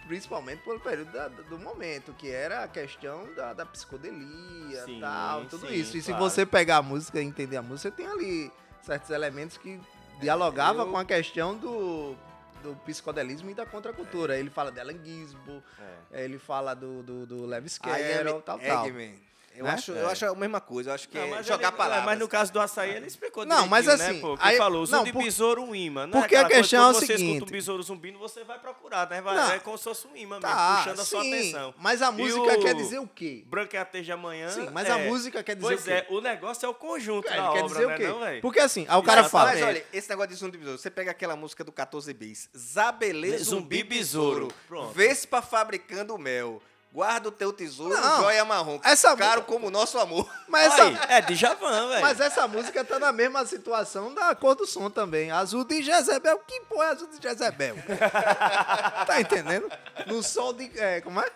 principalmente 0.08 0.62
pelo 0.64 0.80
período 0.80 1.12
da- 1.12 1.28
do 1.28 1.58
momento, 1.60 2.14
que 2.14 2.30
era 2.30 2.64
a 2.64 2.68
questão 2.68 3.28
da, 3.34 3.53
da 3.53 3.66
psicodelia 3.66 4.84
Sim, 4.86 4.99
tal, 4.99 5.45
tudo 5.45 5.68
sim, 5.68 5.74
isso. 5.74 5.97
E 5.97 6.01
se 6.01 6.12
claro. 6.12 6.24
você 6.24 6.45
pegar 6.45 6.78
a 6.78 6.82
música 6.82 7.20
e 7.22 7.24
entender 7.26 7.58
a 7.58 7.62
música, 7.62 7.89
você 7.89 7.95
tem 7.95 8.08
ali 8.08 8.51
certos 8.82 9.10
elementos 9.10 9.58
que 9.58 9.80
dialogavam 10.20 10.86
eu- 10.86 10.91
com 10.91 10.97
a 10.97 11.06
questão 11.06 11.56
do, 11.58 12.16
do 12.64 12.76
psicodelismo 12.86 13.49
e 13.49 13.53
da 13.53 13.66
contracultura. 13.66 14.38
Ele 14.38 14.49
fala 14.49 14.72
de 14.72 14.80
Allen 14.80 14.99
Ginsberg, 15.03 15.64
É. 16.12 16.24
ele 16.26 16.38
fala 16.39 16.74
do, 16.74 17.01
do, 17.03 17.26
do 17.26 17.45
Lewis 17.45 17.78
Carroll, 17.78 18.41
tal, 18.41 18.60
tal. 18.60 18.86
Eggman. 18.88 19.20
Eu, 19.58 19.64
Né? 19.66 19.72
acho, 19.72 19.91
eu 19.93 20.08
acho 20.08 20.26
a 20.26 20.36
mesma 20.36 20.60
coisa. 20.60 20.89
Eu 20.91 20.95
acho 20.95 21.08
que 21.10 21.18
Não, 21.18 21.24
é 21.26 21.30
mas 21.30 21.45
jogar 21.47 21.70
ele- 21.70 21.78
palavras. 21.78 22.03
é, 22.03 22.06
Mas 22.06 22.20
no 22.20 22.28
caso 22.28 22.51
do 22.53 22.60
açaí, 22.60 22.91
ele 22.95 23.08
explicou 23.08 23.45
Não, 23.45 23.68
mas 23.68 23.86
direitinho, 23.86 24.10
assim, 24.10 24.16
né, 24.18 24.22
pô? 24.22 24.38
Aí- 24.41 24.58
falou, 24.58 24.80
não, 24.80 24.86
zumbi, 24.86 25.12
por- 25.14 25.24
besouro, 25.24 25.64
um 25.64 25.74
imã. 25.76 26.06
Não 26.08 26.20
porque 26.20 26.36
é 26.36 26.39
a 26.39 26.45
questão 26.47 26.60
coisa, 26.62 26.76
é 26.76 26.80
o 26.80 26.84
quando 26.93 26.95
você 26.99 27.06
seguinte- 27.18 27.34
escuta 27.36 27.51
um 27.51 27.51
besouro 27.56 27.84
zumbindo, 27.84 28.20
você 28.20 28.43
vai 28.43 28.60
procurar, 28.60 29.10
né? 29.10 29.22
Vai, 29.22 29.36
Não. 29.36 29.51
é 29.51 29.60
como 29.60 29.78
se 29.78 29.84
fosse 29.86 30.08
um 30.08 30.16
imã 30.16 30.36
mesmo, 30.39 30.41
Tá, 30.56 30.78
puxando 30.78 30.99
a 30.99 31.06
sua 31.06 31.22
sim, 31.22 31.34
atenção. 31.34 31.74
mas 31.78 32.01
a 32.01 32.12
música 32.12 32.39
o 32.41 32.62
quer 32.62 32.76
dizer 32.76 32.99
o 32.99 33.08
quê? 33.08 33.43
Branca 33.47 33.78
é 33.78 33.80
a 33.82 34.01
de 34.01 34.12
amanhã. 34.12 34.49
Sim, 34.49 34.70
mas 34.74 34.88
é. 34.88 34.91
a 34.91 34.97
música 34.99 35.41
quer 35.43 35.56
dizer 35.56 35.68
Pois 35.68 35.82
o 35.82 35.84
quê? 35.86 35.91
é, 35.91 36.06
o 36.10 36.20
negócio 36.22 36.66
é 36.66 36.70
o 36.70 36.74
conjunto 36.74 37.28
Ele 37.28 37.38
da 37.38 37.43
quer 37.51 37.60
obra, 37.64 37.64
dizer 37.64 37.88
né, 37.88 37.93
o 37.93 37.97
quê? 37.97 38.08
não, 38.08 38.20
velho? 38.20 38.41
Porque 38.41 38.60
assim, 38.60 38.86
aí 38.89 38.97
o 38.99 39.03
cara 39.03 39.24
fala. 39.24 39.51
Mas 39.53 39.62
olha, 39.64 39.86
esse 39.93 40.10
negócio 40.10 40.30
de 40.32 40.36
zumbi 40.36 40.58
besouro, 40.58 40.78
você 40.78 40.89
pega 40.91 41.12
aquela 41.12 41.36
música 41.36 41.64
do 41.64 41.72
14 41.72 42.14
bis, 42.14 42.49
Zabelê 42.58 43.38
Zumbi 43.38 43.84
besouro. 43.84 44.47
besouro, 44.47 44.53
Pronto. 44.68 44.93
Vespa 44.93 45.41
fabricando 45.41 46.18
mel, 46.18 46.62
guarda 46.96 47.28
o 47.28 47.32
teu 47.32 47.52
tesouro, 47.52 47.93
Não, 47.93 48.22
joia 48.22 48.46
marrom, 48.46 48.80
essa 48.82 49.16
caro 49.18 49.41
mu- 49.41 49.48
como 49.48 49.68
o 49.68 49.70
nosso 49.70 50.00
amor. 50.00 50.26
Mas 50.48 50.72
essa, 50.74 50.84
Aí, 50.86 50.98
é 51.10 51.22
de 51.22 51.36
Javan, 51.36 51.89
velho. 51.89 52.02
Mas 52.02 52.20
essa 52.22 52.48
música 52.48 52.86
tá 52.86 52.98
na 52.98 53.12
mesma 53.12 53.46
situação 53.46 54.14
da 54.14 54.34
cor 54.34 54.56
do 54.56 54.66
som 54.66 54.89
também. 54.89 55.30
Azul 55.30 55.66
de 55.66 55.84
Jezebel. 55.84 56.39
Que 56.48 56.62
porra 56.62 56.86
é 56.86 56.89
azul 56.91 57.10
de 57.10 57.22
Jezebel? 57.22 57.76
tá 59.06 59.20
entendendo? 59.20 59.70
No 60.08 60.24
sol 60.24 60.54
de. 60.54 60.72
É, 60.80 61.02
como 61.02 61.20
é? 61.20 61.30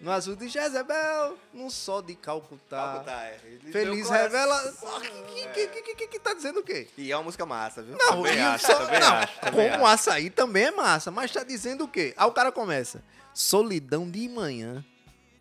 No 0.00 0.10
azul 0.10 0.34
de 0.36 0.48
Jezebel, 0.48 1.38
no 1.52 1.70
sol 1.70 2.02
de 2.02 2.14
Calcutá. 2.16 2.76
Calcutá, 2.76 3.22
é. 3.24 3.40
Ele 3.44 3.72
Feliz 3.72 4.10
revela. 4.10 4.60
Que, 5.32 5.46
que, 5.48 5.66
que, 5.68 5.82
que, 5.82 5.94
que, 5.94 6.06
que 6.08 6.18
tá 6.18 6.34
dizendo 6.34 6.60
o 6.60 6.62
quê? 6.62 6.88
E 6.98 7.10
é 7.12 7.16
uma 7.16 7.22
música 7.22 7.46
massa, 7.46 7.82
viu? 7.82 7.96
Não, 7.96 8.16
Também 8.16 8.40
acho, 8.40 8.66
sol- 8.66 8.76
também 8.76 9.00
não, 9.00 9.14
acho, 9.14 9.40
também 9.40 9.70
como 9.70 9.84
o 9.84 9.86
açaí 9.86 10.28
também 10.28 10.64
é 10.64 10.70
massa, 10.72 11.10
mas 11.10 11.30
tá 11.30 11.42
dizendo 11.44 11.84
o 11.84 11.88
quê? 11.88 12.12
Aí 12.16 12.26
o 12.26 12.32
cara 12.32 12.50
começa. 12.52 13.02
Solidão 13.32 14.08
de 14.10 14.28
manhã, 14.28 14.84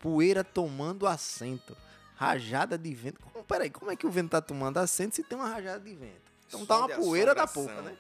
poeira 0.03 0.43
tomando 0.43 1.07
assento, 1.07 1.77
rajada 2.15 2.77
de 2.77 2.93
vento. 2.93 3.21
Como, 3.21 3.43
peraí, 3.45 3.69
como 3.69 3.89
é 3.89 3.95
que 3.95 4.05
o 4.05 4.09
vento 4.11 4.31
tá 4.31 4.41
tomando 4.41 4.77
assento 4.77 5.15
se 5.15 5.23
tem 5.23 5.37
uma 5.37 5.47
rajada 5.47 5.79
de 5.79 5.95
vento? 5.95 6.21
Então 6.45 6.59
Som 6.59 6.65
tá 6.65 6.77
uma 6.79 6.89
poeira 6.89 7.33
da 7.33 7.47
porra, 7.47 7.81
né? 7.81 7.95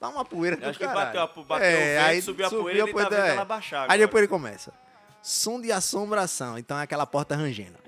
Tá 0.00 0.08
uma 0.08 0.24
poeira 0.24 0.56
do 0.56 0.66
Acho 0.66 0.78
que 0.78 0.84
caralho. 0.86 1.18
bateu, 1.18 1.42
a, 1.42 1.44
bateu 1.46 1.66
É, 1.66 1.96
o 1.98 2.04
aí 2.06 2.14
vento, 2.16 2.24
subiu 2.24 2.46
a 2.46 2.50
poeira, 2.50 2.80
ele 2.80 2.92
tá 2.94 3.08
vendo 3.08 3.14
é. 3.20 3.28
ela 3.30 3.44
baixar 3.44 3.78
Aí 3.80 3.84
agora. 3.84 3.98
depois 3.98 4.22
ele 4.22 4.28
começa. 4.28 4.72
Som 5.22 5.60
de 5.60 5.70
assombração, 5.72 6.56
então 6.58 6.78
é 6.78 6.82
aquela 6.84 7.04
porta 7.06 7.34
rangendo. 7.36 7.78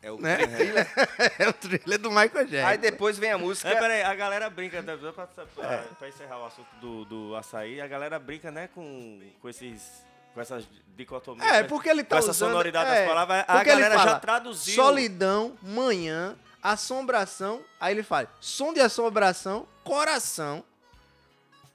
É 0.00 0.10
o 0.10 0.18
Né? 0.20 0.36
thriller. 0.46 0.86
é 1.38 1.48
o 1.48 1.52
thriller 1.52 1.98
do 1.98 2.08
Michael 2.10 2.46
Jackson. 2.46 2.66
Aí 2.66 2.78
depois 2.78 3.18
vem 3.18 3.32
a 3.32 3.38
música. 3.38 3.68
É, 3.68 3.76
peraí, 3.76 4.02
a 4.02 4.14
galera 4.14 4.48
brinca, 4.50 4.80
né, 4.82 4.96
pra, 4.96 5.26
pra, 5.26 5.46
É. 5.64 5.76
pra 5.98 6.08
encerrar 6.08 6.38
o 6.40 6.46
assunto 6.46 6.68
do, 6.80 7.04
do 7.04 7.36
açaí, 7.36 7.80
a 7.80 7.86
galera 7.86 8.18
brinca, 8.18 8.50
né, 8.50 8.68
com, 8.74 9.20
com 9.40 9.48
esses. 9.48 10.06
Com 10.38 10.42
essas 10.42 10.64
dicotomias. 10.96 11.46
É, 11.48 11.52
né, 11.54 11.62
porque 11.64 11.88
ele 11.88 12.04
tá 12.04 12.14
Com 12.14 12.18
essa 12.20 12.30
usando- 12.30 12.50
sonoridade 12.50 12.88
é, 12.90 12.94
das 13.00 13.08
palavras, 13.08 13.44
a 13.48 13.64
galera 13.64 13.94
já 13.98 14.04
fala, 14.04 14.20
traduziu. 14.20 14.74
Solidão, 14.76 15.56
manhã, 15.60 16.36
assombração. 16.62 17.60
Aí 17.80 17.92
ele 17.92 18.04
fala, 18.04 18.28
som 18.40 18.72
de 18.72 18.80
assombração, 18.80 19.66
coração. 19.82 20.62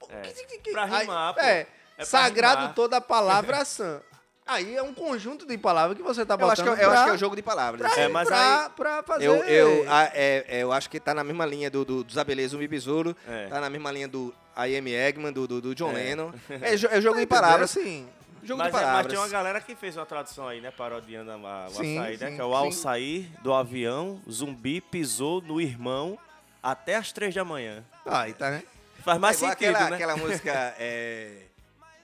É, 0.08 0.20
que- 0.22 0.44
que- 0.46 0.58
que- 0.58 0.72
pra 0.72 0.84
aí- 0.84 1.00
rimar, 1.02 1.34
pô. 1.34 1.40
É, 1.40 1.66
É 1.98 2.04
sagrado 2.06 2.62
rimar. 2.62 2.74
toda 2.74 2.96
a 2.96 3.00
palavra 3.00 3.58
ação. 3.60 4.00
Aí 4.46 4.76
é 4.76 4.82
um 4.82 4.92
conjunto 4.92 5.46
de 5.46 5.56
palavras 5.56 5.96
que 5.96 6.02
você 6.02 6.24
tá 6.24 6.34
Eu 6.38 6.50
acho, 6.50 6.62
botando 6.62 6.76
que, 6.78 6.84
eu 6.84 6.88
acho 6.90 6.96
pra, 6.96 7.04
que 7.04 7.10
é 7.10 7.14
o 7.14 7.18
jogo 7.18 7.34
de 7.36 7.40
palavras. 7.42 7.80
pra, 7.92 8.02
É, 8.02 8.08
mas 8.08 8.28
pra, 8.28 8.64
aí- 8.64 8.70
pra 8.76 9.02
fazer... 9.02 9.24
Eu, 9.26 9.36
eu, 9.44 9.90
a- 9.90 10.04
é- 10.14 10.44
é, 10.48 10.62
eu 10.62 10.70
acho 10.72 10.90
que 10.90 11.00
tá 11.00 11.14
na 11.14 11.24
mesma 11.24 11.46
linha 11.46 11.70
do, 11.70 11.82
do, 11.84 12.04
do 12.04 12.12
Zabelê 12.12 12.46
Zumbi 12.46 12.68
Besouro, 12.68 13.16
É. 13.26 13.46
tá 13.48 13.58
na 13.60 13.70
mesma 13.70 13.90
linha 13.90 14.06
do 14.06 14.34
I 14.56 14.76
Am 14.76 14.86
Eggman, 14.86 15.32
do, 15.32 15.46
do, 15.48 15.60
do 15.62 15.74
John 15.74 15.90
É. 15.92 15.94
Lennon. 15.94 16.30
É, 16.60 16.74
é 16.74 17.00
jogo 17.00 17.14
Tá 17.14 17.20
de 17.20 17.26
palavras. 17.26 17.70
Assim, 17.70 18.06
Jogo 18.44 18.58
Mas, 18.58 18.72
de 18.72 18.78
é, 18.78 18.80
mas 18.80 18.86
palavras. 18.88 19.06
tem 19.12 19.18
uma 19.18 19.28
galera 19.28 19.60
que 19.60 19.74
fez 19.74 19.96
uma 19.96 20.06
tradução 20.06 20.46
aí, 20.48 20.60
né? 20.60 20.70
Parodiando 20.70 21.30
a, 21.30 21.66
o 21.66 21.70
Sim, 21.70 21.98
açaí, 21.98 22.16
né? 22.18 22.28
sim, 22.30 22.34
Que 22.36 22.40
é 22.40 22.44
o 22.44 22.50
sim. 22.50 22.56
ao 22.56 22.72
sair 22.72 23.30
do 23.42 23.52
avião, 23.54 24.20
zumbi 24.30 24.80
pisou 24.80 25.40
no 25.40 25.60
irmão 25.60 26.18
até 26.62 26.96
as 26.96 27.10
três 27.12 27.34
da 27.34 27.44
manhã. 27.44 27.84
aí 28.06 28.32
tá, 28.34 28.50
né? 28.50 28.62
Faz 29.04 29.18
mais 29.18 29.36
É 29.42 29.48
sentido, 29.48 29.70
aquela, 29.74 29.90
né? 29.90 29.96
aquela 29.96 30.16
música 30.16 30.52
é, 30.78 31.42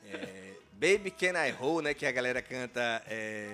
é, 0.06 0.52
Baby 0.72 1.10
Can 1.10 1.32
I 1.46 1.50
Hold, 1.50 1.84
né? 1.84 1.94
Que 1.94 2.04
a 2.06 2.12
galera 2.12 2.42
canta. 2.42 3.02
É, 3.06 3.48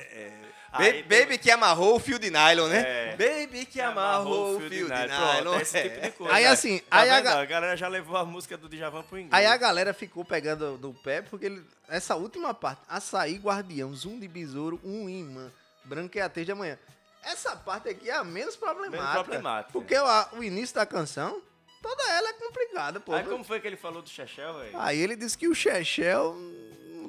é, 0.00 0.32
Aí 0.72 0.86
Baby, 0.86 1.08
tem- 1.08 1.20
Baby 1.20 1.38
que 1.38 1.50
amarrou 1.50 1.96
o 1.96 2.00
fio 2.00 2.18
de 2.18 2.30
nylon, 2.30 2.66
né? 2.68 2.80
É. 2.80 3.16
Baby 3.16 3.66
que 3.66 3.80
amarrou 3.80 4.56
o 4.56 4.60
fio 4.60 4.70
de 4.70 4.84
nylon. 4.84 5.42
Pronto, 5.42 5.60
esse 5.60 5.76
é. 5.76 5.88
tipo 5.88 6.00
de 6.00 6.10
coisa. 6.12 6.34
Aí, 6.34 6.46
assim, 6.46 6.78
tá 6.78 7.00
aí 7.00 7.10
a 7.10 7.16
a 7.18 7.44
galera 7.44 7.76
já 7.76 7.88
levou 7.88 8.16
a 8.16 8.24
música 8.24 8.56
do 8.56 8.68
Djavan 8.68 9.02
pro 9.02 9.18
inglês. 9.18 9.32
Aí 9.32 9.44
a 9.44 9.56
galera 9.56 9.92
ficou 9.92 10.24
pegando 10.24 10.78
no 10.78 10.94
pé 10.94 11.20
porque 11.20 11.46
ele, 11.46 11.62
essa 11.88 12.16
última 12.16 12.54
parte, 12.54 12.80
açaí, 12.88 13.36
guardião, 13.36 13.94
zoom 13.94 14.18
de 14.18 14.26
besouro, 14.26 14.80
um 14.82 15.08
imã, 15.10 15.50
branqueatejo 15.84 16.46
de 16.46 16.52
amanhã. 16.52 16.78
Essa 17.22 17.54
parte 17.54 17.88
aqui 17.90 18.08
é 18.08 18.14
a 18.14 18.24
menos 18.24 18.56
problemática. 18.56 19.02
Menos 19.02 19.22
problemática. 19.22 19.72
Porque 19.72 19.94
o, 19.96 20.38
o 20.38 20.42
início 20.42 20.74
da 20.74 20.86
canção, 20.86 21.40
toda 21.82 22.02
ela 22.12 22.30
é 22.30 22.32
complicada, 22.32 22.98
pô. 22.98 23.12
Aí 23.12 23.24
como 23.24 23.44
foi 23.44 23.60
que 23.60 23.66
ele 23.66 23.76
falou 23.76 24.00
do 24.02 24.08
Chechel, 24.08 24.58
velho? 24.58 24.80
Aí 24.80 24.98
ele 24.98 25.14
disse 25.16 25.36
que 25.36 25.46
o 25.46 25.54
Chechel 25.54 26.36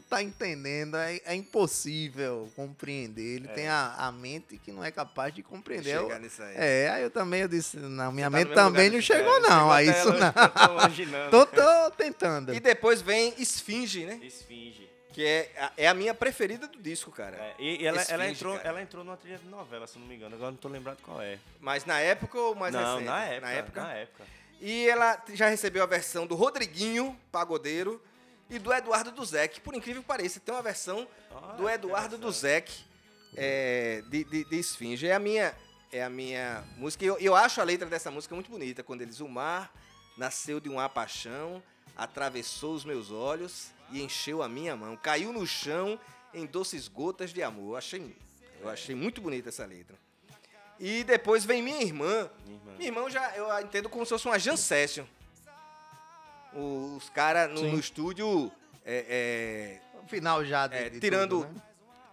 tá 0.10 0.22
entendendo, 0.22 0.96
é, 0.98 1.20
é 1.26 1.36
impossível 1.36 2.50
compreender. 2.56 3.36
Ele 3.38 3.48
tem 3.50 3.68
a, 3.68 3.96
a 3.98 4.12
mente 4.12 4.58
que 4.58 4.72
não 4.72 4.84
é 4.84 4.92
capaz 4.92 5.34
de 5.34 5.42
compreender. 5.44 6.00
Chegar 6.00 6.16
Eu- 6.16 6.20
nisso 6.22 6.42
aí. 6.44 6.54
É, 6.58 6.90
aí 6.90 7.04
eu 7.04 7.10
também 7.10 7.42
eu 7.42 7.48
disse, 7.48 7.78
não, 7.78 8.12
minha 8.12 8.30
tá 8.30 8.38
mente 8.38 8.54
também 8.54 8.86
lugar 8.90 8.96
não 8.96 9.02
chegou 9.02 9.36
É, 9.38 9.40
não, 9.40 9.72
a 9.72 9.80
chegou 9.84 9.92
até 9.92 10.00
isso 10.00 10.10
longe, 10.10 10.20
não. 10.20 10.44
eu 10.44 10.50
tô 10.50 10.72
imaginando. 10.74 11.32
Tô, 11.32 11.46
tô 11.46 11.92
tentando. 11.92 12.54
E 12.54 12.60
depois 12.60 13.02
vem 13.02 13.34
Esfinge, 13.38 14.06
né? 14.06 14.20
Esfinge. 14.24 14.90
Que 15.12 15.24
é 15.26 15.52
a, 15.60 15.72
é 15.78 15.88
a 15.88 15.94
minha 15.94 16.14
preferida 16.14 16.68
do 16.68 16.82
disco, 16.82 17.12
cara. 17.12 17.38
É, 17.38 17.54
e 17.60 17.82
e 17.84 17.86
ela, 17.86 18.02
ela, 18.02 18.24
Esfinge, 18.24 18.32
entrou, 18.32 18.58
cara. 18.58 18.70
ela 18.70 18.82
entrou 18.82 19.04
numa 19.04 19.16
trilha 19.18 19.38
de 19.38 19.48
novela, 19.48 19.86
se 19.86 20.00
não 20.00 20.08
me 20.08 20.16
engano. 20.16 20.36
Agora 20.36 20.50
não 20.52 20.58
tô 20.58 20.68
lembrado 20.68 20.98
qual 21.04 21.22
é. 21.22 21.38
Mas 21.60 21.86
na 21.86 22.00
época 22.00 22.40
ou 22.40 22.56
mais 22.56 22.74
não, 22.74 22.82
recente? 22.98 23.06
na 23.06 23.24
época, 23.26 23.42
Na 23.46 23.52
época. 23.54 23.82
Na 23.84 23.94
época. 23.94 24.24
E 24.60 24.88
ela 24.88 25.22
já 25.34 25.50
recebeu 25.50 25.84
a 25.84 25.86
versão 25.86 26.26
do 26.26 26.36
Rodriguinho, 26.36 27.16
pagodeiro, 27.32 28.02
e 28.54 28.60
do 28.60 28.72
Eduardo 28.72 29.12
Duzek. 29.12 29.60
Por 29.62 29.74
incrível 29.74 30.02
que 30.02 30.08
pareça, 30.08 30.40
tem 30.40 30.54
uma 30.54 30.62
versão 30.62 31.08
Ah, 31.32 31.54
do 31.54 31.68
Eduardo 31.68 32.18
Duzek 32.18 32.72
é, 33.36 34.04
de, 34.10 34.24
de, 34.24 34.46
de 34.46 34.60
Esfinge. 34.60 35.08
É 35.08 35.14
a 35.16 35.20
minha, 35.20 35.56
é 35.92 36.04
a 36.04 36.10
minha 36.10 36.64
música. 36.78 37.04
E 37.04 37.08
eu, 37.08 37.18
eu 37.18 37.36
acho 37.36 37.60
a 37.60 37.64
letra 37.64 37.88
dessa 37.88 38.12
música 38.12 38.36
muito 38.36 38.52
bonita. 38.52 38.84
Quando 38.84 39.02
eles 39.02 39.20
o 39.20 39.28
mar 39.28 39.74
nasceu 40.16 40.60
de 40.60 40.70
uma 40.70 40.88
paixão, 40.88 41.64
atravessou 41.98 42.76
os 42.76 42.86
meus 42.86 43.12
olhos 43.12 43.72
e 43.92 44.02
encheu 44.02 44.44
a 44.44 44.48
minha 44.48 44.76
mão. 44.76 44.96
Caiu 44.96 45.34
no 45.34 45.46
chão 45.48 46.00
em 46.34 46.46
doces 46.46 46.88
gotas 46.88 47.34
de 47.34 47.42
amor. 47.42 47.72
Eu 47.72 47.78
achei, 47.78 48.16
eu 48.62 48.70
achei 48.70 48.94
muito 48.94 49.20
bonita 49.20 49.50
essa 49.50 49.66
letra. 49.66 49.98
E 50.80 51.04
depois 51.04 51.46
vem 51.46 51.62
minha 51.62 51.82
irmã. 51.82 52.30
Minha 52.46 52.58
irmã. 52.58 52.72
Minha 52.78 52.88
irmã 52.90 53.10
já 53.10 53.36
eu 53.36 53.60
entendo 53.62 53.90
como 53.90 54.06
se 54.06 54.10
fosse 54.10 54.26
uma 54.28 54.38
jam 54.38 54.58
session. 54.58 55.06
Os 56.56 57.10
caras 57.10 57.52
no, 57.52 57.72
no 57.72 57.80
estúdio 57.80 58.52
é, 58.86 59.80
No 60.02 60.08
final 60.08 60.44
já 60.46 60.68
de, 60.68 60.76
é, 60.76 60.86
é, 60.86 60.90
de 60.90 61.00
tirando 61.00 61.42
tudo, 61.44 61.54
né? 61.54 61.62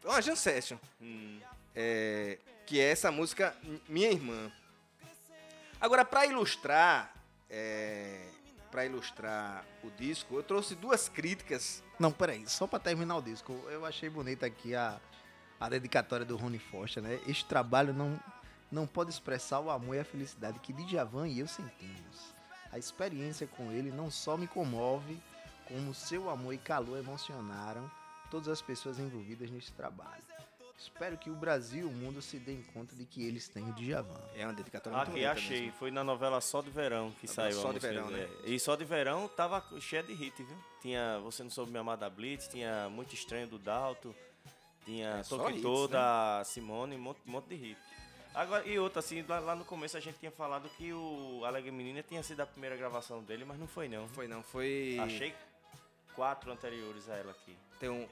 uma 0.04 0.22
jam 0.22 0.36
session, 0.36 0.78
Hum. 1.00 1.38
é, 1.74 2.38
que 2.66 2.80
é 2.80 2.90
essa 2.90 3.10
música 3.10 3.54
Minha 3.88 4.10
Irmã. 4.10 4.50
Agora 5.80 6.04
para 6.04 6.26
ilustrar, 6.26 7.12
é, 7.48 8.26
para 8.70 8.84
ilustrar 8.86 9.64
o 9.82 9.90
disco, 9.90 10.34
eu 10.36 10.42
trouxe 10.42 10.74
duas 10.74 11.08
críticas. 11.08 11.82
Não, 11.98 12.12
peraí, 12.12 12.48
só 12.48 12.66
pra 12.66 12.78
terminar 12.78 13.16
o 13.16 13.22
disco, 13.22 13.52
eu 13.70 13.84
achei 13.84 14.08
bonita 14.08 14.46
aqui 14.46 14.74
a, 14.74 15.00
a 15.58 15.68
dedicatória 15.68 16.24
do 16.24 16.36
Rony 16.36 16.58
Foster, 16.58 17.02
né? 17.02 17.18
Este 17.26 17.44
trabalho 17.44 17.92
não, 17.92 18.18
não 18.70 18.86
pode 18.86 19.10
expressar 19.10 19.60
o 19.60 19.70
amor 19.70 19.96
e 19.96 19.98
a 20.00 20.04
felicidade 20.04 20.58
que 20.60 20.72
Djavan 20.72 21.28
e 21.28 21.40
eu 21.40 21.48
sentimos. 21.48 22.34
A 22.72 22.78
experiência 22.78 23.46
com 23.46 23.72
ele 23.72 23.90
não 23.90 24.10
só 24.10 24.36
me 24.36 24.46
comove, 24.46 25.18
como 25.66 25.92
seu 25.94 26.30
amor 26.30 26.54
e 26.54 26.58
calor 26.58 26.98
emocionaram 26.98 27.90
todas 28.30 28.48
as 28.48 28.62
pessoas 28.62 28.98
envolvidas 28.98 29.50
neste 29.50 29.72
trabalho. 29.72 30.22
Espero 30.78 31.18
que 31.18 31.28
o 31.28 31.34
Brasil 31.34 31.82
e 31.82 31.84
o 31.84 31.92
mundo 31.92 32.22
se 32.22 32.38
deem 32.38 32.62
conta 32.72 32.94
de 32.96 33.04
que 33.04 33.22
eles 33.22 33.48
têm 33.48 33.68
o 33.68 33.72
Djavan. 33.74 34.18
É 34.34 34.46
uma 34.46 34.54
dedicatória 34.54 34.96
muito 34.98 35.10
Aqui, 35.10 35.26
achei. 35.26 35.60
mesmo. 35.62 35.76
Foi 35.76 35.90
na 35.90 36.02
novela 36.02 36.40
Só 36.40 36.62
de 36.62 36.70
Verão 36.70 37.12
que 37.20 37.28
saiu. 37.28 37.60
Só 37.60 37.70
de 37.70 37.78
Verão, 37.78 38.08
né? 38.10 38.26
E 38.44 38.58
Só 38.58 38.76
de 38.76 38.84
Verão 38.86 39.28
tava 39.28 39.62
cheia 39.78 40.02
de 40.02 40.14
hit, 40.14 40.42
viu? 40.42 40.56
Tinha 40.80 41.18
Você 41.22 41.42
Não 41.42 41.50
Soube 41.50 41.70
Me 41.70 41.78
Amar 41.78 41.98
da 41.98 42.08
Blitz, 42.08 42.48
tinha 42.48 42.88
Muito 42.88 43.14
Estranho 43.14 43.46
do 43.46 43.58
Dalto, 43.58 44.14
tinha 44.86 45.18
É, 45.18 45.22
Toque 45.22 45.52
hits, 45.52 45.62
Tô 45.62 45.82
né? 45.86 45.92
da 45.92 46.42
Simone, 46.46 46.96
um 46.96 47.00
monte, 47.00 47.20
um 47.26 47.30
monte 47.32 47.48
de 47.48 47.56
hit. 47.56 47.78
Agora, 48.34 48.64
e 48.66 48.78
outra, 48.78 49.00
assim, 49.00 49.22
lá, 49.22 49.40
lá 49.40 49.56
no 49.56 49.64
começo 49.64 49.96
a 49.96 50.00
gente 50.00 50.18
tinha 50.18 50.30
falado 50.30 50.68
que 50.70 50.92
o 50.92 51.44
Alegre 51.44 51.70
Menina 51.70 52.02
tinha 52.02 52.22
sido 52.22 52.40
a 52.40 52.46
primeira 52.46 52.76
gravação 52.76 53.22
dele, 53.22 53.44
mas 53.44 53.58
não 53.58 53.66
foi 53.66 53.88
não. 53.88 54.08
Foi 54.08 54.28
não, 54.28 54.42
foi. 54.42 54.96
Achei 55.00 55.34
quatro 56.14 56.50
anteriores 56.52 57.08
a 57.08 57.16
ela 57.16 57.32
aqui. 57.32 57.56
Tem 57.78 57.88
um, 57.88 58.08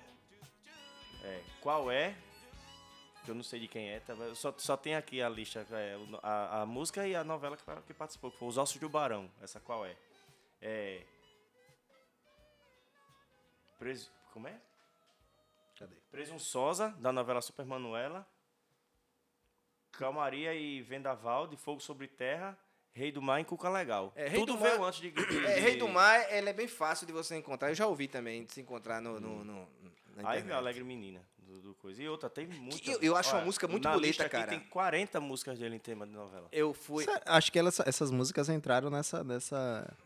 É, 1.22 1.42
qual 1.60 1.90
é? 1.90 2.16
Que 3.24 3.30
eu 3.30 3.34
não 3.34 3.42
sei 3.42 3.60
de 3.60 3.68
quem 3.68 3.90
é. 3.90 4.00
tá? 4.00 4.14
Só, 4.34 4.52
só 4.58 4.76
tem 4.76 4.94
aqui 4.96 5.22
a 5.22 5.28
lista, 5.28 5.64
é, 5.70 5.96
a, 6.22 6.62
a 6.62 6.66
música 6.66 7.06
e 7.06 7.14
a 7.14 7.22
novela 7.22 7.56
que, 7.56 7.62
que 7.86 7.94
participou, 7.94 8.30
que 8.30 8.38
foi 8.38 8.48
Os 8.48 8.58
Ossos 8.58 8.80
do 8.80 8.88
Barão. 8.88 9.30
Essa 9.40 9.60
qual 9.60 9.86
é? 9.86 9.96
É. 10.60 11.04
Preso, 13.78 14.10
como 14.32 14.48
é? 14.48 14.60
Cadê? 15.78 15.94
Presunçosa, 16.10 16.88
da 16.98 17.12
novela 17.12 17.40
Super 17.40 17.64
Manuela. 17.64 18.26
Calmaria 19.98 20.54
e 20.54 20.80
Vendaval, 20.82 21.46
de 21.46 21.56
Fogo 21.56 21.80
sobre 21.80 22.06
Terra. 22.06 22.56
Rei 22.94 23.12
do 23.12 23.20
Mar 23.22 23.40
em 23.40 23.44
Cuca 23.44 23.68
Legal. 23.68 24.12
É, 24.16 24.26
Rei 24.28 24.40
Tudo 24.40 24.54
do 24.54 24.58
veio 24.58 24.78
Mar- 24.80 24.88
antes 24.88 25.00
de, 25.00 25.10
de- 25.12 25.46
É, 25.46 25.60
Rei 25.60 25.76
do 25.76 25.88
Mar, 25.88 26.20
ela 26.30 26.50
é 26.50 26.52
bem 26.52 26.66
fácil 26.66 27.06
de 27.06 27.12
você 27.12 27.36
encontrar. 27.36 27.68
Eu 27.70 27.74
já 27.74 27.86
ouvi 27.86 28.08
também 28.08 28.44
de 28.44 28.52
se 28.52 28.60
encontrar 28.60 29.00
no, 29.00 29.20
no, 29.20 29.44
no- 29.44 29.68
na 30.16 30.30
Aí 30.30 30.50
Alegre 30.50 30.82
Menina, 30.82 31.20
do, 31.38 31.60
do 31.60 31.74
coisa. 31.74 32.02
E 32.02 32.08
outra, 32.08 32.28
tem 32.28 32.46
muita. 32.48 32.90
eu- 32.90 32.98
eu 33.00 33.16
acho 33.16 33.34
uma 33.36 33.44
música 33.44 33.68
muito 33.68 33.88
bonita, 33.88 34.28
cara. 34.28 34.48
Tem 34.50 34.58
40 34.60 35.20
músicas 35.20 35.58
dele 35.60 35.76
em 35.76 35.78
tema 35.78 36.06
de 36.06 36.12
novela. 36.12 36.48
Eu 36.50 36.72
fui. 36.74 37.04
Essa- 37.04 37.22
Acho 37.26 37.52
que 37.52 37.58
elas- 37.58 37.80
essas 37.80 38.10
músicas 38.10 38.48
entraram 38.48 38.90
nessa, 38.90 39.22
nessa, 39.22 39.96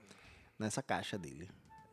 nessa 0.59 0.83
caixa 0.83 1.17
dele. 1.17 1.49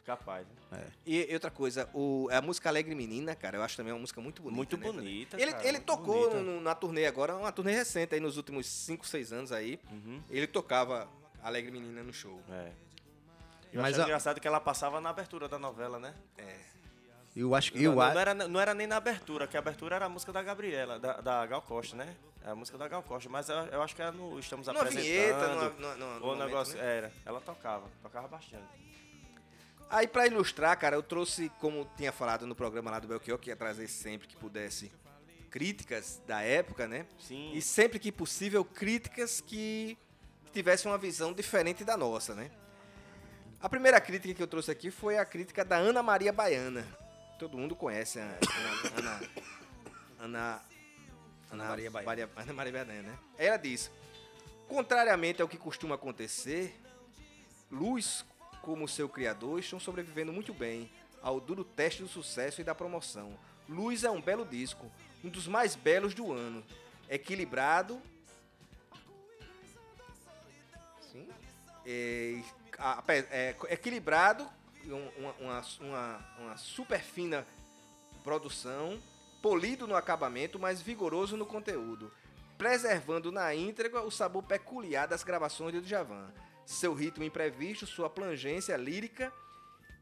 Capaz, 0.10 0.48
né? 0.72 0.88
E, 1.06 1.30
e 1.30 1.34
outra 1.36 1.52
coisa, 1.52 1.88
o, 1.94 2.28
a 2.32 2.42
música 2.42 2.68
Alegre 2.68 2.96
Menina, 2.96 3.36
cara, 3.36 3.58
eu 3.58 3.62
acho 3.62 3.78
também 3.78 3.94
uma 3.94 4.00
música 4.00 4.20
muito 4.20 4.42
bonita. 4.42 4.56
Muito 4.58 4.76
né, 4.78 4.84
bonita, 4.88 5.40
Ele, 5.40 5.52
cara, 5.52 5.64
ele 5.64 5.78
muito 5.78 5.86
tocou 5.86 6.30
bonita. 6.32 6.40
no- 6.42 6.62
na 6.62 6.74
turnê 6.74 7.06
agora, 7.06 7.36
uma 7.36 7.52
turnê 7.52 7.74
recente 7.74 8.16
aí 8.16 8.20
nos 8.20 8.38
últimos 8.38 8.66
5, 8.66 9.06
6 9.06 9.32
anos 9.32 9.52
aí. 9.52 9.80
Uhum. 9.92 10.20
Ele 10.32 10.48
tocava 10.48 11.08
Alegre 11.44 11.70
Menina 11.72 12.02
no 12.02 12.12
show. 12.12 12.42
É. 12.50 12.72
Eu 13.72 13.84
Mas 13.84 13.94
acho 13.94 14.02
a- 14.02 14.06
engraçado 14.06 14.40
que 14.42 14.48
ela 14.48 14.60
passava 14.60 15.00
na 15.00 15.12
abertura 15.12 15.48
da 15.48 15.60
novela, 15.60 16.00
né? 16.00 16.16
Eu 17.36 17.54
acho 17.54 17.72
que. 17.72 17.78
não, 17.78 17.92
Eu 17.92 17.96
não, 17.96 18.14
não 18.14 18.20
era, 18.20 18.34
não 18.34 18.60
era 18.60 18.74
nem 18.74 18.88
na 18.88 18.98
abertura, 18.98 19.46
que 19.48 19.56
a 19.56 19.60
abertura 19.60 19.96
era 19.96 20.06
a 20.06 20.10
música 20.10 20.34
da 20.34 20.42
Gabriela, 20.42 21.00
da, 21.00 21.22
da 21.22 21.46
Gal 21.46 21.62
Costa, 21.62 21.96
né? 21.96 22.16
É 22.44 22.50
a 22.50 22.56
música 22.56 22.78
da 22.80 22.88
Gal 22.88 23.04
Costa, 23.04 23.30
mas 23.30 23.48
eu, 23.48 23.56
eu 23.58 23.82
acho 23.84 23.96
que 23.96 24.02
era 24.02 24.12
no 24.12 24.40
Estamos 24.40 24.66
Numa 24.66 24.80
Apresentando. 24.80 25.06
vinheta, 25.06 25.48
numa, 25.50 25.70
numa, 25.70 25.96
numa, 25.96 26.14
ou 26.16 26.20
num 26.20 26.26
momento, 26.28 26.46
negócio, 26.48 26.78
né? 26.78 26.98
era. 26.98 27.14
Ela 27.24 27.40
tocava, 27.40 27.88
tocava 28.02 28.28
bastante. 28.28 28.89
Aí 29.90 30.08
pra 30.08 30.28
ilustrar, 30.28 30.78
cara, 30.78 30.96
eu 30.96 31.02
trouxe, 31.02 31.50
como 31.60 31.90
tinha 31.98 32.12
falado 32.12 32.46
no 32.46 32.54
programa 32.54 32.92
lá 32.92 33.00
do 33.00 33.08
Belchior, 33.08 33.40
que 33.40 33.50
ia 33.50 33.56
trazer 33.56 33.88
sempre 33.88 34.28
que 34.28 34.36
pudesse 34.36 34.92
críticas 35.50 36.22
da 36.28 36.42
época, 36.42 36.88
né? 36.88 37.08
Sim. 37.20 37.52
E 37.54 37.62
sempre 37.62 37.98
que 37.98 38.12
possível, 38.12 38.64
críticas 38.64 39.42
que 39.42 39.98
tivessem 40.54 40.92
uma 40.92 40.98
visão 40.98 41.34
diferente 41.34 41.84
da 41.84 41.98
nossa, 41.98 42.36
né? 42.36 42.52
A 43.60 43.68
primeira 43.68 44.00
crítica 44.00 44.34
que 44.34 44.44
eu 44.44 44.48
trouxe 44.48 44.70
aqui 44.70 44.92
foi 44.92 45.18
a 45.18 45.26
crítica 45.26 45.66
da 45.66 45.78
Ana 45.78 46.04
Maria 46.04 46.32
Baiana. 46.32 46.86
Todo 47.40 47.58
mundo 47.58 47.76
conhece 47.76 48.20
a 48.20 48.24
Ana... 48.24 48.38
Ana, 48.96 49.22
Ana, 50.20 50.62
Ana 51.52 51.68
Maria 51.68 51.90
Baiana. 51.90 52.32
Ana 52.36 52.54
Maria 52.54 52.72
Baiana, 52.72 53.02
né? 53.02 53.20
Ela 53.38 53.58
diz, 53.58 53.90
contrariamente 54.68 55.42
ao 55.42 55.48
que 55.48 55.58
costuma 55.58 55.96
acontecer, 55.96 56.80
Luz, 57.72 58.24
como 58.62 58.88
seu 58.88 59.08
criador, 59.10 59.60
estão 59.60 59.80
sobrevivendo 59.80 60.32
muito 60.34 60.54
bem 60.54 60.90
ao 61.22 61.40
duro 61.40 61.64
teste 61.64 62.02
do 62.02 62.08
sucesso 62.08 62.62
e 62.62 62.64
da 62.64 62.74
promoção. 62.76 63.38
Luz 63.68 64.04
é 64.04 64.10
um 64.10 64.22
belo 64.22 64.46
disco, 64.46 64.90
um 65.24 65.30
dos 65.30 65.48
mais 65.48 65.76
belos 65.76 66.14
do 66.14 66.32
ano. 66.32 66.64
Equilibrado. 67.10 68.02
Sim. 71.12 71.28
É, 71.86 72.42
ape- 72.78 73.28
é, 73.32 73.56
equilibrado, 73.70 74.48
um- 74.86 75.10
uma, 75.18 75.32
uma, 75.40 75.62
uma, 75.82 76.26
uma 76.40 76.58
super 76.58 77.02
fina 77.02 77.46
produção, 78.24 79.00
polido 79.42 79.88
no 79.88 79.96
acabamento, 79.96 80.60
mas 80.60 80.82
vigoroso 80.82 81.38
no 81.38 81.46
conteúdo, 81.46 82.12
preservando 82.58 83.32
na 83.32 83.54
íntegra 83.56 84.02
o 84.02 84.12
sabor 84.12 84.44
peculiar 84.44 85.08
das 85.08 85.24
gravações 85.24 85.74
de 85.74 85.82
Djavan, 85.82 86.32
seu 86.74 86.94
ritmo 86.94 87.24
imprevisto, 87.24 87.88
sua 87.88 88.10
plangência 88.10 88.78
lírica 88.78 89.34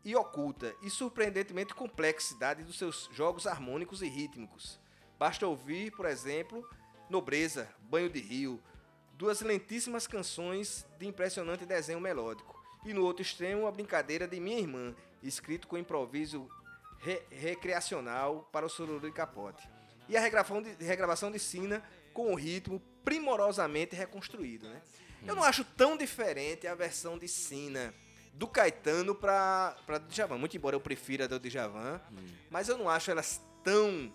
e 0.04 0.16
oculta, 0.16 0.76
e 0.82 0.90
surpreendentemente 0.90 1.74
complexidade 1.74 2.64
dos 2.64 2.78
seus 2.78 3.10
jogos 3.14 3.48
harmônicos 3.48 4.02
e 4.02 4.08
rítmicos. 4.08 4.80
Basta 5.18 5.48
ouvir, 5.48 5.92
por 5.92 6.06
exemplo, 6.06 6.68
Nobreza, 7.10 7.70
Banho 7.80 8.10
de 8.10 8.20
Rio, 8.20 8.62
duas 9.14 9.42
lentíssimas 9.42 10.08
canções 10.08 10.86
de 11.00 11.08
impressionante 11.08 11.66
desenho 11.66 12.02
melódico, 12.02 12.62
e 12.86 12.94
no 12.94 13.04
outro 13.04 13.22
extremo, 13.22 13.66
a 13.66 13.72
brincadeira 13.72 14.28
de 14.28 14.40
Minha 14.40 14.60
Irmã, 14.60 14.96
escrito 15.24 15.68
com 15.68 15.78
improviso 15.78 16.50
re- 17.00 17.24
recreacional 17.32 18.48
para 18.52 18.66
o 18.66 18.70
Sururu 18.70 19.08
e 19.08 19.12
Capote. 19.12 19.68
E 20.10 20.16
a 20.16 20.22
regravação 20.22 20.62
de, 20.62 20.72
regravação 20.84 21.32
de 21.32 21.40
Sina 21.40 21.82
com 22.14 22.32
o 22.32 22.36
ritmo 22.36 22.82
primorosamente 23.04 23.96
reconstruído, 23.96 24.68
né? 24.70 24.82
Eu 25.26 25.36
não 25.36 25.44
acho 25.44 25.64
tão 25.64 25.98
diferente 25.98 26.68
a 26.68 26.76
versão 26.76 27.18
de 27.18 27.28
Sina 27.28 27.94
do 28.34 28.48
Caetano 28.48 29.16
para 29.16 29.76
para 29.86 29.98
Djavan. 29.98 30.38
Muito 30.38 30.56
embora 30.56 30.76
eu 30.76 30.80
prefira 30.80 31.26
a 31.26 31.28
do 31.28 31.40
Djavan, 31.40 32.00
mas 32.50 32.70
eu 32.70 32.78
não 32.78 32.90
acho 32.90 33.10
elas 33.10 33.42
tão 33.64 34.12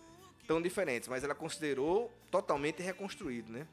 tão 0.46 0.60
diferentes, 0.60 1.08
mas 1.08 1.24
ela 1.24 1.34
considerou 1.34 2.10
totalmente 2.30 2.82
reconstruído, 2.82 3.52
né? 3.52 3.66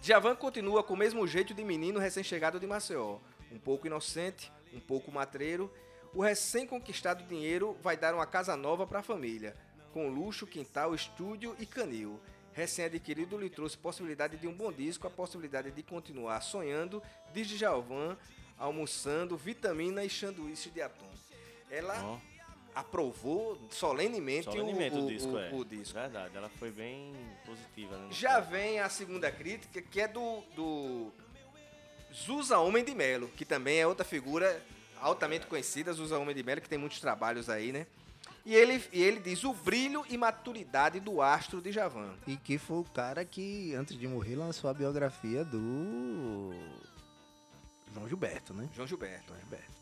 Djavan 0.00 0.34
continua 0.34 0.82
com 0.82 0.94
o 0.94 0.96
mesmo 0.96 1.26
jeito 1.26 1.52
de 1.52 1.62
menino 1.62 1.98
recém-chegado 1.98 2.58
de 2.58 2.66
Maceió, 2.66 3.18
um 3.52 3.58
pouco 3.58 3.86
inocente, 3.86 4.50
um 4.72 4.80
pouco 4.80 5.12
matreiro. 5.12 5.70
O 6.14 6.22
recém-conquistado 6.22 7.24
dinheiro 7.24 7.76
vai 7.82 7.96
dar 7.96 8.14
uma 8.14 8.26
casa 8.26 8.56
nova 8.56 8.86
para 8.86 9.00
a 9.00 9.02
família, 9.02 9.54
com 9.92 10.08
luxo, 10.08 10.46
quintal, 10.46 10.94
estúdio 10.94 11.54
e 11.58 11.66
canil. 11.66 12.18
Recém-adquirido 12.52 13.38
lhe 13.38 13.48
trouxe 13.48 13.76
possibilidade 13.78 14.36
de 14.36 14.46
um 14.48 14.52
bom 14.52 14.72
disco, 14.72 15.06
a 15.06 15.10
possibilidade 15.10 15.70
de 15.70 15.82
continuar 15.82 16.40
sonhando, 16.40 17.02
diz 17.32 17.46
Djavan, 17.48 18.16
almoçando, 18.58 19.36
vitamina 19.36 20.04
e 20.04 20.10
sanduíche 20.10 20.68
de 20.70 20.82
atum. 20.82 21.06
Ela 21.70 22.02
Ó, 22.04 22.18
aprovou 22.74 23.56
solenemente, 23.70 24.48
o- 24.48 24.52
solenemente 24.52 24.96
o, 24.96 25.04
o, 25.04 25.08
disco, 25.08 25.30
o- 25.32 25.38
é. 25.38 25.50
o 25.52 25.64
disco. 25.64 25.94
Verdade, 25.94 26.36
ela 26.36 26.48
foi 26.58 26.70
bem 26.70 27.14
positiva, 27.46 27.96
né? 27.96 28.08
Já 28.10 28.40
vem 28.40 28.80
a 28.80 28.88
segunda 28.88 29.30
crítica, 29.30 29.80
que 29.80 30.00
é 30.00 30.08
do, 30.08 30.40
do 30.56 31.12
Zusa 32.12 32.58
Homem 32.58 32.84
de 32.84 32.94
Melo, 32.94 33.28
que 33.28 33.44
também 33.44 33.78
é 33.78 33.86
outra 33.86 34.04
figura 34.04 34.60
altamente 35.00 35.46
conhecida, 35.46 35.92
Zusa 35.92 36.18
Homem 36.18 36.34
de 36.34 36.42
Melo, 36.42 36.60
que 36.60 36.68
tem 36.68 36.78
muitos 36.78 37.00
trabalhos 37.00 37.48
aí, 37.48 37.70
né? 37.72 37.86
E 38.44 38.54
ele, 38.54 38.82
e 38.92 39.02
ele 39.02 39.20
diz 39.20 39.44
o 39.44 39.52
brilho 39.52 40.04
e 40.08 40.16
maturidade 40.16 40.98
do 40.98 41.20
astro 41.20 41.60
de 41.60 41.70
Javan. 41.70 42.14
E 42.26 42.36
que 42.36 42.58
foi 42.58 42.78
o 42.78 42.84
cara 42.84 43.24
que, 43.24 43.74
antes 43.74 43.98
de 43.98 44.08
morrer, 44.08 44.36
lançou 44.36 44.70
a 44.70 44.74
biografia 44.74 45.44
do. 45.44 46.52
João 47.92 48.08
Gilberto, 48.08 48.54
né? 48.54 48.68
João 48.74 48.86
Gilberto. 48.86 49.26
João 49.28 49.38
Gilberto. 49.40 49.72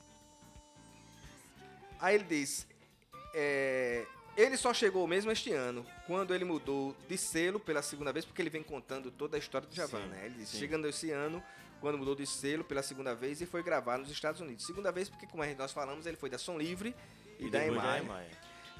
Aí 2.01 2.15
ele 2.15 2.25
diz: 2.25 2.67
é, 3.35 4.07
ele 4.37 4.57
só 4.57 4.73
chegou 4.73 5.07
mesmo 5.07 5.31
este 5.31 5.53
ano, 5.53 5.85
quando 6.07 6.35
ele 6.35 6.45
mudou 6.45 6.97
de 7.09 7.17
selo 7.17 7.61
pela 7.61 7.83
segunda 7.83 8.13
vez, 8.13 8.25
porque 8.25 8.41
ele 8.43 8.51
vem 8.51 8.63
contando 8.63 9.11
toda 9.11 9.37
a 9.37 9.39
história 9.39 9.69
do 9.69 9.75
Javan, 9.75 10.07
né? 10.07 10.27
Ele 10.27 10.35
diz: 10.37 10.49
sim. 10.49 10.59
chegando 10.59 10.87
esse 10.89 11.11
ano, 11.11 11.43
quando 11.81 11.99
mudou 11.99 12.15
de 12.15 12.27
selo 12.27 12.65
pela 12.65 12.83
segunda 12.83 13.15
vez 13.15 13.41
e 13.41 13.47
foi 13.47 13.63
gravar 13.63 13.99
nos 13.99 14.11
Estados 14.11 14.41
Unidos. 14.41 14.67
Segunda 14.67 14.91
vez, 14.91 15.09
porque, 15.09 15.27
como 15.27 15.45
nós 15.57 15.73
falamos, 15.73 16.07
ele 16.07 16.17
foi 16.17 16.31
da 16.31 16.39
Som 16.39 16.59
Livre 16.59 16.95
e, 17.39 17.47
E 17.47 17.51
da 17.51 17.65
EMAI. 17.65 18.29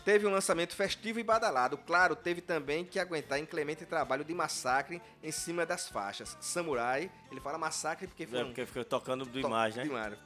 Teve 0.09 0.27
um 0.27 0.31
lançamento 0.31 0.75
festivo 0.75 1.21
e 1.21 1.23
badalado. 1.23 1.77
Claro, 1.77 2.17
teve 2.17 2.41
também 2.41 2.83
que 2.83 2.99
aguentar 2.99 3.39
inclemente 3.39 3.85
trabalho 3.85 4.25
de 4.25 4.33
massacre 4.33 5.03
em 5.23 5.31
cima 5.31 5.67
das 5.67 5.87
faixas. 5.87 6.35
Samurai, 6.41 7.11
ele 7.31 7.43
fala 7.43 7.59
massacre 7.59 8.07
porque 8.07 8.27
foi 8.27 8.39
É, 8.41 8.45
porque 8.45 8.65
fica 8.65 8.87
tocando 8.87 9.27
do 9.27 9.39
to- 9.39 9.47
imagem, 9.47 9.85
né? 9.85 10.17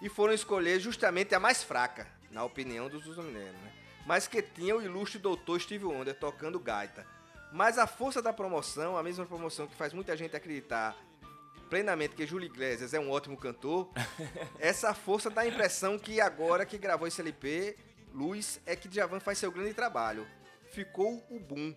E 0.00 0.08
foram 0.08 0.32
escolher 0.32 0.78
justamente 0.78 1.34
a 1.34 1.40
mais 1.40 1.60
fraca, 1.60 2.06
na 2.30 2.44
opinião 2.44 2.88
dos 2.88 3.04
usos 3.04 3.24
mineiros, 3.24 3.60
né? 3.62 3.72
Mas 4.06 4.28
que 4.28 4.40
tinha 4.40 4.76
o 4.76 4.80
ilustre 4.80 5.18
doutor 5.18 5.60
Steve 5.60 5.86
Wonder 5.86 6.14
tocando 6.16 6.60
gaita. 6.60 7.04
Mas 7.52 7.78
a 7.78 7.86
força 7.88 8.22
da 8.22 8.32
promoção, 8.32 8.96
a 8.96 9.02
mesma 9.02 9.26
promoção 9.26 9.66
que 9.66 9.74
faz 9.74 9.92
muita 9.92 10.16
gente 10.16 10.36
acreditar 10.36 10.94
plenamente 11.68 12.14
que 12.14 12.24
Júlio 12.24 12.46
Iglesias 12.46 12.94
é 12.94 13.00
um 13.00 13.10
ótimo 13.10 13.36
cantor, 13.36 13.88
essa 14.60 14.94
força 14.94 15.28
dá 15.28 15.40
a 15.40 15.48
impressão 15.48 15.98
que 15.98 16.20
agora 16.20 16.64
que 16.64 16.78
gravou 16.78 17.08
esse 17.08 17.20
LP, 17.20 17.76
Luiz, 18.12 18.60
é 18.66 18.76
que 18.76 18.88
Djavan 18.88 19.20
faz 19.20 19.38
seu 19.38 19.50
grande 19.50 19.72
trabalho. 19.72 20.26
Ficou 20.70 21.24
o 21.30 21.40
boom. 21.40 21.74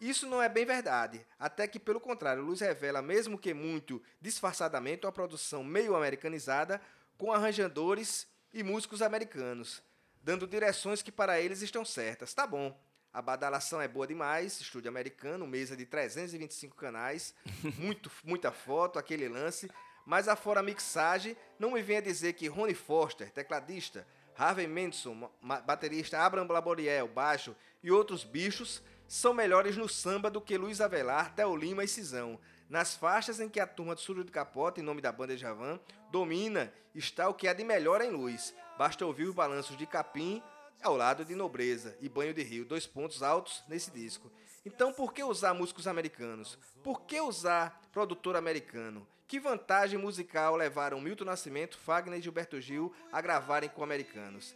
Isso 0.00 0.26
não 0.26 0.42
é 0.42 0.48
bem 0.48 0.64
verdade, 0.64 1.26
até 1.38 1.66
que 1.66 1.78
pelo 1.78 2.00
contrário, 2.00 2.42
Luz 2.42 2.60
revela, 2.60 3.00
mesmo 3.00 3.38
que 3.38 3.54
muito 3.54 4.02
disfarçadamente, 4.20 5.06
uma 5.06 5.12
produção 5.12 5.64
meio 5.64 5.96
americanizada 5.96 6.80
com 7.16 7.32
arranjadores 7.32 8.26
e 8.52 8.62
músicos 8.62 9.00
americanos, 9.00 9.82
dando 10.22 10.46
direções 10.46 11.00
que 11.00 11.10
para 11.10 11.40
eles 11.40 11.62
estão 11.62 11.84
certas. 11.84 12.34
Tá 12.34 12.46
bom. 12.46 12.78
A 13.10 13.22
badalação 13.22 13.80
é 13.80 13.88
boa 13.88 14.06
demais, 14.06 14.60
estúdio 14.60 14.90
americano, 14.90 15.46
mesa 15.46 15.74
de 15.74 15.86
325 15.86 16.76
canais, 16.76 17.34
muito, 17.78 18.10
muita 18.22 18.52
foto, 18.52 18.98
aquele 18.98 19.26
lance, 19.26 19.70
mas 20.04 20.28
afora 20.28 20.60
a 20.60 20.62
mixagem, 20.62 21.34
não 21.58 21.70
me 21.70 21.82
venha 21.82 22.02
dizer 22.02 22.34
que 22.34 22.46
Ronnie 22.46 22.74
Foster, 22.74 23.30
tecladista, 23.32 24.06
Harvey 24.38 24.66
Mendelssohn, 24.66 25.28
baterista 25.64 26.18
Abraham 26.18 26.46
Laboriel, 26.52 27.08
baixo 27.08 27.56
e 27.82 27.90
outros 27.90 28.24
bichos 28.24 28.82
são 29.08 29.32
melhores 29.32 29.76
no 29.76 29.88
samba 29.88 30.30
do 30.30 30.40
que 30.40 30.58
Luiz 30.58 30.80
Avelar, 30.80 31.34
Theo 31.34 31.56
Lima 31.56 31.84
e 31.84 31.88
Cisão. 31.88 32.38
Nas 32.68 32.96
faixas 32.96 33.38
em 33.38 33.48
que 33.48 33.60
a 33.60 33.66
turma 33.66 33.94
do 33.94 34.00
Surdo 34.00 34.24
de 34.24 34.32
Capota, 34.32 34.80
em 34.80 34.82
nome 34.82 35.00
da 35.00 35.12
banda 35.12 35.36
Javan, 35.36 35.78
domina, 36.10 36.72
está 36.94 37.28
o 37.28 37.34
que 37.34 37.46
há 37.46 37.52
de 37.52 37.62
melhor 37.62 38.00
em 38.00 38.10
luz. 38.10 38.52
Basta 38.76 39.06
ouvir 39.06 39.24
os 39.24 39.34
balanços 39.34 39.76
de 39.76 39.86
Capim 39.86 40.42
ao 40.82 40.96
lado 40.96 41.24
de 41.24 41.34
Nobreza 41.34 41.96
e 42.00 42.08
Banho 42.08 42.34
de 42.34 42.42
Rio, 42.42 42.64
dois 42.64 42.86
pontos 42.86 43.22
altos 43.22 43.62
nesse 43.68 43.90
disco. 43.90 44.30
Então, 44.64 44.92
por 44.92 45.12
que 45.12 45.22
usar 45.22 45.54
músicos 45.54 45.86
americanos? 45.86 46.58
Por 46.82 47.02
que 47.02 47.20
usar 47.20 47.80
produtor 47.92 48.36
americano? 48.36 49.06
Que 49.28 49.40
vantagem 49.40 49.98
musical 49.98 50.54
levaram 50.54 51.00
Milton 51.00 51.24
Nascimento, 51.24 51.76
Fagner 51.76 52.20
e 52.20 52.22
Gilberto 52.22 52.60
Gil 52.60 52.94
a 53.10 53.20
gravarem 53.20 53.68
com 53.68 53.82
americanos? 53.82 54.54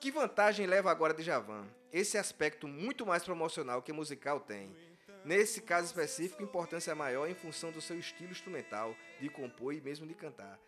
Que 0.00 0.10
vantagem 0.10 0.66
leva 0.66 0.90
agora 0.90 1.14
de 1.14 1.22
Javan? 1.22 1.68
Esse 1.92 2.18
aspecto 2.18 2.66
muito 2.66 3.06
mais 3.06 3.22
promocional 3.22 3.80
que 3.80 3.92
musical 3.92 4.40
tem. 4.40 4.74
Nesse 5.24 5.62
caso 5.62 5.86
específico, 5.86 6.42
importância 6.42 6.96
maior 6.96 7.28
em 7.28 7.34
função 7.34 7.70
do 7.70 7.80
seu 7.80 7.96
estilo 7.96 8.32
instrumental, 8.32 8.92
de 9.20 9.28
compor 9.28 9.72
e 9.72 9.80
mesmo 9.80 10.04
de 10.04 10.14
cantar. 10.14 10.58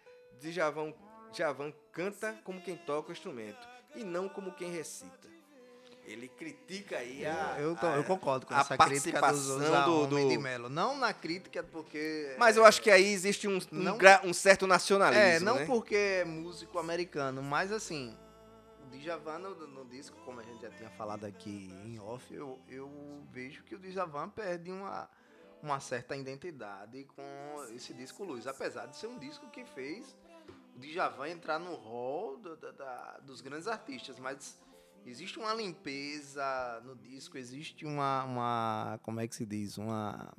Djavan, 0.41 0.95
Djavan 1.33 1.73
canta 1.91 2.41
como 2.45 2.63
quem 2.63 2.77
toca 2.77 3.09
o 3.09 3.13
instrumento 3.13 3.69
e 3.97 4.05
não 4.05 4.29
como 4.29 4.55
quem 4.55 4.71
recita. 4.71 5.38
Ele 6.11 6.29
critica 6.29 6.97
aí 6.97 7.25
a. 7.27 7.57
Eu, 7.59 7.77
tô- 7.77 7.87
a- 7.87 7.97
eu 7.97 8.05
concordo 8.05 8.47
com 8.47 8.55
a 8.55 8.61
essa 8.61 8.77
crítica 8.79 9.13
dos 9.13 9.21
participação 9.21 9.85
do- 9.85 10.07
do, 10.07 10.29
de 10.29 10.39
Melo. 10.39 10.69
Não 10.69 10.97
na 10.97 11.13
crítica, 11.13 11.63
porque. 11.63 12.35
Mas 12.39 12.57
eu 12.57 12.65
acho 12.65 12.81
que 12.81 12.91
aí 12.91 13.13
existe 13.13 13.47
um, 13.47 13.57
um, 13.59 13.61
Não- 13.71 13.99
gra- 13.99 14.23
um 14.25 14.33
certo 14.33 14.67
nacionalismo. 14.67 15.23
É, 15.23 15.39
não 15.41 15.57
né? 15.57 15.67
porque 15.67 15.95
é 15.95 16.25
músico 16.25 16.79
americano, 16.79 17.43
mas 17.43 17.71
assim, 17.73 18.17
o 18.93 18.97
Djavan 18.97 19.39
no, 19.39 19.67
no 19.67 19.85
disco, 19.85 20.17
como 20.25 20.41
a 20.41 20.43
gente 20.43 20.63
já 20.63 20.71
tinha 20.71 20.91
falado 20.91 21.25
aqui 21.25 21.71
em 21.85 21.99
off, 22.01 22.33
eu, 22.33 22.59
eu 22.69 22.91
vejo 23.31 23.63
que 23.65 23.75
o 23.75 23.79
Djavan 23.79 24.31
perde 24.31 24.71
uma, 24.71 25.09
uma 25.63 25.79
certa 25.81 26.17
identidade 26.17 27.05
com 27.15 27.67
esse 27.75 27.93
disco 27.93 28.25
Luz. 28.25 28.47
Apesar 28.47 28.87
de 28.87 28.97
ser 28.97 29.09
um 29.09 29.19
disco 29.19 29.47
que 29.51 29.65
fez 29.67 30.17
o 30.75 30.81
Djavan 30.81 31.29
entrar 31.29 31.59
no 31.59 31.75
hall 31.75 32.37
do- 32.39 32.57
da- 32.57 32.71
da- 32.73 33.19
dos 33.23 33.41
grandes 33.43 33.67
artistas, 33.69 34.19
mas 34.19 34.59
existe 35.09 35.39
uma 35.39 35.55
limpeza 35.55 36.81
no 36.85 36.95
disco, 36.97 37.37
existe 37.39 37.85
uma, 37.87 38.25
uma 38.25 39.01
como 39.03 39.21
é 39.21 39.27
que 39.29 39.35
se 39.35 39.45
diz, 39.47 39.79
uma 39.79 40.33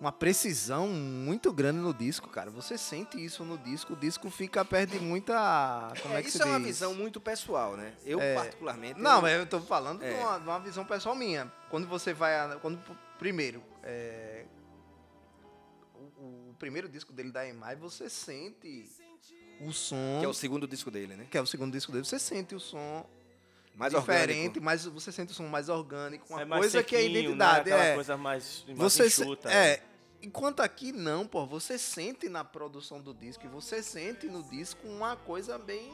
uma 0.00 0.10
precisão 0.10 0.88
muito 0.88 1.52
grande 1.52 1.78
no 1.78 1.92
disco, 1.92 2.26
cara. 2.30 2.50
Você 2.50 2.78
sente 2.78 3.22
isso 3.22 3.44
no 3.44 3.58
disco, 3.58 3.92
o 3.92 3.96
disco 3.96 4.30
fica 4.30 4.64
perde 4.64 4.98
muita, 4.98 5.92
como 6.00 6.14
é, 6.14 6.20
É, 6.20 6.22
que 6.22 6.28
isso 6.28 6.38
se 6.38 6.42
é 6.42 6.46
uma 6.46 6.56
diz? 6.58 6.68
visão 6.68 6.94
muito 6.94 7.20
pessoal, 7.20 7.76
né? 7.76 7.94
Eu, 8.02 8.18
É. 8.18 8.34
particularmente. 8.34 8.98
Não, 8.98 9.16
eu- 9.16 9.22
mas 9.22 9.38
eu 9.38 9.46
tô 9.46 9.60
falando 9.60 10.02
É. 10.02 10.08
de, 10.14 10.18
uma, 10.24 10.38
de 10.38 10.44
uma 10.48 10.58
visão 10.60 10.86
pessoal 10.86 11.14
minha. 11.14 11.52
Quando 11.68 11.86
você 11.86 12.14
vai. 12.14 12.58
Quando, 12.60 12.80
primeiro, 13.18 13.62
é, 13.82 14.46
o, 15.94 16.48
o 16.50 16.54
primeiro 16.58 16.88
disco 16.88 17.12
dele 17.12 17.30
da 17.30 17.46
EMAI, 17.46 17.76
você 17.76 18.08
sente 18.08 18.88
o 19.60 19.72
som. 19.72 20.18
Que 20.20 20.26
é 20.26 20.28
o 20.28 20.34
segundo 20.34 20.66
disco 20.66 20.90
dele, 20.90 21.16
né? 21.16 21.26
que 21.30 21.36
é 21.36 21.40
o 21.40 21.46
segundo 21.46 21.72
disco 21.72 21.92
dele, 21.92 22.04
você 22.04 22.18
sente 22.18 22.54
o 22.54 22.60
som 22.60 23.04
Mais 23.74 23.92
diferente, 23.92 24.38
orgânico. 24.38 24.64
mas 24.64 24.84
você 24.86 25.12
sente 25.12 25.32
o 25.32 25.34
som 25.34 25.46
mais 25.48 25.68
orgânico, 25.68 26.26
uma 26.30 26.42
é 26.42 26.44
mais 26.44 26.60
coisa 26.62 26.82
que 26.82 26.96
é 26.96 27.00
sequinho, 27.02 27.18
identidade. 27.20 27.70
Né? 27.70 27.90
É. 27.90 27.94
coisa 27.94 28.16
mais, 28.16 28.64
mais 28.66 28.78
Você 28.78 29.10
se- 29.10 29.22
enxuta. 29.22 29.50
é, 29.50 29.76
né? 29.78 29.82
enquanto 30.22 30.60
aqui 30.60 30.92
não, 30.92 31.26
pô, 31.26 31.46
você 31.46 31.78
sente 31.78 32.28
na 32.28 32.42
produção 32.44 33.00
do 33.00 33.12
disco 33.14 33.44
e 33.44 33.48
você 33.48 33.82
sente 33.82 34.26
no 34.26 34.42
disco 34.42 34.86
uma 34.88 35.16
coisa 35.16 35.56
bem 35.58 35.90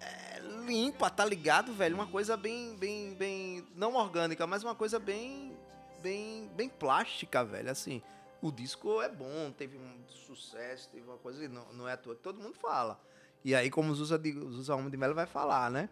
é, 0.00 0.40
limpa, 0.66 1.08
tá 1.10 1.24
ligado, 1.24 1.72
velho? 1.72 1.94
Uma 1.94 2.06
coisa 2.06 2.36
bem, 2.36 2.74
bem, 2.76 3.14
bem 3.14 3.64
não 3.76 3.94
orgânica, 3.94 4.46
mas 4.46 4.64
uma 4.64 4.74
coisa 4.74 4.98
bem, 4.98 5.56
bem, 6.02 6.48
bem 6.56 6.68
plástica, 6.68 7.44
velho. 7.44 7.70
Assim, 7.70 8.02
o 8.42 8.50
disco 8.50 9.00
é 9.00 9.08
bom, 9.08 9.52
teve 9.52 9.78
um 9.78 10.04
sucesso, 10.08 10.90
teve 10.90 11.06
uma 11.06 11.16
coisa, 11.16 11.48
não, 11.48 11.72
não 11.72 11.88
é 11.88 11.92
à 11.92 11.96
toa 11.96 12.16
que 12.16 12.22
todo 12.22 12.42
mundo 12.42 12.56
fala. 12.58 13.00
E 13.44 13.54
aí, 13.54 13.70
como 13.70 13.94
Zusa, 13.94 14.18
de, 14.18 14.32
Zusa 14.32 14.74
Homem 14.74 14.90
de 14.90 14.96
Melo 14.96 15.14
vai 15.14 15.26
falar, 15.26 15.70
né? 15.70 15.88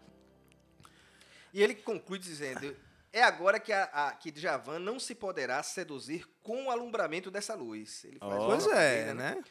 E 1.55 1.63
ele 1.63 1.77
conclui 1.77 2.19
dizendo: 2.19 2.77
É 3.13 3.23
agora 3.23 3.61
que, 3.61 3.73
a, 3.73 3.85
a, 3.85 4.13
que 4.13 4.33
Djavan 4.33 4.81
não 4.81 4.99
se 4.99 5.15
poderá 5.15 5.63
seduzir 5.63 6.27
com 6.43 6.67
o 6.67 6.71
alumbramento 6.71 7.31
dessa 7.31 7.55
luz. 7.55 8.05
Ele 8.05 8.19
faz 8.19 8.33
uma 8.33 8.47
pois 8.47 8.67
é, 8.67 8.69
brincadeira, 8.69 9.15
né? 9.15 9.45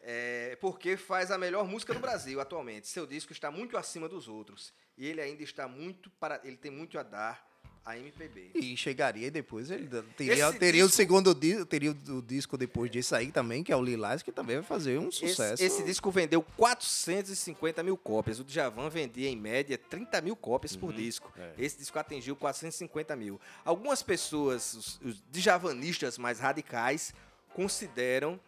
É, 0.00 0.56
porque 0.60 0.96
faz 0.96 1.30
a 1.30 1.38
melhor 1.38 1.66
música 1.66 1.94
do 1.94 2.00
Brasil 2.00 2.40
atualmente. 2.40 2.88
Seu 2.88 3.06
disco 3.06 3.32
está 3.32 3.50
muito 3.50 3.76
acima 3.76 4.08
dos 4.08 4.28
outros. 4.28 4.74
E 4.98 5.06
ele 5.06 5.20
ainda 5.20 5.42
está 5.42 5.66
muito 5.68 6.10
para. 6.10 6.40
Ele 6.44 6.56
tem 6.56 6.70
muito 6.70 6.98
a 6.98 7.02
dar 7.02 7.53
à 7.84 7.98
MPB. 7.98 8.50
E 8.54 8.76
chegaria 8.76 9.30
depois 9.30 9.70
ele 9.70 9.86
teria, 10.16 10.48
Esse 10.48 10.58
teria 10.58 10.84
o 10.84 10.86
disco- 10.86 10.96
segundo 10.96 11.34
disco, 11.34 11.66
teria 11.66 11.90
o 11.90 12.22
disco 12.22 12.56
depois 12.56 12.90
disso 12.90 13.14
aí 13.14 13.30
também, 13.30 13.62
que 13.62 13.70
é 13.72 13.76
o 13.76 13.82
Lilás, 13.82 14.22
que 14.22 14.32
também 14.32 14.56
vai 14.56 14.64
fazer 14.64 14.98
um 14.98 15.08
Esse, 15.08 15.28
sucesso. 15.28 15.62
esse 15.62 15.82
disco 15.82 16.10
vendeu 16.10 16.42
450 16.56 17.82
mil 17.82 17.96
cópias. 17.96 18.40
O 18.40 18.44
Djavan 18.44 18.88
vendia, 18.88 19.28
em 19.28 19.36
média, 19.36 19.76
30 19.76 20.20
mil 20.20 20.34
cópias 20.34 20.74
por 20.74 20.92
disco. 20.92 21.32
Esse 21.58 21.78
disco 21.78 21.98
atingiu 21.98 22.34
450 22.36 23.14
mil. 23.16 23.40
Algumas 23.64 24.02
pessoas, 24.02 24.74
os, 24.74 25.00
os 25.02 25.22
Djavanistas 25.30 26.16
mais 26.18 26.40
radicais, 26.40 27.12
consideram 27.52 28.40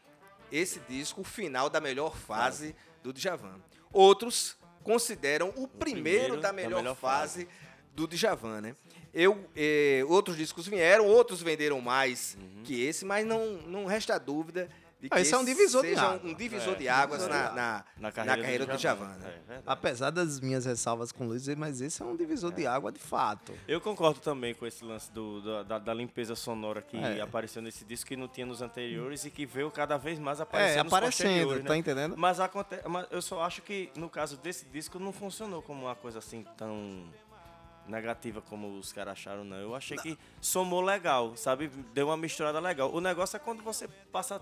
esse 0.51 0.80
disco 0.89 1.20
o 1.20 1.24
final 1.24 1.68
da 1.68 1.80
melhor 1.80 2.16
fase 2.16 2.74
do 3.03 3.12
Djavan. 3.12 3.61
Outros 3.93 4.57
consideram 4.82 5.49
o, 5.57 5.66
primeiro, 5.66 5.76
primeiro 5.78 6.34
da 6.37 6.49
da 6.49 6.53
melhor, 6.53 6.76
melhor 6.82 6.95
fase 6.95 7.49
do 7.95 8.07
Djavan, 8.07 8.61
né? 8.61 8.76
Eu, 9.19 9.49
eh, 9.57 10.05
outros 10.09 10.37
discos 10.37 10.67
vieram, 10.69 11.07
outros 11.07 11.41
venderam 11.41 11.81
mais 11.81 12.37
que 12.64 12.83
esse, 12.85 13.03
mas 13.05 13.27
não, 13.27 13.53
não 13.67 13.87
resta 13.87 14.19
dúvida 14.21 14.69
de 15.01 15.09
que 15.09 15.14
Ah, 15.17 15.21
esse 15.23 15.33
é 15.33 15.39
um 15.39 15.45
divisor 15.45 15.81
de 15.83 15.89
seja 15.89 16.03
água. 16.03 16.21
um 16.31 16.35
divisor 16.35 16.75
É, 16.75 16.77
de 16.77 16.89
águas 16.89 17.21
divisor 17.23 17.29
de 17.33 17.39
na, 17.39 17.47
água. 17.47 17.57
na, 17.57 17.85
Na 17.97 18.03
na 18.09 18.12
carreira, 18.12 18.43
carreira, 18.43 18.67
do 18.67 18.77
Djavan. 18.77 19.07
né? 19.09 19.17
É, 19.27 19.31
verdade. 19.31 19.62
Apesar 19.67 20.11
das 20.11 20.39
minhas 20.41 20.67
ressalvas 20.67 21.12
com 21.12 21.25
o 21.25 21.29
Luiz, 21.29 21.47
mas 21.57 21.81
esse 21.81 22.03
é 22.03 22.05
um 22.05 22.14
divisor 22.14 22.53
de 22.53 22.67
água 22.67 22.93
de 22.93 22.99
fato. 23.01 23.55
Eu 23.67 23.81
concordo 23.81 24.21
também 24.21 24.55
com 24.55 24.67
esse 24.67 24.85
lance 24.85 25.11
do, 25.11 25.41
da- 25.41 25.62
da, 25.62 25.79
da 25.79 25.95
limpeza 25.95 26.35
sonora 26.35 26.83
que 26.83 26.99
É. 26.99 27.21
apareceu 27.23 27.62
nesse 27.62 27.87
disco 27.87 28.09
que 28.09 28.17
não 28.17 28.29
tinha 28.29 28.45
nos 28.47 28.61
anteriores 28.61 29.25
e 29.25 29.31
que 29.31 29.47
veio 29.47 29.71
cada 29.71 29.97
vez 29.97 30.19
mais 30.19 30.41
aparecendo 30.43 30.79
É, 30.81 30.83
nos 30.85 30.93
aparecendo, 30.93 31.29
posteriores, 31.29 31.64
tá 31.64 31.73
né? 31.73 31.77
entendendo? 31.79 32.14
Mas, 32.19 32.39
aconte... 32.41 32.77
mas 32.87 33.07
eu 33.11 33.23
só 33.23 33.43
acho 33.43 33.62
que 33.62 33.91
no 33.97 34.11
caso 34.11 34.37
desse 34.39 34.67
disco 34.67 34.99
não 34.99 35.12
funcionou 35.12 35.62
como 35.62 35.85
uma 35.87 35.95
coisa 35.95 36.19
assim 36.19 36.45
tão 36.57 37.05
negativa 37.89 38.41
como 38.43 38.78
os 38.78 38.93
caras 38.93 39.12
acharam, 39.12 39.45
não. 39.45 39.57
Eu 39.57 39.74
achei 39.74 39.97
que 39.97 40.18
somou 40.41 40.80
legal, 40.80 41.37
sabe? 41.37 41.68
Deu 41.93 42.07
uma 42.09 42.16
misturada 42.16 42.61
legal. 42.61 42.93
O 42.93 43.01
negócio 43.01 43.37
é 43.37 43.41
quando 43.41 43.62
você 43.62 43.89
passa. 44.11 44.41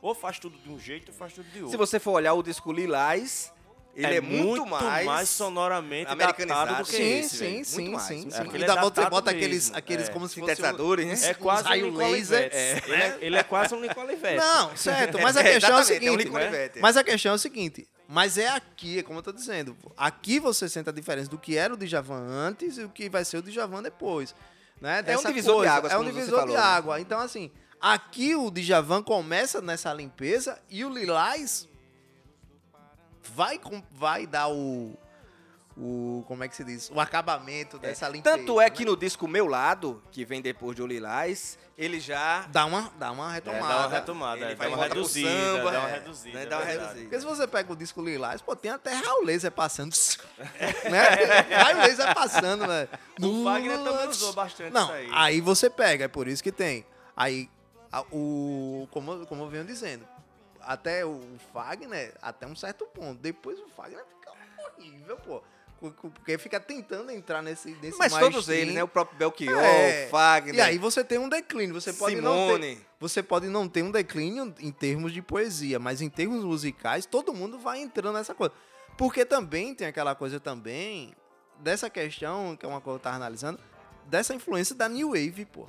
Ou 0.00 0.14
faz 0.14 0.38
tudo 0.38 0.56
de 0.58 0.70
um 0.70 0.78
jeito 0.78 1.10
ou 1.10 1.14
faz 1.14 1.32
tudo 1.32 1.50
de 1.50 1.58
outro. 1.58 1.70
Se 1.70 1.76
você 1.76 1.98
for 1.98 2.12
olhar 2.12 2.34
o 2.34 2.42
disco 2.42 2.72
Lilás, 2.72 3.52
ele 3.98 4.16
é, 4.16 4.20
muito, 4.20 4.64
mais, 4.64 5.28
sonoramente 5.28 6.10
americanizado. 6.10 6.76
do 6.76 6.84
que 6.84 6.96
Sim, 6.96 7.18
esse, 7.18 7.36
sim, 7.36 7.44
velho. 7.44 7.64
sim, 7.64 7.88
mais, 7.88 8.02
sim, 8.04 8.14
muito 8.14 8.32
sim. 8.32 8.38
mais. 8.44 8.62
E 8.62 8.64
dá, 8.64 8.74
você 8.80 8.88
Aquele 8.90 9.06
é 9.06 9.10
bota 9.10 9.30
aqueles, 9.30 9.74
aqueles 9.74 10.08
é. 10.08 10.12
como 10.12 10.28
sintetizadores, 10.28 11.06
né? 11.22 11.30
É 11.30 11.34
quase 11.34 11.64
um 11.64 11.66
raio 11.66 11.94
laser. 11.94 12.50
Ele, 12.52 12.94
é, 12.94 13.18
ele 13.20 13.36
é 13.36 13.42
quase 13.42 13.74
um 13.74 13.80
Lincoln 13.80 14.02
Olivetti. 14.02 14.36
Não, 14.36 14.74
certo, 14.76 15.18
mas 15.20 15.36
a 15.36 15.40
É, 15.40 15.52
questão 15.54 15.70
é 15.70 15.74
o 15.74 15.78
é 15.78 15.80
um 15.80 15.84
seguinte. 15.84 16.28
Olivetti. 16.28 16.80
Mas 16.80 16.96
a 16.96 17.02
questão 17.02 17.32
é 17.32 17.34
o 17.34 17.38
seguinte. 17.38 17.88
Mas 18.06 18.38
é 18.38 18.48
aqui, 18.48 19.00
é 19.00 19.02
como 19.02 19.18
eu 19.18 19.22
tô 19.22 19.32
dizendo. 19.32 19.76
Aqui 19.96 20.38
você 20.38 20.68
sente 20.68 20.88
a 20.88 20.92
diferença 20.92 21.28
do 21.28 21.36
que 21.38 21.56
era 21.56 21.74
o 21.74 21.76
Djavan 21.76 22.26
antes 22.28 22.78
e 22.78 22.84
o 22.84 22.88
que 22.88 23.08
vai 23.10 23.24
ser 23.24 23.38
o 23.38 23.42
Djavan 23.42 23.82
depois. 23.82 24.34
Né? 24.80 25.02
Dessa 25.02 25.28
divisor 25.28 25.62
de 25.62 25.68
águas, 25.68 25.92
É 25.92 25.98
um 25.98 26.04
divisor 26.04 26.38
falou, 26.38 26.54
de 26.54 26.62
né? 26.62 26.66
água. 26.66 27.00
Então, 27.00 27.18
assim, 27.18 27.50
aqui 27.80 28.34
o 28.36 28.50
Djavan 28.50 29.02
começa 29.02 29.60
nessa 29.60 29.92
limpeza 29.92 30.58
e 30.70 30.84
o 30.84 30.88
Lilás 30.88 31.68
vai, 33.34 33.58
com- 33.58 33.82
vai 33.92 34.26
dar 34.26 34.48
o. 34.48 34.96
O, 35.80 36.24
como 36.26 36.42
é 36.42 36.48
que 36.48 36.56
se 36.56 36.64
diz? 36.64 36.90
O 36.92 36.98
acabamento 36.98 37.78
dessa 37.78 38.08
limpeza. 38.08 38.36
Tanto 38.36 38.60
é 38.60 38.64
né? 38.64 38.70
que 38.70 38.84
no 38.84 38.96
disco 38.96 39.28
Meu 39.28 39.46
Lado, 39.46 40.02
que 40.10 40.24
vem 40.24 40.42
depois 40.42 40.74
de 40.74 40.82
O 40.82 40.86
Lilás, 40.88 41.56
ele 41.76 42.00
já 42.00 42.46
Dá 42.50 42.66
uma, 42.66 42.90
dá 42.98 43.12
uma 43.12 43.30
É, 43.30 43.34
retomada. 43.34 43.68
dá 43.68 43.78
uma 43.78 43.88
retomada, 43.88 44.40
Ele 44.40 44.52
é, 44.52 44.54
vai 44.56 44.68
dá 44.70 44.74
uma 44.76 44.84
reduzida, 44.88 45.28
samba, 45.30 45.70
dá 45.70 45.78
uma 45.78 45.88
é, 45.88 45.92
reduzida. 45.92 46.34
né, 46.36 46.42
é 46.42 46.46
dá 46.46 46.56
uma 46.58 46.64
reduzida. 46.64 47.00
Porque 47.02 47.20
se 47.20 47.24
você 47.26 47.46
pega 47.46 47.72
o 47.72 47.76
disco 47.76 48.02
Lilás, 48.02 48.42
pô, 48.42 48.56
tem 48.56 48.72
até 48.72 48.92
Raul 48.92 49.24
Laser 49.24 49.52
passando. 49.52 49.94
né? 50.90 51.56
Raul 51.62 51.76
Laser 51.82 52.12
passando, 52.12 52.66
velho. 52.66 52.88
O 53.22 53.44
Wagner 53.44 53.78
também 53.78 54.08
usou 54.08 54.32
bastante 54.32 54.72
Não, 54.72 54.82
isso 54.86 54.92
aí. 54.92 55.08
aí 55.12 55.40
você 55.40 55.70
pega, 55.70 56.06
é 56.06 56.08
por 56.08 56.26
isso 56.26 56.42
que 56.42 56.50
tem. 56.50 56.84
Aí, 57.16 57.48
a- 57.92 58.02
o, 58.10 58.88
como, 58.90 59.24
como 59.26 59.44
eu 59.44 59.48
venho 59.48 59.64
dizendo, 59.64 60.04
até 60.68 61.02
o 61.02 61.18
Fagner, 61.50 62.14
até 62.20 62.46
um 62.46 62.54
certo 62.54 62.84
ponto. 62.84 63.18
Depois 63.22 63.58
o 63.58 63.68
Fagner 63.70 64.04
fica 64.04 64.32
horrível, 64.76 65.16
pô. 65.16 65.42
Porque 65.80 66.36
fica 66.36 66.60
tentando 66.60 67.10
entrar 67.10 67.40
nesse, 67.40 67.70
nesse 67.80 67.96
Mas 67.96 68.12
todos 68.12 68.50
eles, 68.50 68.74
né? 68.74 68.82
O 68.82 68.88
próprio 68.88 69.16
Belchior, 69.16 69.58
É. 69.62 70.04
o 70.06 70.10
Fagner, 70.10 70.56
E 70.56 70.60
aí 70.60 70.76
você 70.76 71.02
tem 71.02 71.16
um 71.16 71.28
declínio. 71.28 71.72
Você 71.80 71.92
pode 71.94 72.16
não 72.20 72.34
ter, 72.34 72.42
Simone. 72.54 72.86
você 73.00 73.22
pode 73.22 73.46
não 73.46 73.66
ter 73.66 73.82
um 73.82 73.90
declínio 73.90 74.54
em 74.60 74.70
termos 74.70 75.12
de 75.12 75.22
poesia, 75.22 75.78
mas 75.78 76.02
em 76.02 76.10
termos 76.10 76.44
musicais, 76.44 77.06
todo 77.06 77.32
mundo 77.32 77.58
vai 77.58 77.78
entrando 77.80 78.16
nessa 78.16 78.34
coisa. 78.34 78.52
Porque 78.98 79.24
também 79.24 79.74
tem 79.74 79.86
aquela 79.86 80.14
coisa 80.14 80.38
também 80.38 81.14
dessa 81.60 81.88
questão, 81.88 82.54
que 82.56 82.66
é 82.66 82.68
uma 82.68 82.80
coisa 82.80 82.98
que 82.98 83.00
eu 83.00 83.04
tava 83.04 83.16
analisando, 83.16 83.58
dessa 84.08 84.34
influência 84.34 84.74
da 84.74 84.88
New 84.88 85.10
Wave, 85.10 85.44
pô. 85.44 85.66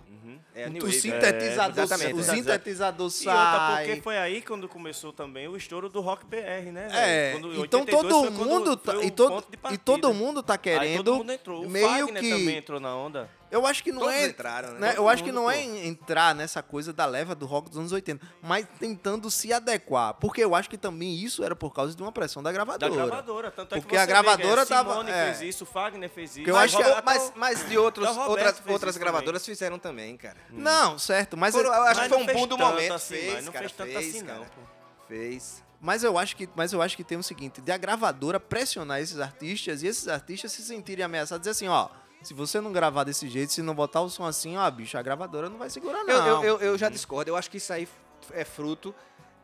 É, 0.55 0.65
a 0.65 0.69
New 0.69 0.81
o 0.81 0.85
Wave, 0.85 0.99
sintetizador, 0.99 1.79
é, 1.79 1.83
exatamente, 1.83 2.13
o 2.13 2.19
é. 2.19 2.23
sintetizador 2.23 3.09
sai. 3.09 3.85
porque 3.85 4.01
foi 4.01 4.17
aí 4.17 4.41
quando 4.41 4.67
começou 4.67 5.13
também 5.13 5.47
o 5.47 5.55
estouro 5.55 5.89
do 5.89 6.01
Rock 6.01 6.25
BR, 6.25 6.71
né? 6.71 6.87
É, 6.91 7.31
Quando, 7.33 7.63
então 7.63 7.81
82 7.81 8.13
todo 8.13 8.31
mundo 8.31 8.77
tá, 8.77 8.95
e, 9.03 9.11
todo, 9.11 9.43
e 9.71 9.77
todo 9.77 10.13
mundo 10.13 10.43
tá 10.43 10.53
Aí 10.53 10.59
querendo 10.59 11.03
todo 11.03 11.17
mundo 11.17 11.31
entrou. 11.31 11.65
O 11.65 11.69
meio 11.69 11.87
Fagner 11.87 12.23
que 12.23 12.29
também 12.29 12.57
entrou 12.57 12.79
na 12.79 12.95
onda. 12.95 13.29
Eu 13.51 13.65
acho 13.65 13.83
que 13.83 13.91
não 13.91 13.99
Todos 14.01 14.13
é. 14.15 14.27
entraram, 14.27 14.73
né? 14.73 14.79
né, 14.79 14.93
Eu 14.95 15.09
acho 15.09 15.23
que 15.23 15.31
não 15.31 15.49
é 15.49 15.55
pô. 15.55 15.61
en- 15.61 15.87
entrar 15.87 16.35
nessa 16.35 16.61
coisa 16.61 16.93
da 16.93 17.05
leva 17.05 17.33
do 17.33 17.45
rock 17.45 17.69
dos 17.69 17.79
anos 17.79 17.91
80, 17.91 18.25
mas 18.43 18.67
tentando 18.79 19.29
se 19.31 19.51
adequar. 19.51 20.13
Porque 20.15 20.43
eu 20.43 20.53
acho 20.53 20.69
que 20.69 20.77
também 20.77 21.15
isso 21.15 21.43
era 21.43 21.55
por 21.55 21.73
causa 21.73 21.95
de 21.95 22.01
uma 22.03 22.11
pressão 22.11 22.43
da 22.43 22.49
Da 22.49 22.53
gravadora. 22.53 22.93
gravadora. 22.93 23.51
Tanto 23.51 23.75
é 23.75 23.77
Porque 23.79 23.89
que 23.91 23.97
a 23.97 24.01
você 24.01 24.07
gravadora 24.07 24.61
vê 24.65 24.69
tava- 24.69 24.91
Simone 24.91 25.09
é. 25.11 25.33
fez 25.33 25.55
isso, 25.55 25.63
o 25.63 25.67
Fagner 25.67 26.09
fez 26.09 26.37
isso. 26.37 26.47
eu 26.49 26.53
Mas, 26.55 26.63
acho 26.73 26.77
que- 26.77 26.89
até 26.91 27.01
mas, 27.03 27.33
mas 27.35 27.67
de 27.67 27.77
outros, 27.77 28.07
outras, 28.17 28.61
outras 28.67 28.97
gravadoras 28.97 29.45
fizeram 29.45 29.79
também, 29.79 30.15
cara. 30.15 30.37
Não, 30.51 30.99
certo, 30.99 31.35
mas, 31.35 31.55
Foram- 31.55 31.73
eu 31.73 31.83
acho 31.83 31.99
Mas 32.01 32.07
que 32.11 32.13
foi 32.13 32.23
um 32.23 32.25
boom 32.27 32.47
do 32.47 32.57
momento. 32.57 32.93
assim, 32.93 33.15
fez, 33.15 33.33
mas 33.33 33.45
não 33.45 33.51
cara, 33.51 33.63
fez 33.65 33.71
tanto 33.77 33.91
fez, 33.91 34.15
assim, 34.15 34.25
cara. 34.25 34.39
não, 34.39 34.45
pô. 34.45 34.61
Fez. 35.07 35.63
mas 35.81 36.03
eu 36.03 36.17
acho 36.19 36.35
que 36.35 36.47
mas 36.55 36.71
eu 36.73 36.81
acho 36.81 36.95
que 36.95 37.03
tem 37.03 37.17
o 37.17 37.23
seguinte, 37.23 37.61
de 37.61 37.71
a 37.71 37.77
gravadora 37.77 38.39
pressionar 38.39 38.99
esses 38.99 39.19
artistas 39.19 39.81
e 39.81 39.87
esses 39.87 40.07
artistas 40.07 40.51
se 40.51 40.61
sentirem 40.61 41.03
ameaçados, 41.03 41.41
dizer 41.41 41.51
assim, 41.51 41.67
ó, 41.67 41.89
se 42.21 42.33
você 42.33 42.59
não 42.61 42.71
gravar 42.71 43.03
desse 43.03 43.27
jeito, 43.29 43.51
se 43.53 43.61
não 43.61 43.73
botar 43.73 44.01
o 44.01 44.09
som 44.09 44.25
assim, 44.25 44.57
ó, 44.57 44.69
bicho, 44.71 44.97
a 44.97 45.01
gravadora 45.01 45.49
não 45.49 45.57
vai 45.57 45.69
segurar 45.69 46.03
não. 46.03 46.13
Eu, 46.13 46.25
eu, 46.25 46.43
eu, 46.43 46.59
eu 46.61 46.77
já 46.77 46.89
discordo. 46.89 47.31
Eu 47.31 47.35
acho 47.35 47.49
que 47.49 47.57
isso 47.57 47.71
aí 47.73 47.87
é 48.31 48.43
fruto 48.45 48.93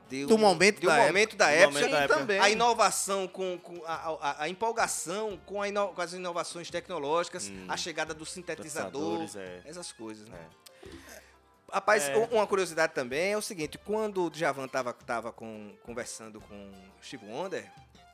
de 0.09 0.25
Do 0.25 0.35
um- 0.35 0.37
momento 0.37 0.79
de 0.81 0.85
um 0.85 0.89
da 0.89 0.95
época. 0.97 1.07
momento 1.13 1.35
da 1.35 1.45
Do 1.47 1.51
época. 1.51 1.71
momento 1.73 1.91
da 1.91 1.99
época. 2.01 2.19
também 2.19 2.39
a 2.39 2.49
inovação 2.49 3.27
com, 3.27 3.57
com 3.57 3.81
a, 3.85 3.93
a- 3.93 4.35
a 4.43 4.49
empolgação 4.49 5.39
com, 5.45 5.61
a 5.61 5.67
ino- 5.67 5.87
com 5.89 6.01
as 6.01 6.13
inovações 6.13 6.69
tecnológicas, 6.69 7.51
a 7.67 7.75
chegada 7.77 8.13
do 8.13 8.25
sintetizador, 8.25 9.19
Sintetizadores, 9.21 9.65
é. 9.65 9.69
essas 9.69 9.91
coisas, 9.91 10.27
né? 10.27 10.39
Rapaz, 11.71 12.07
É. 12.07 12.15
uma 12.31 12.45
curiosidade 12.45 12.93
também 12.93 13.31
é 13.33 13.37
o 13.37 13.41
seguinte, 13.41 13.77
quando 13.79 14.25
o 14.25 14.29
Djavan 14.29 14.67
tava, 14.67 14.93
tava 14.93 15.31
com, 15.31 15.73
conversando 15.83 16.39
com 16.39 16.53
o 16.53 17.03
Steve 17.03 17.25
Wonder, 17.25 17.69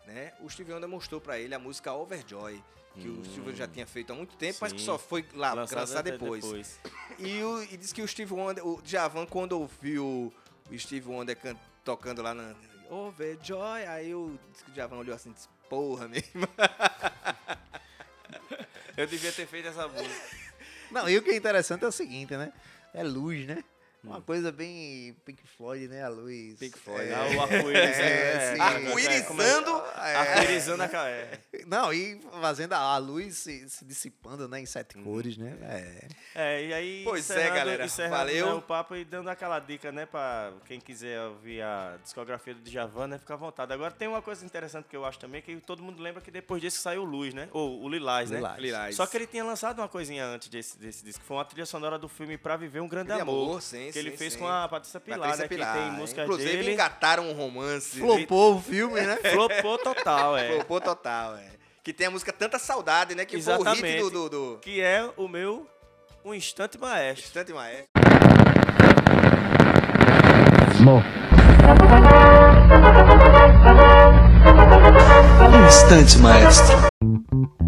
né, 0.07 0.32
o 0.39 0.49
Steve 0.49 0.72
Wonder 0.74 0.88
mostrou 0.89 1.20
pra 1.20 1.38
ele 1.38 1.53
a 1.53 1.59
música 1.59 1.91
Overjoy, 1.93 2.64
que 3.00 3.08
o 3.08 3.24
Steve 3.24 3.39
Wonder 3.42 3.56
já 3.56 3.68
tinha 3.68 3.88
feito 3.88 4.12
há 4.12 4.16
muito 4.16 4.36
tempo, 4.36 4.58
mas 4.62 4.74
que 4.74 4.80
Sim. 4.80 4.86
só 4.86 4.98
foi 4.98 5.26
lá 5.34 5.54
Lançado 5.54 5.80
lançar 5.80 6.00
até 6.00 6.12
depois. 6.12 6.80
E, 7.18 7.42
o, 7.44 7.64
e 7.64 7.78
disse 7.78 7.94
que 7.94 8.02
o 8.02 8.08
Steve 8.08 8.34
Wonder, 8.34 8.66
o 8.66 8.82
Djavan, 8.82 9.26
quando 9.26 9.54
ouviu 9.54 10.34
o 10.70 10.78
Steve 10.80 11.08
Wonder 11.10 11.36
can- 11.38 11.56
tocando 11.84 12.22
lá 12.22 12.34
na 12.34 12.54
Overjoy, 12.89 13.86
aí 13.88 14.14
o, 14.14 14.38
disse 14.52 14.64
que 14.66 14.72
o 14.72 14.74
Djavan 14.74 14.98
olhou 14.98 15.16
assim 15.16 15.30
e 15.30 15.34
disse, 15.34 15.48
porra 15.70 16.08
mesmo. 16.08 16.48
Eu 18.98 19.08
devia 19.08 19.32
ter 19.32 19.48
feito 19.48 19.68
essa 19.70 19.88
música. 19.88 20.14
Não, 20.92 21.10
e 21.10 21.18
o 21.18 21.22
que 21.24 21.32
é 21.32 21.36
interessante 21.36 21.86
é 21.86 21.88
o 21.88 21.92
seguinte, 21.92 22.36
né? 22.36 22.52
É 22.94 23.04
luz, 23.04 23.46
né? 23.48 23.64
Uma 24.04 24.20
coisa 24.22 24.52
bem 24.52 25.16
Pink 25.26 25.43
Floyd, 25.56 25.88
né? 25.88 26.04
A 26.04 26.10
luz. 26.10 26.58
Pink 26.58 26.78
Floyd, 26.80 27.08
É, 27.10 27.14
Ah, 27.14 27.28
o 27.38 27.41
arco-íris. 27.41 27.76
É, 27.99 28.52
é, 28.52 28.56
sim. 28.56 28.60
é, 28.60 28.64
Arco-irizando. 28.64 29.84
é. 29.97 30.16
Arco-irizando 30.16 30.84
a 30.84 30.88
ca- 30.88 31.08
é. 31.08 31.39
Não, 31.68 31.93
e 31.93 32.20
fazendo 32.41 32.74
a, 32.74 32.97
luz 32.97 33.38
se, 33.38 33.70
se 33.70 33.86
dissipando, 33.86 34.47
né? 34.47 34.60
Em 34.60 34.66
sete 34.66 34.97
cores, 34.97 35.38
né? 35.38 35.56
É. 35.62 36.08
É, 36.34 36.66
e 36.66 36.74
aí. 36.74 37.02
Pois 37.04 37.30
é, 37.30 37.49
galera. 37.52 37.88
Valeu. 38.10 38.45
né, 38.47 38.54
o 38.54 38.62
papo 38.62 38.95
e 38.95 39.06
dando 39.06 39.30
aquela 39.30 39.60
dica, 39.60 39.91
né, 39.91 40.06
pra 40.06 40.52
quem 40.66 40.80
quiser 40.80 41.22
ouvir 41.22 41.62
a 41.62 41.97
discografia 42.02 42.54
do 42.56 42.62
Djavan, 42.62 43.08
né, 43.08 43.18
fica 43.20 43.34
à 43.34 43.38
vontade. 43.38 43.72
Agora 43.72 43.91
tem 43.91 44.08
uma 44.08 44.22
coisa 44.22 44.43
interessante 44.45 44.86
que 44.89 44.95
eu 44.95 45.06
acho 45.06 45.20
também, 45.20 45.41
que 45.41 45.56
todo 45.58 45.84
mundo 45.84 46.02
lembra 46.02 46.22
que 46.22 46.32
depois 46.32 46.62
disso 46.62 46.82
saiu 46.82 47.04
o 47.04 47.06
Luz, 47.06 47.34
né? 47.34 47.47
Ou 47.52 47.84
o 47.84 47.89
Lilás, 47.89 48.30
né? 48.32 48.38
Lilás. 48.38 48.60
Lilás. 48.60 48.95
Só 48.95 49.06
que 49.06 49.16
ele 49.18 49.28
tinha 49.28 49.43
lançado 49.43 49.80
uma 49.80 49.88
coisinha 49.88 50.26
antes 50.26 50.47
desse, 50.49 50.78
desse 50.80 51.04
disco. 51.04 51.24
Foi 51.24 51.38
uma 51.38 51.45
trilha 51.45 51.66
sonora 51.66 51.99
do 51.99 52.08
filme 52.10 52.38
Pra 52.38 52.58
Viver 52.58 52.80
um 52.82 52.88
Grande 52.88 53.08
Grande 53.08 53.22
Amor. 53.22 53.43
Amor, 53.49 53.62
sim, 53.62 53.91
que 53.92 54.00
ele 54.00 54.12
sim, 54.12 54.18
fez 54.18 54.34
sim. 54.34 54.39
com 54.39 54.48
a 54.48 54.68
Patrícia 54.68 55.00
Pilar, 55.00 55.20
Patrícia 55.20 55.44
né? 55.44 55.48
Pilar, 55.48 55.74
que 55.74 55.80
tem 55.80 55.92
música 55.92 56.24
Inclusive 56.24 56.58
dele. 56.58 56.74
engataram 56.74 57.30
um 57.30 57.34
romance. 57.34 58.00
Flopou 58.00 58.56
o 58.56 58.62
filme, 58.62 59.02
né? 59.02 59.18
Flopou 59.32 59.78
total, 59.78 60.38
é. 60.38 60.54
Flopou 60.54 60.82
total, 60.82 61.36
é. 61.36 61.52
Que 61.84 61.92
tem 61.92 62.08
a 62.08 62.12
música 62.12 62.32
Tanta 62.32 62.60
Saudade, 62.60 63.16
né? 63.16 63.26
Que 63.26 63.42
foi 63.42 63.54
o 63.54 63.58
hit 63.58 63.68
Exatamente. 63.68 64.02
do, 64.02 64.10
do, 64.10 64.30
do 64.30 64.60
Que 64.62 64.82
é 64.82 65.10
o 65.18 65.28
meu 65.28 65.68
Um 66.24 66.34
Instante 66.34 66.78
Maestro. 66.78 67.26
Instante 67.26 67.54
Maestro. 67.54 67.88
Mo. 70.82 71.04
Um 75.54 75.68
instante, 75.68 76.18
maestro. 76.18 77.61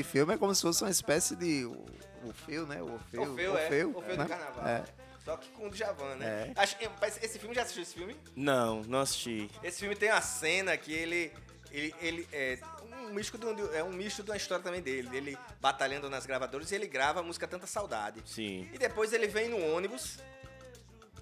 Esse, 0.00 0.02
filme 0.02 0.34
é 0.34 0.38
como 0.38 0.54
se 0.54 0.62
fosse 0.62 0.82
uma 0.82 0.90
espécie 0.90 1.36
de. 1.36 1.64
O, 1.64 1.84
Orfeu, 2.26 2.66
né? 2.66 2.82
O 2.82 2.92
Orfeu. 2.94 3.22
Orfeu, 3.22 3.58
é. 3.58 3.64
Orfeu, 3.64 3.96
Orfeu 3.96 4.16
né? 4.16 4.24
do 4.24 4.28
Carnaval. 4.28 4.66
É. 4.66 4.84
Só 5.24 5.36
que 5.36 5.48
com 5.50 5.68
o 5.68 5.70
Djavan, 5.70 6.16
né? 6.16 6.52
É. 6.56 6.60
Acho, 6.60 6.76
esse 7.22 7.38
filme, 7.38 7.54
já 7.54 7.62
assistiu 7.62 7.82
esse 7.82 7.94
filme? 7.94 8.16
Não, 8.36 8.82
não 8.82 9.00
assisti. 9.00 9.50
Esse 9.62 9.80
filme 9.80 9.96
tem 9.96 10.10
uma 10.10 10.20
cena 10.20 10.76
que 10.76 10.92
ele. 10.92 11.32
Ele, 11.70 11.94
ele 12.00 12.28
é 12.32 12.58
um 13.08 13.12
misto 13.12 13.36
de 13.36 13.46
um, 13.46 13.74
é 13.74 13.82
um 13.82 13.90
misto 13.90 14.22
de 14.22 14.30
uma 14.30 14.36
história 14.36 14.62
também 14.62 14.80
dele. 14.80 15.08
Ele 15.12 15.38
batalhando 15.60 16.08
nas 16.08 16.24
gravadoras 16.24 16.70
e 16.70 16.74
ele 16.74 16.86
grava 16.86 17.20
a 17.20 17.22
música 17.22 17.48
Tanta 17.48 17.66
Saudade. 17.66 18.22
Sim. 18.26 18.68
E 18.72 18.78
depois 18.78 19.12
ele 19.12 19.26
vem 19.26 19.48
no 19.48 19.58
ônibus 19.74 20.18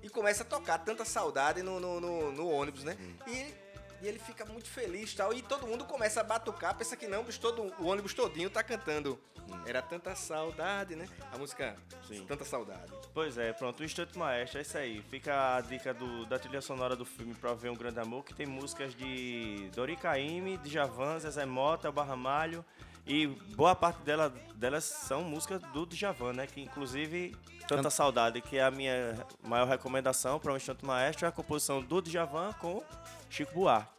e 0.02 0.08
começa 0.10 0.42
a 0.42 0.46
tocar 0.46 0.78
Tanta 0.78 1.04
Saudade 1.04 1.62
no, 1.62 1.80
no, 1.80 2.00
no- 2.00 2.32
no 2.32 2.48
ônibus, 2.48 2.84
né? 2.84 2.96
Hum. 3.00 3.14
E, 3.28 3.54
e 4.02 4.08
ele 4.08 4.18
fica 4.18 4.44
muito 4.44 4.68
feliz 4.68 5.12
e 5.12 5.16
tal. 5.16 5.32
E 5.32 5.40
todo 5.40 5.66
mundo 5.66 5.84
começa 5.84 6.20
a 6.20 6.24
batucar, 6.24 6.76
pensa 6.76 6.96
que 6.96 7.06
não, 7.06 7.24
todo, 7.24 7.72
o 7.78 7.86
ônibus 7.86 8.12
todinho 8.12 8.50
tá 8.50 8.62
cantando. 8.62 9.18
Era 9.64 9.80
Tanta 9.80 10.14
Saudade, 10.14 10.96
né? 10.96 11.08
A 11.32 11.38
música 11.38 11.76
Hum. 11.92 11.96
Sim. 12.08 12.26
Tanta 12.26 12.44
Saudade. 12.44 12.92
Pois 13.14 13.38
é, 13.38 13.52
pronto, 13.52 13.80
o 13.80 13.84
Instante 13.84 14.18
Maestro, 14.18 14.58
é 14.58 14.62
isso 14.62 14.76
aí. 14.76 15.02
Fica 15.02 15.56
a 15.56 15.60
dica 15.60 15.94
do, 15.94 16.26
da 16.26 16.38
trilha 16.38 16.60
sonora 16.60 16.96
do 16.96 17.04
filme 17.04 17.34
Pra 17.34 17.54
Ver 17.54 17.70
um 17.70 17.74
Grande 17.74 18.00
Amor, 18.00 18.24
que 18.24 18.34
tem 18.34 18.46
músicas 18.46 18.94
de 18.94 19.70
Dori 19.74 19.96
Caymmi, 19.96 20.56
de 20.58 20.70
Javan, 20.70 21.18
Zezé 21.18 21.44
Mota, 21.44 21.88
Elba 21.88 22.02
Ramalho, 22.02 22.64
e 23.06 23.26
boa 23.26 23.74
parte 23.74 24.02
dela, 24.02 24.32
delas 24.54 24.84
são 24.84 25.22
músicas 25.24 25.60
do 25.72 25.86
Djavan, 25.86 26.32
né? 26.32 26.46
Que 26.46 26.60
inclusive 26.60 27.34
Tanta 27.66 27.90
Saudade, 27.90 28.40
que 28.40 28.58
é 28.58 28.62
a 28.62 28.70
minha 28.70 29.26
maior 29.42 29.66
recomendação 29.66 30.38
para 30.38 30.52
o 30.52 30.56
Instante 30.56 30.84
Maestro, 30.84 31.26
é 31.26 31.28
a 31.28 31.32
composição 31.32 31.82
do 31.82 32.00
Djavan 32.00 32.52
com 32.54 32.82
Chico 33.28 33.52
Buarque. 33.54 33.90